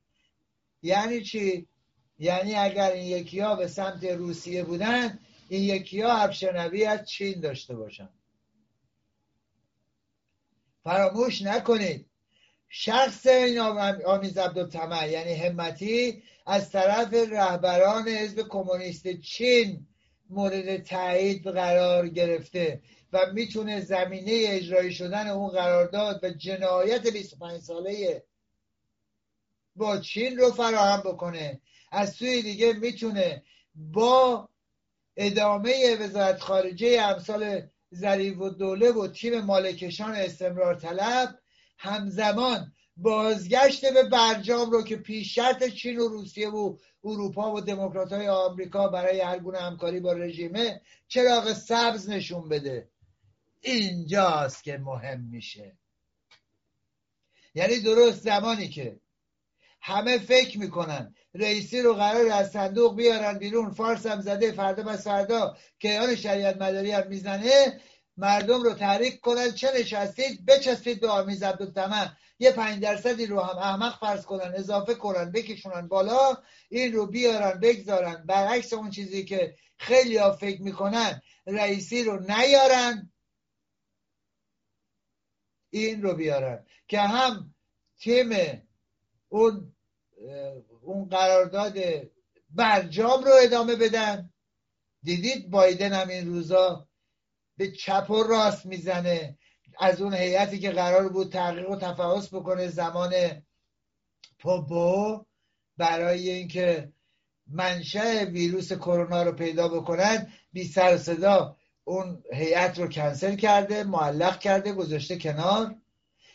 یعنی 0.82 1.22
چی؟ 1.22 1.68
یعنی 2.18 2.54
اگر 2.54 2.92
این 2.92 3.04
یکی 3.04 3.40
ها 3.40 3.56
به 3.56 3.68
سمت 3.68 4.04
روسیه 4.04 4.64
بودن 4.64 5.18
این 5.48 5.62
یکی 5.62 6.00
ها 6.00 6.12
از 6.12 7.08
چین 7.08 7.40
داشته 7.40 7.76
باشن. 7.76 8.08
فراموش 10.84 11.42
نکنید. 11.42 12.06
شخص 12.68 13.26
این 13.26 13.58
آمیز 14.06 14.38
عبدالطمع 14.38 15.08
یعنی 15.08 15.34
همتی 15.34 16.22
از 16.46 16.70
طرف 16.70 17.14
رهبران 17.14 18.08
حزب 18.08 18.48
کمونیست 18.48 19.08
چین 19.08 19.86
مورد 20.30 20.82
تایید 20.82 21.48
قرار 21.48 22.08
گرفته 22.08 22.82
و 23.12 23.32
می‌تونه 23.32 23.80
زمینه 23.80 24.32
اجرایی 24.46 24.92
شدن 24.92 25.28
اون 25.28 25.48
قرارداد 25.48 26.24
و 26.24 26.30
جنایت 26.30 27.06
25 27.06 27.60
ساله 27.60 28.24
با 29.76 29.98
چین 29.98 30.38
رو 30.38 30.52
فراهم 30.52 31.00
بکنه. 31.00 31.60
از 31.92 32.12
سوی 32.12 32.42
دیگه 32.42 32.72
می‌تونه 32.72 33.42
با 33.74 34.48
ادامه 35.16 35.96
وزارت 35.96 36.40
خارجه 36.40 37.00
امثال 37.02 37.62
ظریف 37.94 38.38
و 38.38 38.48
دوله 38.48 38.92
و 38.92 39.08
تیم 39.08 39.40
مالکشان 39.40 40.14
استمرار 40.14 40.74
طلب 40.74 41.38
همزمان 41.78 42.72
بازگشت 42.98 43.92
به 43.92 44.02
برجام 44.02 44.70
رو 44.70 44.82
که 44.82 44.96
پیش 44.96 45.34
شرط 45.34 45.64
چین 45.64 45.98
و 45.98 46.08
روسیه 46.08 46.48
و 46.48 46.76
اروپا 47.04 47.54
و 47.54 47.60
دموکرات 47.60 48.12
های 48.12 48.28
آمریکا 48.28 48.88
برای 48.88 49.20
هر 49.20 49.38
گونه 49.38 49.58
همکاری 49.58 50.00
با 50.00 50.12
رژیمه 50.12 50.80
چراغ 51.08 51.52
سبز 51.52 52.08
نشون 52.08 52.48
بده. 52.48 52.88
اینجاست 53.60 54.64
که 54.64 54.78
مهم 54.78 55.20
میشه. 55.20 55.76
یعنی 57.54 57.80
درست 57.80 58.22
زمانی 58.22 58.68
که 58.68 59.00
همه 59.80 60.18
فکر 60.18 60.58
می‌کنن 60.58 61.14
رئیسی 61.34 61.82
رو 61.82 61.94
قرار 61.94 62.32
از 62.32 62.50
صندوق 62.50 62.96
بیارن 62.96 63.38
بیرون 63.38 63.70
فارس 63.70 64.06
هم 64.06 64.20
زده 64.20 64.52
فردا 64.52 64.82
بس 64.82 65.04
فردا 65.04 65.56
که 65.78 66.00
آن 66.00 66.14
شریعت 66.14 66.56
مداری 66.62 66.90
هم 66.90 67.08
می‌زنه 67.08 67.80
مردم 68.18 68.62
رو 68.62 68.74
تحریک 68.74 69.20
کنن 69.20 69.52
چه 69.52 69.72
نشستید؟ 69.80 70.46
بچستید 70.46 71.00
به 71.00 71.08
آمیز 71.08 71.42
عبدالتمن 71.42 72.16
یه 72.38 72.52
پنج 72.52 72.82
درصدی 72.82 73.26
رو 73.26 73.40
هم 73.40 73.58
احمق 73.58 73.98
فرض 73.98 74.24
کنن 74.24 74.52
اضافه 74.56 74.94
کنن 74.94 75.32
بکشونن 75.32 75.88
بالا 75.88 76.36
این 76.68 76.92
رو 76.92 77.06
بیارن 77.06 77.60
بگذارن. 77.60 78.24
برعکس 78.26 78.72
اون 78.72 78.90
چیزی 78.90 79.24
که 79.24 79.56
خیلی 79.76 80.16
ها 80.16 80.32
فکر 80.32 80.62
می‌کنن 80.62 81.22
رئیسی 81.46 82.04
رو 82.04 82.20
نیارن 82.20 83.12
این 85.70 86.02
رو 86.02 86.14
بیارن. 86.14 86.66
که 86.88 87.00
هم 87.00 87.54
تیم 87.98 88.62
اون 89.28 89.72
اون 90.82 91.08
قرارداد 91.08 91.78
برجام 92.50 93.24
رو 93.24 93.32
ادامه 93.42 93.76
بدن. 93.76 94.32
دیدید 95.02 95.50
بایدن 95.50 95.92
هم 95.92 96.08
این 96.08 96.26
روزا 96.26 96.87
به 97.58 97.72
چپ 97.72 98.10
و 98.10 98.22
راست 98.22 98.66
می‌زنه. 98.66 99.38
از 99.80 100.00
اون 100.00 100.14
هیئتی 100.14 100.58
که 100.58 100.70
قرار 100.70 101.08
بود 101.08 101.32
تحقیق 101.32 101.70
و 101.70 101.76
تفحص 101.76 102.34
بکنه 102.34 102.68
زمان 102.68 103.12
پوپو 104.38 105.24
برای 105.76 106.30
اینکه 106.30 106.92
منشأ 107.46 108.24
ویروس 108.24 108.72
کرونا 108.72 109.22
رو 109.22 109.32
پیدا 109.32 109.68
بکنن 109.68 110.32
بی 110.52 110.64
سر 110.64 110.96
صدا 110.96 111.56
اون 111.84 112.22
هیئت 112.32 112.78
رو 112.78 112.88
کنسل 112.88 113.36
کرده 113.36 113.84
معلق 113.84 114.38
کرده 114.38 114.72
گذاشته 114.72 115.18
کنار. 115.18 115.74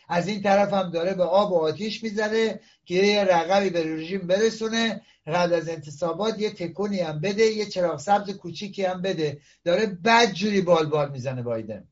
از 0.08 0.28
این 0.28 0.42
طرف 0.42 0.72
هم 0.72 0.90
داره 0.90 1.14
به 1.14 1.24
آب 1.24 1.52
و 1.52 1.58
آتیش 1.58 2.02
می‌زنه 2.02 2.60
که 2.84 2.94
یه 2.94 3.24
رقمی 3.24 3.70
به 3.70 3.84
رژیم 3.84 4.26
برسونه. 4.26 5.02
قبل 5.26 5.54
از 5.54 5.68
انتصابات 5.68 6.38
یه 6.38 6.50
تکونی 6.50 7.00
هم 7.00 7.20
بده 7.20 7.42
یه 7.42 7.66
چراغ 7.66 8.00
سبز 8.00 8.30
کوچیکی 8.30 8.84
هم 8.84 9.02
بده. 9.02 9.40
داره 9.64 9.86
بد 9.86 10.32
جوری 10.32 10.60
بال 10.60 10.86
بال 10.86 11.10
می‌زنه 11.10 11.42
بایدن. 11.42 11.88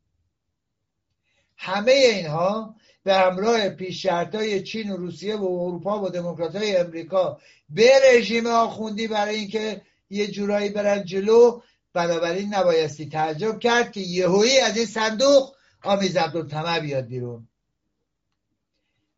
همه 1.57 1.93
اینها 1.93 2.75
به 3.05 3.15
همراه 3.15 3.69
پیشرتای 3.69 4.63
چین 4.63 4.91
و 4.91 4.97
روسیه 4.97 5.37
و 5.37 5.45
اروپا 5.45 6.03
و 6.03 6.09
دموکرات 6.09 6.57
های 6.57 6.77
امریکا 6.77 7.41
به 7.69 7.91
رژیم 8.13 8.47
آخوندی 8.47 9.09
برای 9.09 9.37
اینکه 9.37 9.83
یه 10.11 10.27
جورایی 10.27 10.69
برن 10.69 11.05
جلو 11.05 11.61
بنابراین 11.93 12.55
نبایستی 12.55 13.09
تعجب 13.09 13.59
کرد 13.59 13.93
که 13.93 14.01
یهویی 14.01 14.59
از 14.59 14.77
این 14.77 14.87
صندوق 14.87 15.55
آمیز 15.83 16.17
عبدالطمع 16.17 16.81
بیاد 16.81 17.07
بیرون. 17.07 17.49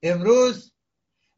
امروز 0.05 0.73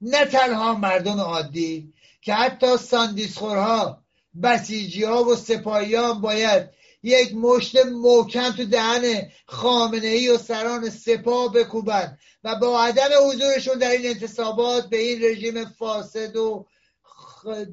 نه 0.00 0.24
تنها 0.24 0.74
مردم 0.74 1.20
عادی 1.20 1.92
که 2.20 2.34
حتی 2.34 2.76
ساندیسخورها 2.76 4.02
بسیجی 4.42 5.04
ها 5.04 5.24
و 5.24 5.36
سپاهی 5.36 5.94
ها 5.94 6.14
باید 6.14 6.70
یک 7.02 7.34
مشت 7.34 7.76
محکم 7.86 8.50
تو 8.50 8.64
دهن 8.64 9.30
خامنه 9.46 10.06
ای 10.06 10.28
و 10.28 10.38
سران 10.38 10.90
سپاه 10.90 11.52
بکوبن 11.52 12.18
و 12.44 12.56
با 12.56 12.82
عدم 12.82 13.08
حضورشون 13.28 13.78
در 13.78 13.90
این 13.90 14.06
انتصابات 14.06 14.88
به 14.88 14.96
این 14.96 15.24
رژیم 15.24 15.64
فاسد 15.64 16.36
و 16.36 16.66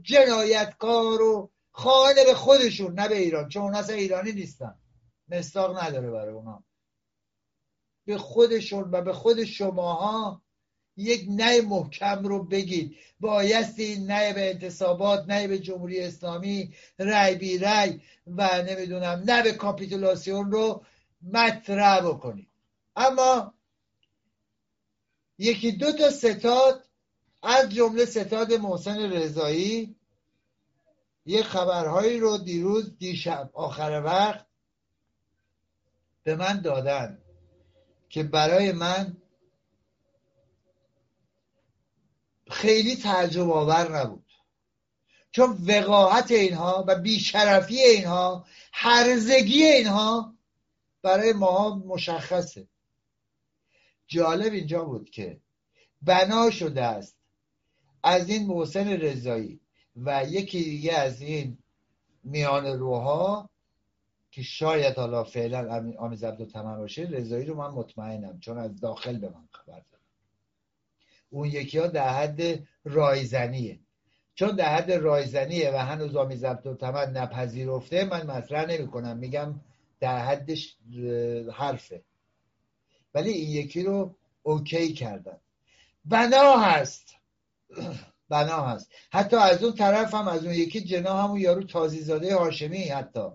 جنایتکار 0.01 1.21
و 1.21 1.51
خانه 1.71 2.25
به 2.25 2.33
خودشون 2.33 2.99
نه 2.99 3.07
به 3.07 3.17
ایران 3.17 3.49
چون 3.49 3.61
اون 3.61 3.75
اصلا 3.75 3.95
ایرانی 3.95 4.31
نیستن. 4.31 4.75
مستاق 5.29 5.83
نداره 5.83 6.11
برای 6.11 6.33
اونا. 6.33 6.63
به 8.05 8.17
خودشون 8.17 8.89
و 8.91 9.01
به 9.01 9.13
خود 9.13 9.43
شماها 9.43 10.42
یک 10.97 11.25
نه 11.29 11.61
محکم 11.61 12.23
رو 12.23 12.43
بگید. 12.43 12.95
بایستی 13.19 13.99
نه 13.99 14.33
به 14.33 14.49
انتصابات 14.49 15.25
نه 15.27 15.47
به 15.47 15.59
جمهوری 15.59 15.99
اسلامی 15.99 16.73
رای 16.97 17.35
بی 17.35 17.57
رای 17.57 17.99
و 18.27 18.61
نمی‌دونم 18.61 19.23
نه 19.27 19.43
به 19.43 19.51
کاپیتولاسیون 19.51 20.51
رو 20.51 20.85
مطرح 21.31 22.01
بکنید. 22.01 22.47
اما 22.95 23.53
یکی 25.37 25.71
دو 25.71 25.91
تا 25.91 26.09
ستاد 26.09 26.83
از 27.43 27.69
جمله 27.69 28.05
ستاد 28.05 28.53
محسن 28.53 29.11
رضایی 29.11 29.95
یه 31.25 31.43
خبرهایی 31.43 32.19
رو 32.19 32.37
دیروز 32.37 32.97
دیشب 32.97 33.49
آخر 33.53 34.01
وقت 34.05 34.45
به 36.23 36.35
من 36.35 36.61
دادن 36.61 37.17
که 38.09 38.23
برای 38.23 38.71
من 38.71 39.17
خیلی 42.53 42.95
تعجب 42.95 43.49
آور 43.49 43.97
نبود. 43.97 44.25
چون 45.31 45.57
وقاحت 45.67 46.31
اینها 46.31 46.85
و 46.87 46.99
بیشرفی 46.99 47.81
اینها 47.81 48.45
هرزگی 48.73 49.63
اینها 49.63 50.33
برای 51.01 51.33
ما 51.33 51.75
مشخصه. 51.75 52.67
جالب 54.07 54.53
اینجا 54.53 54.83
بود 54.83 55.09
که 55.09 55.39
بنا 56.01 56.49
شده 56.51 56.83
است 56.83 57.17
از 58.03 58.29
این 58.29 58.47
محسن 58.47 58.87
رضایی 58.87 59.59
و 59.95 60.25
یکی 60.29 60.63
دیگه 60.63 60.93
از 60.93 61.21
این 61.21 61.57
میان 62.23 62.65
روها 62.65 63.49
که 64.31 64.43
شاید 64.43 64.95
حالا 64.95 65.23
فعلا 65.23 65.93
آمیز 65.99 66.23
عبدالتمن 66.23 66.77
باشه 66.77 67.01
رضایی 67.01 67.45
رو 67.45 67.55
من 67.55 67.67
مطمئنم 67.67 68.39
چون 68.39 68.57
از 68.57 68.79
داخل 68.79 69.17
به 69.17 69.29
من 69.29 69.47
خبر 69.51 69.81
اون 71.33 71.47
یکی 71.47 71.79
ها 71.79 71.87
در 71.87 72.09
حد 72.09 72.63
رایزنیه. 72.85 73.79
چون 74.35 74.55
در 74.55 74.75
حد 74.75 74.91
رایزنیه 74.91 75.71
و 75.71 75.77
هنوز 75.77 76.15
آمیز 76.15 76.43
عبدالتمن 76.43 77.11
نپذیرفته 77.17 78.05
من 78.05 78.25
مطرح 78.25 78.65
نمی 78.65 78.87
کنم 78.87 79.17
میگم 79.17 79.59
در 79.99 80.19
حدش 80.25 80.77
حرفه. 81.53 82.03
ولی 83.13 83.29
این 83.29 83.49
یکی 83.49 83.83
رو 83.83 84.15
اوکی 84.43 84.93
کردن 84.93 85.37
بنا 86.05 86.57
هست. 86.57 87.15
بنا 88.29 88.61
هست. 88.61 88.91
حتی 89.11 89.35
از 89.35 89.63
اون 89.63 89.73
طرف 89.73 90.13
هم 90.13 90.27
از 90.27 90.45
اون 90.45 90.53
یکی 90.53 90.81
جنا 90.81 91.23
همون 91.23 91.39
یارو 91.39 91.63
تازیزاده 91.63 92.35
هاشمی 92.35 92.83
حتی. 92.83 93.29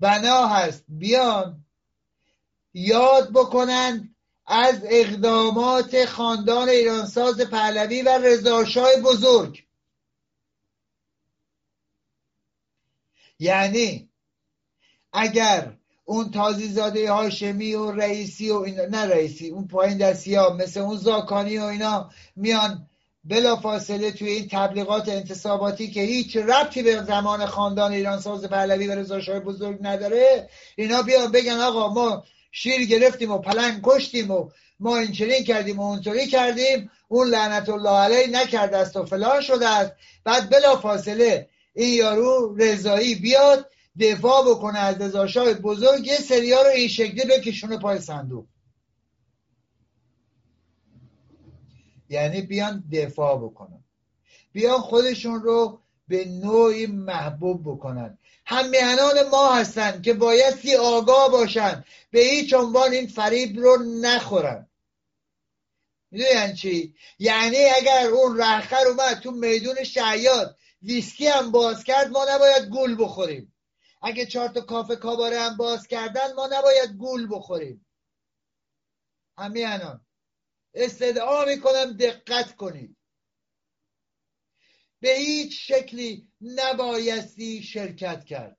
بنا 0.00 0.46
هست. 0.46 0.84
بیان. 0.88 1.64
یاد 2.74 3.30
بکنن 3.32 4.13
از 4.46 4.80
اقدامات 4.84 6.04
خاندان 6.04 6.68
ایرانساز 6.68 7.40
پهلوی 7.40 8.02
و 8.02 8.08
رضاشاه 8.08 8.96
بزرگ. 9.04 9.64
یعنی 13.38 14.08
اگر 15.12 15.72
اون 16.04 16.30
تازیزاده 16.30 17.12
هاشمی 17.12 17.74
و 17.74 17.90
رئیسی 17.90 18.50
و 18.50 18.56
اینا 18.56 18.84
نه 18.84 19.06
رئیسی 19.06 19.48
اون 19.48 19.68
پایین 19.68 19.98
دستی 19.98 20.34
ها 20.34 20.52
مثل 20.52 20.80
اون 20.80 20.96
زاکانی 20.96 21.58
و 21.58 21.62
اینا 21.62 22.10
میان 22.36 22.86
بلا 23.24 23.56
فاصله 23.56 24.10
توی 24.10 24.28
این 24.28 24.48
تبلیغات 24.48 25.08
انتصاباتی 25.08 25.90
که 25.90 26.00
هیچ 26.00 26.36
ربطی 26.36 26.82
به 26.82 27.02
زمان 27.02 27.46
خاندان 27.46 27.92
ایران 27.92 28.20
ساز 28.20 28.44
پهلوی 28.44 28.88
و 28.88 28.94
رضاشاه 28.94 29.40
بزرگ 29.40 29.78
نداره 29.80 30.48
اینا 30.76 31.02
بیان 31.02 31.32
بگن 31.32 31.60
آقا 31.60 31.94
ما 31.94 32.24
شیر 32.56 32.86
گرفتیم 32.86 33.30
و 33.30 33.38
پلنگ 33.38 33.80
کشتیم 33.82 34.30
و 34.30 34.50
ما 34.80 34.96
این 34.96 35.44
کردیم 35.44 35.78
و 35.78 35.82
اونطوری 35.82 36.26
کردیم. 36.26 36.90
اون 37.08 37.28
لعنت 37.28 37.68
الله 37.68 37.90
علیه 37.90 38.26
نکرده 38.26 38.76
است 38.76 38.96
و 38.96 39.04
فلان 39.04 39.40
شده 39.40 39.68
است. 39.68 39.92
بعد 40.24 40.50
بلا 40.50 40.76
فاصله 40.76 41.48
این 41.74 41.94
یارو 41.94 42.56
رضایی 42.58 43.14
بیاد 43.14 43.70
دفاع 44.00 44.50
بکنه 44.50 44.78
از 44.78 45.00
رضاشاه 45.00 45.54
بزرگ 45.54 46.06
یه 46.06 46.16
سریا 46.16 46.62
رو 46.62 46.68
این 46.68 46.88
شکلی 46.88 47.24
بکشونه 47.24 47.78
پای 47.78 48.00
صندوق. 48.00 48.46
یعنی 52.08 52.42
بیان 52.42 52.84
دفاع 52.92 53.38
بکنن. 53.38 53.84
بیان 54.52 54.80
خودشون 54.80 55.42
رو 55.42 55.80
به 56.08 56.24
نوعی 56.24 56.86
محبوب 56.86 57.62
بکنن. 57.62 58.18
همیهنان 58.46 59.28
ما 59.28 59.54
هستن 59.54 60.02
که 60.02 60.14
بایستی 60.14 60.76
آگاه 60.76 61.30
باشن 61.30 61.84
به 62.10 62.20
هیچ 62.20 62.54
عنوان 62.54 62.92
این 62.92 63.06
فریب 63.06 63.58
رو 63.58 63.76
نخورن. 64.00 64.70
می‌دونین 66.10 66.54
چی؟ 66.54 66.94
یعنی 67.18 67.64
اگر 67.64 68.06
اون 68.06 68.38
رهخر 68.38 68.86
اومد 68.86 69.20
تو 69.20 69.30
میدون 69.30 69.84
شعیاد 69.84 70.58
ویسکی 70.82 71.26
هم 71.26 71.50
باز 71.50 71.84
کرد 71.84 72.10
ما 72.10 72.26
نباید 72.28 72.68
گول 72.68 72.96
بخوریم. 72.98 73.54
اگه 74.02 74.26
چهار 74.26 74.48
تا 74.48 74.60
کافه 74.60 74.96
کاباره 74.96 75.40
هم 75.40 75.56
باز 75.56 75.86
کردن 75.86 76.32
ما 76.32 76.46
نباید 76.46 76.90
گول 76.90 77.28
بخوریم. 77.30 77.86
همیهنان 79.38 80.06
استدعا 80.74 81.44
می‌کنم 81.44 81.92
دقت 81.92 82.56
کنید. 82.56 82.96
به 85.04 85.10
هیچ 85.10 85.72
شکلی 85.72 86.28
نبایستی 86.40 87.62
شرکت 87.62 88.24
کرد. 88.24 88.58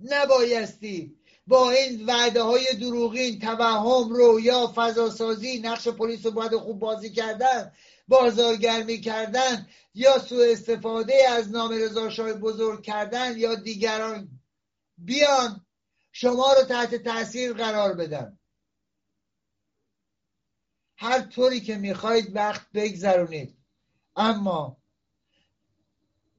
نبایستی 0.00 1.16
با 1.46 1.70
این 1.70 2.06
وعده 2.06 2.42
های 2.42 2.66
دروغین 2.80 3.38
توهم 3.38 4.08
رو 4.08 4.40
یا 4.40 4.72
فضاسازی 4.76 5.60
نقش 5.60 5.88
پلیس 5.88 6.26
رو 6.26 6.32
باید 6.32 6.56
خوب 6.56 6.78
بازی 6.78 7.10
کردن 7.10 7.72
بازارگرمی 8.08 9.00
کردن 9.00 9.68
یا 9.94 10.18
سوء 10.18 10.52
استفاده 10.52 11.28
از 11.28 11.50
نام 11.50 11.72
رضا 11.72 12.32
بزرگ 12.32 12.82
کردن 12.82 13.38
یا 13.38 13.54
دیگران. 13.54 14.40
بیان 14.98 15.66
شما 16.12 16.52
رو 16.52 16.64
تحت 16.64 16.94
تاثیر 16.94 17.52
قرار 17.52 17.94
بدن. 17.94 18.38
هر 20.96 21.20
طوری 21.20 21.60
که 21.60 21.76
می‌خواید 21.76 22.36
وقت 22.36 22.66
بگذرونید. 22.74 23.61
اما 24.16 24.76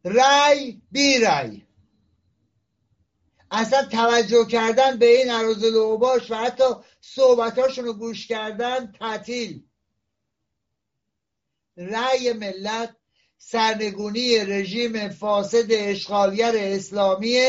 رأی 0.05 0.81
بی 0.91 1.19
رأی. 1.19 1.67
اصلا 3.51 3.85
توجه 3.85 4.45
کردن 4.45 4.97
به 4.97 5.17
این 5.17 5.31
عروض 5.31 5.63
لوباش 5.63 6.31
و 6.31 6.35
حتی 6.35 6.63
صحبتاشون 7.01 7.85
رو 7.85 7.93
گوش 7.93 8.27
کردن 8.27 8.91
تعطیل. 8.91 9.63
رأی 11.77 12.33
ملت 12.33 12.95
سرنگونی 13.37 14.39
رژیم 14.39 15.09
فاسد 15.09 15.65
اشغالگر 15.69 16.53
اسلامی 16.55 17.39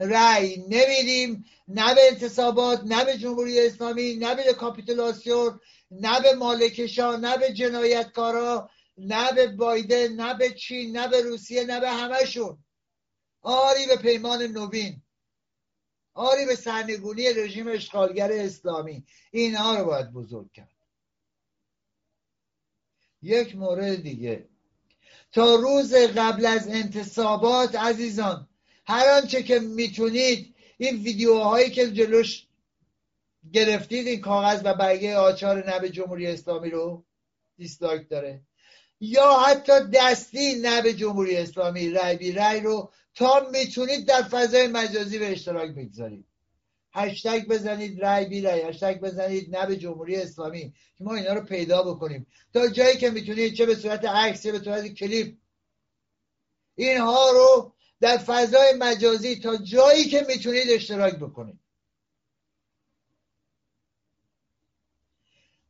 رأی 0.00 0.56
نمیدیم 0.68 1.44
نه 1.68 1.94
به 1.94 2.00
انتصابات 2.08 2.80
نه 2.84 3.04
به 3.04 3.18
جمهوری 3.18 3.66
اسلامی 3.66 4.16
نه 4.16 4.34
به 4.34 4.52
کاپیتولاسیون 4.52 5.60
نه 5.90 6.20
به 6.20 6.34
مالکشا 6.34 7.16
نه 7.16 7.38
به 7.38 7.52
جنایتکارا. 7.52 8.70
نه 8.98 9.32
به 9.32 9.46
بایدن 9.46 10.12
نه 10.12 10.34
به 10.34 10.50
چین 10.50 10.96
نه 10.96 11.08
به 11.08 11.22
روسیه 11.22 11.64
نه 11.64 11.80
به 11.80 11.90
همشون 11.90 12.58
آری 13.42 13.86
به 13.86 13.96
پیمان 13.96 14.42
نوین. 14.42 15.02
آری 16.14 16.46
به 16.46 16.56
سرنگونی 16.56 17.32
رژیم 17.32 17.68
اشغالگر 17.68 18.32
اسلامی. 18.32 19.04
اینها 19.30 19.78
رو 19.78 19.84
باید 19.84 20.12
بزرگ 20.12 20.52
کرد. 20.52 20.76
یک 23.22 23.56
مورد 23.56 24.02
دیگه. 24.02 24.48
تا 25.32 25.54
روز 25.54 25.94
قبل 25.94 26.46
از 26.46 26.68
انتصابات 26.68 27.74
عزیزان 27.74 28.48
هر 28.86 29.08
آنچه 29.08 29.42
که 29.42 29.58
می‌تونید 29.58 30.54
این 30.78 31.02
ویدیوهایی 31.02 31.70
که 31.70 31.90
جلوش 31.90 32.46
گرفتید 33.52 34.06
این 34.06 34.20
کاغذ 34.20 34.60
و 34.64 34.74
برگه 34.74 35.16
آچهار 35.16 35.70
نه 35.70 35.78
به 35.78 35.86
جمهوری 35.86 36.26
اسلامی 36.26 36.70
رو 36.70 37.04
دیسلایک 37.56 38.08
داره. 38.08 38.42
یا 39.00 39.32
حتی 39.32 39.72
دستی 39.92 40.54
نه 40.62 40.75
به 40.75 40.88
جمهوری 40.88 41.36
اسلامی 41.36 41.90
رای 41.90 42.16
بی 42.16 42.32
رای 42.32 42.60
رو 42.60 42.92
تا 43.14 43.48
می‌تونید 43.52 44.08
در 44.08 44.22
فضای 44.22 44.66
مجازی 44.66 45.18
به 45.18 45.32
اشتراک 45.32 45.70
بگذارید. 45.70 46.26
هشتگ 46.92 47.46
بزنید 47.48 48.04
رای 48.04 48.24
بی 48.24 48.40
رای 48.40 48.60
هشتگ 48.60 49.00
بزنید 49.00 49.56
نه 49.56 49.65
به 49.65 49.74
جمهوری 49.74 50.16
اسلامی 50.16 50.74
که 50.98 51.04
ما 51.04 51.14
اینا 51.14 51.32
رو 51.32 51.40
پیدا 51.40 51.82
بکنیم. 51.82 52.26
تا 52.52 52.68
جایی 52.68 52.96
که 52.96 53.10
می‌تونید 53.10 53.54
چه 53.54 53.66
به 53.66 53.74
صورت 53.74 54.04
عکس 54.04 54.42
چه 54.42 54.52
به 54.52 54.58
صورت 54.58 54.86
کلیپ. 54.86 55.36
اینها 56.74 57.30
رو 57.30 57.72
در 58.00 58.18
فضای 58.18 58.74
مجازی 58.78 59.36
تا 59.36 59.56
جایی 59.56 60.04
که 60.04 60.26
می‌تونید 60.28 60.70
اشتراک 60.70 61.14
بکنید. 61.14 61.60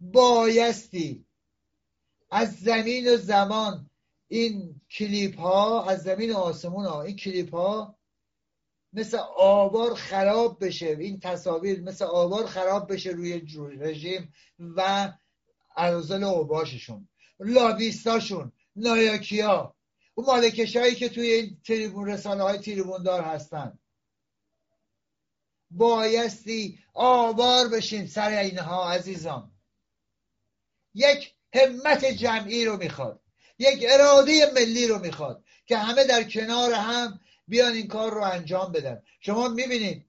بایستی 0.00 1.25
از 2.30 2.56
زمین 2.56 3.14
و 3.14 3.16
زمان. 3.16 3.90
این 4.28 4.80
کلیپ 4.90 5.40
ها 5.40 5.84
از 5.84 6.02
زمین 6.02 6.32
و 6.32 6.36
آسمون 6.36 6.84
ها 6.84 7.02
این 7.02 7.16
کلیپ 7.16 7.54
ها 7.54 7.98
مثل 8.92 9.18
آوار 9.36 9.94
خراب 9.94 10.64
بشه. 10.64 10.86
این 10.86 11.20
تصاویر 11.20 11.80
مثل 11.80 12.04
آوار 12.04 12.46
خراب 12.46 12.92
بشه 12.92 13.10
روی 13.10 13.40
رژیم 13.78 14.32
و 14.58 15.12
عرضل 15.76 16.24
اوباششون. 16.24 17.08
لابیستاشون 17.40 18.52
نایاکیا. 18.76 19.76
اون 20.14 20.26
مالکش 20.26 20.76
هایی 20.76 20.94
که 20.94 21.08
توی 21.08 21.32
این 21.32 21.60
تریبون 21.64 22.08
رسانه 22.08 22.42
های 22.42 22.58
تریبون 22.58 23.02
دار 23.02 23.22
هستن. 23.22 23.78
بایستی 25.70 26.78
آوار 26.94 27.68
بشین 27.68 28.06
سر 28.06 28.30
اینها 28.30 28.90
عزیزان. 28.90 29.52
یک 30.94 31.35
همت 31.56 32.04
جمعی 32.04 32.64
رو 32.64 32.76
می‌خواد. 32.76 33.20
یک 33.58 33.84
اراده 33.90 34.52
ملی 34.54 34.86
رو 34.86 34.98
می‌خواد 34.98 35.44
که 35.66 35.76
همه 35.76 36.04
در 36.04 36.22
کنار 36.22 36.72
هم 36.72 37.20
بیان 37.48 37.72
این 37.72 37.88
کار 37.88 38.14
رو 38.14 38.22
انجام 38.22 38.72
بدن. 38.72 39.02
شما 39.20 39.48
می‌بینید 39.48 40.06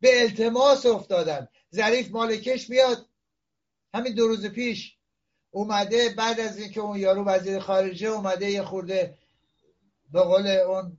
به 0.00 0.22
التماس 0.22 0.86
افتادن. 0.86 1.48
ظریف 1.74 2.10
مالکش 2.10 2.70
میاد 2.70 3.06
همین 3.94 4.14
دو 4.14 4.28
روز 4.28 4.46
پیش 4.46 4.96
اومده 5.50 6.08
بعد 6.08 6.40
از 6.40 6.58
اینکه 6.58 6.80
اون 6.80 6.98
یارو 6.98 7.24
وزیر 7.24 7.58
خارجه 7.58 8.08
اومده 8.08 8.50
یه 8.50 8.62
خورده 8.62 9.18
به 10.12 10.20
قول 10.20 10.46
اون 10.46 10.98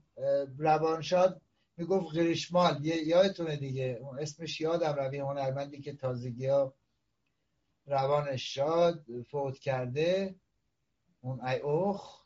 روانشاد 0.58 1.40
می‌گفت 1.76 2.16
گریشمال 2.16 2.84
یادتونه 2.84 3.56
دیگه. 3.56 4.00
اسمش 4.20 4.60
یادم 4.60 4.94
روی 4.94 5.18
هنرمندی 5.18 5.80
که 5.80 5.92
تازگی 5.92 6.46
ها 6.46 6.74
روانش 7.88 8.54
شاد 8.54 9.04
فوت 9.30 9.58
کرده. 9.58 10.34
اون 11.20 11.40
ای 11.40 11.58
اوخ. 11.58 12.18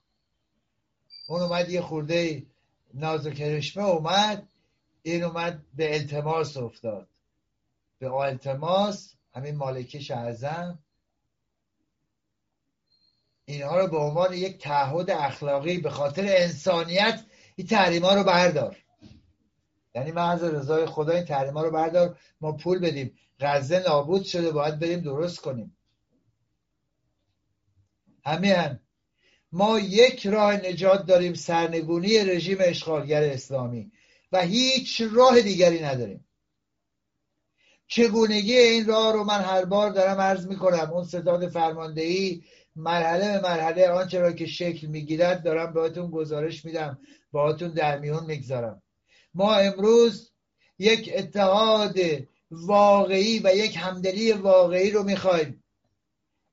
اون 1.29 1.43
اومد 1.43 1.71
یه 1.71 1.81
خورده 1.81 2.47
ناز 2.95 3.27
و 3.27 3.31
کرشمه 3.31 3.85
اومد. 3.85 4.49
این 5.03 5.25
اومد 5.25 5.63
به 5.75 5.95
التماس 5.95 6.57
افتاد. 6.57 7.09
به 7.99 8.13
التماس 8.13 9.15
همین 9.35 9.57
مالکش 9.57 10.11
اعظم. 10.11 10.79
اینها 13.45 13.81
رو 13.81 13.87
به 13.87 13.97
عنوان 13.97 14.33
یک 14.33 14.59
تعهد 14.59 15.11
اخلاقی 15.11 15.79
به 15.79 15.91
خاطر 15.91 16.25
انسانیت 16.27 17.25
این 17.57 17.67
تحریما 17.67 18.15
رو 18.15 18.25
بردار. 18.25 18.77
یعنی 19.95 20.11
از 20.11 20.45
رضای 20.45 20.87
خدا 20.87 21.13
این 21.13 21.25
تحریما 21.25 21.63
رو 21.63 21.71
بردار 21.71 22.19
ما 22.41 22.53
پول 22.53 22.79
بدیم. 22.79 23.19
غزه 23.43 23.83
نابود 23.87 24.25
شده 24.25 24.51
باید 24.51 24.79
بریم 24.79 25.01
درست 25.01 25.41
کنیم. 25.41 25.77
همین 28.25 28.79
ما 29.53 29.79
یک 29.79 30.27
راه 30.27 30.57
نجات 30.57 31.07
داریم 31.07 31.35
سرنگونی 31.35 32.19
رژیم 32.19 32.59
اشغالگر 32.61 33.23
اسلامی. 33.23 33.93
و 34.33 34.41
هیچ 34.41 35.03
راه 35.13 35.41
دیگری 35.41 35.83
نداریم. 35.83 36.25
چگونگی 37.87 38.57
این 38.57 38.87
راه 38.87 39.13
رو 39.13 39.25
من 39.25 39.41
هر 39.41 39.65
بار 39.65 39.91
دارم 39.91 40.21
عرض 40.21 40.47
می‌کنم. 40.47 40.91
اون 40.93 41.05
ستاد 41.05 41.49
فرماندهی 41.49 42.45
مرحله 42.77 43.33
به 43.33 43.49
مرحله 43.49 43.89
آنچه 43.89 44.21
را 44.21 44.33
که 44.33 44.47
شکل 44.47 44.87
می‌گیرد 44.87 45.43
دارم 45.43 45.73
بهتون 45.73 46.11
گزارش 46.11 46.65
میدم. 46.65 46.99
باهاتون 47.33 47.69
در 47.69 47.99
میون 47.99 48.25
می‌گذارم. 48.25 48.83
ما 49.35 49.55
امروز 49.55 50.31
یک 50.79 51.11
اتحاد 51.15 51.95
واقعی 52.53 53.39
و 53.39 53.55
یک 53.55 53.77
همدلی 53.77 54.33
واقعی 54.33 54.91
رو 54.91 55.03
می‌خوایم. 55.03 55.65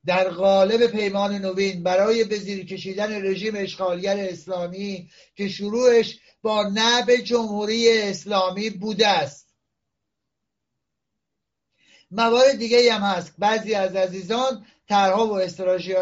در 0.06 0.28
قالب 0.28 0.86
پیمان 0.86 1.34
نوین 1.34 1.82
برای 1.82 2.24
به 2.24 2.36
زیر 2.36 2.66
کشیدن 2.66 3.26
رژیم 3.26 3.54
اشغالگر 3.56 4.16
اسلامی 4.18 5.10
که 5.36 5.48
شروعش 5.48 6.18
با 6.42 6.70
نب 6.74 7.14
جمهوری 7.14 8.00
اسلامی 8.00 8.70
بوده 8.70 9.08
است. 9.08 9.50
موارد 12.10 12.58
دیگه 12.58 12.92
هم 12.92 13.02
هست. 13.02 13.34
بعضی 13.38 13.74
از 13.74 13.96
عزیزان 13.96 14.66
طرحها 14.88 15.26
و 15.26 15.40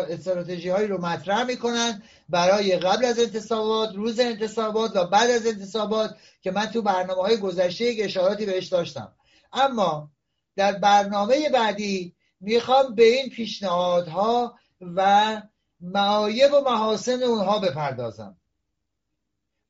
استراتژی 0.08 0.68
هایی 0.68 0.88
رو 0.88 1.00
مطرح 1.00 1.44
می‌کنن 1.44 2.02
برای 2.28 2.76
قبل 2.76 3.04
از 3.04 3.18
انتصابات 3.18 3.94
روز 3.94 4.20
انتصابات 4.20 4.96
و 4.96 5.04
بعد 5.06 5.30
از 5.30 5.46
انتصابات 5.46 6.16
که 6.40 6.50
من 6.50 6.66
تو 6.66 6.82
برنامه 6.82 7.22
های 7.22 7.36
گذشته 7.36 7.84
یک 7.84 8.04
اشاراتی 8.04 8.46
بهش 8.46 8.66
داشتم. 8.66 9.12
اما 9.52 10.10
در 10.56 10.72
برنامه 10.72 11.50
بعدی 11.50 12.14
می‌خوام 12.40 12.94
به 12.94 13.04
این 13.04 13.30
پیشنهادها 13.30 14.58
و 14.80 15.42
معایب 15.80 16.52
و 16.52 16.60
محاسن 16.60 17.22
اونها 17.22 17.58
بپردازم. 17.58 18.36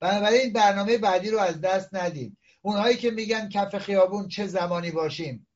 بنابراین 0.01 0.53
برنامه 0.53 0.99
بعدی 0.99 1.31
رو 1.31 1.39
از 1.39 1.61
دست 1.61 1.95
ندید 1.95 2.37
اونهایی 2.63 2.97
که 2.97 3.11
میگن 3.11 3.49
کف 3.49 3.79
خیابون 3.79 4.29
چه 4.29 4.47
زمانی 4.47 4.91
باشیم؟ 4.91 5.47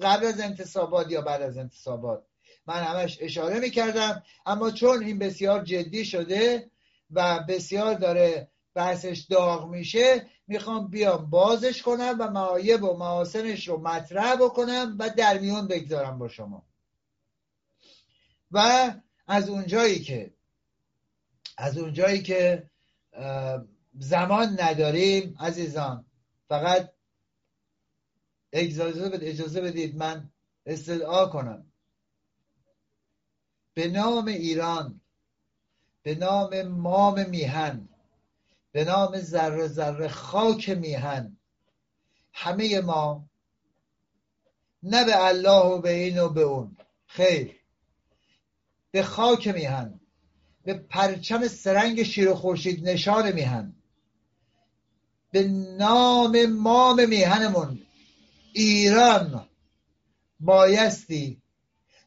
قبل 0.00 0.26
از 0.26 0.40
انتصابات 0.40 1.10
یا 1.10 1.20
بعد 1.20 1.42
از 1.42 1.58
انتصابات؟ 1.58 2.26
من 2.66 2.82
همش 2.82 3.18
اشاره 3.20 3.60
می‌کردم 3.60 4.22
اما 4.46 4.70
چون 4.70 5.04
این 5.04 5.18
بسیار 5.18 5.64
جدی 5.64 6.04
شده 6.04 6.70
و 7.10 7.44
بسیار 7.48 7.94
داره 7.94 8.50
بحثش 8.80 9.18
داغ 9.18 9.68
میشه 9.68 10.26
می‌خوام 10.46 10.88
بیام 10.88 11.30
بازش 11.30 11.82
کنم 11.82 12.16
و 12.20 12.30
معایب 12.30 12.82
و 12.82 12.96
محاسنش 12.96 13.68
رو 13.68 13.80
مطرح 13.80 14.36
بکنم 14.36 14.96
و 14.98 15.10
در 15.10 15.38
میون 15.38 15.68
بگذارم 15.68 16.18
با 16.18 16.28
شما. 16.28 16.66
و 18.50 18.90
از 19.26 19.48
اونجایی 19.48 20.00
که 20.00 20.34
از 21.56 21.78
اونجایی 21.78 22.22
که 22.22 22.70
زمان 23.98 24.56
نداریم 24.60 25.36
عزیزان 25.40 26.06
فقط 26.48 26.92
اجازه, 28.52 29.18
اجازه 29.22 29.60
بدید 29.60 29.96
من 29.96 30.30
استدعا 30.66 31.26
کنم. 31.26 31.72
به 33.74 33.88
نام 33.88 34.26
ایران 34.26 35.00
به 36.02 36.14
نام 36.14 36.62
مام 36.62 37.30
میهن 37.30 37.89
به 38.72 38.84
نام 38.84 39.20
ذره 39.20 39.68
ذره 39.68 40.08
خاک 40.08 40.68
میهن. 40.68 41.36
همه 42.32 42.80
ما 42.80 43.28
نه 44.82 45.04
به 45.04 45.24
الله 45.24 45.66
و 45.66 45.80
به 45.80 45.90
این 45.90 46.18
و 46.18 46.28
به 46.28 46.40
اون. 46.40 46.76
خیر. 47.06 47.56
به 48.90 49.02
خاک 49.02 49.48
میهن. 49.48 50.00
به 50.64 50.74
پرچم 50.74 51.48
سرنگ 51.48 52.02
شیر 52.02 52.28
و 52.28 52.34
خورشید 52.34 52.88
نشان 52.88 53.32
میهن. 53.32 53.74
به 55.32 55.42
نام 55.78 56.46
مام 56.46 57.08
میهنمون. 57.08 57.86
ایران 58.52 59.46
بایستی 60.40 61.42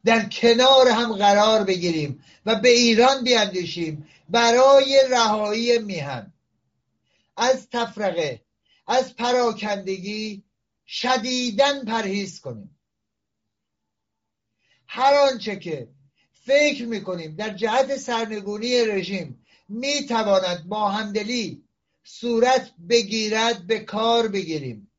در 0.06 0.30
کنار 0.30 0.88
هم 0.88 1.14
قرار 1.14 1.64
بگیریم 1.64 2.24
و 2.46 2.56
به 2.56 2.70
ایران 2.70 3.24
بیاندیشیم 3.24 4.08
برای 4.30 5.02
رهایی 5.12 5.78
میهن. 5.78 6.33
از 7.38 7.70
تفرقه 7.70 8.42
از 8.88 9.16
پراکندگی 9.16 10.44
شدیدن 10.88 11.86
پرهیز 11.86 12.40
کنیم. 12.40 12.80
هر 14.88 15.14
آنچه 15.14 15.56
که 15.56 15.88
فکر 16.46 16.86
می‌کنیم 16.86 17.36
در 17.36 17.50
جهت 17.50 17.98
سرنگونی 17.98 18.86
رژیم 18.86 19.46
می‌تواند 19.70 20.66
با 20.68 20.90
همدلی 20.90 21.64
صورت 22.04 22.72
بگیرد 22.90 23.68
به 23.68 23.80
کار 23.80 24.28
بگیریم. 24.28 24.92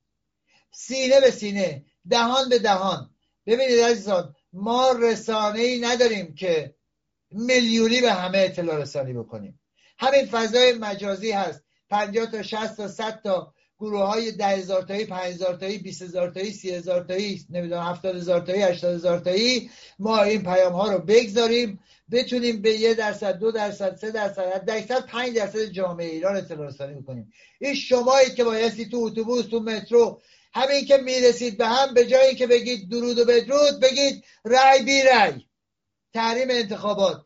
سینه 0.73 1.21
به 1.21 1.31
سینه 1.31 1.85
دهان 2.11 2.49
به 2.49 2.59
دهان. 2.59 3.11
ببینید 3.47 3.81
عزیزان 3.81 4.37
ما 4.53 4.93
رسانه 4.93 5.61
ای 5.61 5.81
نداریم 5.81 6.35
که 6.35 6.75
میلیونی 7.31 8.01
به 8.01 8.13
همه 8.13 8.39
اطلاع 8.39 8.77
رسانی 8.77 9.13
بکنیم. 9.13 9.61
همین 9.99 10.27
فضای 10.27 10.73
مجازی 10.73 11.31
هست. 11.31 11.65
50 11.95 12.27
تا 12.27 12.43
60 12.43 12.77
تا 12.77 12.89
100 12.89 13.21
تا 13.25 13.55
گروه 13.79 14.03
های 14.03 14.33
ده 14.33 14.47
هزار 14.47 14.83
تایی 14.83 15.05
پنج 15.05 15.33
هزار 15.35 15.55
تایی 15.55 15.79
بیست 15.79 16.03
هزار 16.03 16.31
تایی 16.31 16.53
سی 16.53 16.71
هزار 16.71 17.05
تایی 17.05 17.47
نمی‌دونم 17.51 17.83
هفتاد 17.83 18.17
هزار 18.17 18.41
تایی 18.41 18.63
هشتاد 18.63 18.95
هزار 18.95 19.19
تایی 19.19 19.71
ما 19.99 20.23
این 20.23 20.43
پیام 20.43 20.73
ها 20.73 20.93
رو 20.93 20.99
بگذاریم 20.99 21.81
بتونیم 22.11 22.63
به 22.63 22.71
یه 22.71 22.95
درصد 22.95 23.39
دو 23.39 23.53
درصد 23.53 23.97
سه 23.97 24.11
درصد 24.11 24.65
درصد 24.65 25.07
پنج 25.07 25.37
درصد 25.37 25.65
جامعه 25.65 26.07
ایران 26.07 26.37
اطلاع 26.37 26.67
رسانی 26.67 26.95
می‌کنیم 26.95 27.33
این 27.61 27.75
شمایی 27.75 28.31
که 28.35 28.45
بایستی 28.45 28.89
تو 28.89 28.97
اتوبوس 28.97 29.47
تو 29.47 29.61
مترو 29.61 30.21
همین 30.55 30.85
که 30.85 30.97
می‌رسید 30.97 31.59
به 31.59 31.67
هم 31.67 31.95
به 31.95 32.07
جایی 32.07 32.35
که 32.35 32.47
بگید 32.47 32.91
درود 32.91 33.19
و 33.19 33.25
بدرود 33.25 33.81
بگید 33.83 34.25
رای 34.45 34.83
بی 34.83 35.03
رای 35.03 35.33
تحریم 36.15 36.51
انتخابات. 36.51 37.25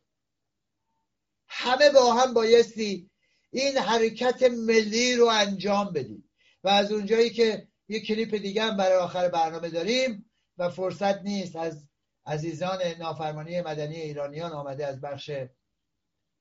همه 1.48 1.90
با 1.90 2.12
هم 2.14 2.34
بایستی 2.34 3.07
این 3.50 3.78
حرکت 3.78 4.42
ملی 4.42 5.16
رو 5.16 5.26
انجام 5.26 5.92
بدیم. 5.92 6.30
و 6.64 6.68
از 6.68 6.92
اونجایی 6.92 7.30
که 7.30 7.68
یه 7.88 8.00
کلیپ 8.00 8.34
دیگه 8.34 8.62
هم 8.62 8.76
برای 8.76 8.96
آخر 8.96 9.28
برنامه 9.28 9.68
داریم 9.68 10.30
و 10.58 10.70
فرصت 10.70 11.22
نیست 11.22 11.56
از 11.56 11.88
عزیزان 12.26 12.78
نافرمانی 12.98 13.60
مدنی 13.60 13.96
ایرانیان 13.96 14.52
آمده 14.52 14.86
از 14.86 15.00
بخش 15.00 15.30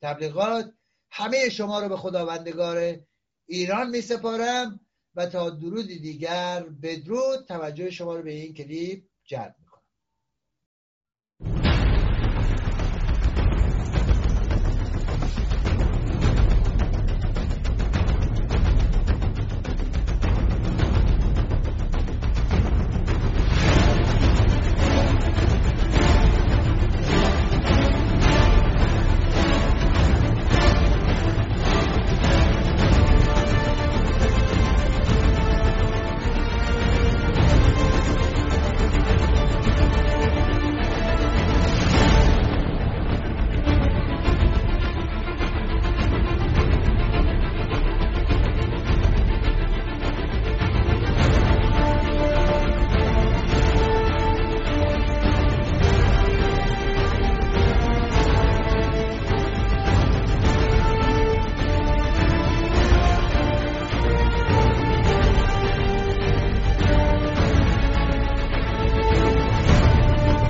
تبلیغات 0.02 0.74
همه 1.12 1.50
شما 1.50 1.80
رو 1.80 1.90
به 1.90 1.98
خداوندگار 1.98 3.00
ایران 3.46 3.90
می 3.90 4.02
سپارم 4.02 4.80
و 5.16 5.26
تا 5.26 5.50
درودی 5.50 6.00
دیگر 6.00 6.64
بدرود 6.84 7.46
توجه 7.48 7.90
شما 7.90 8.16
رو 8.16 8.24
به 8.24 8.32
این 8.32 8.54
کلیپ 8.54 9.04
جلب. 9.24 9.56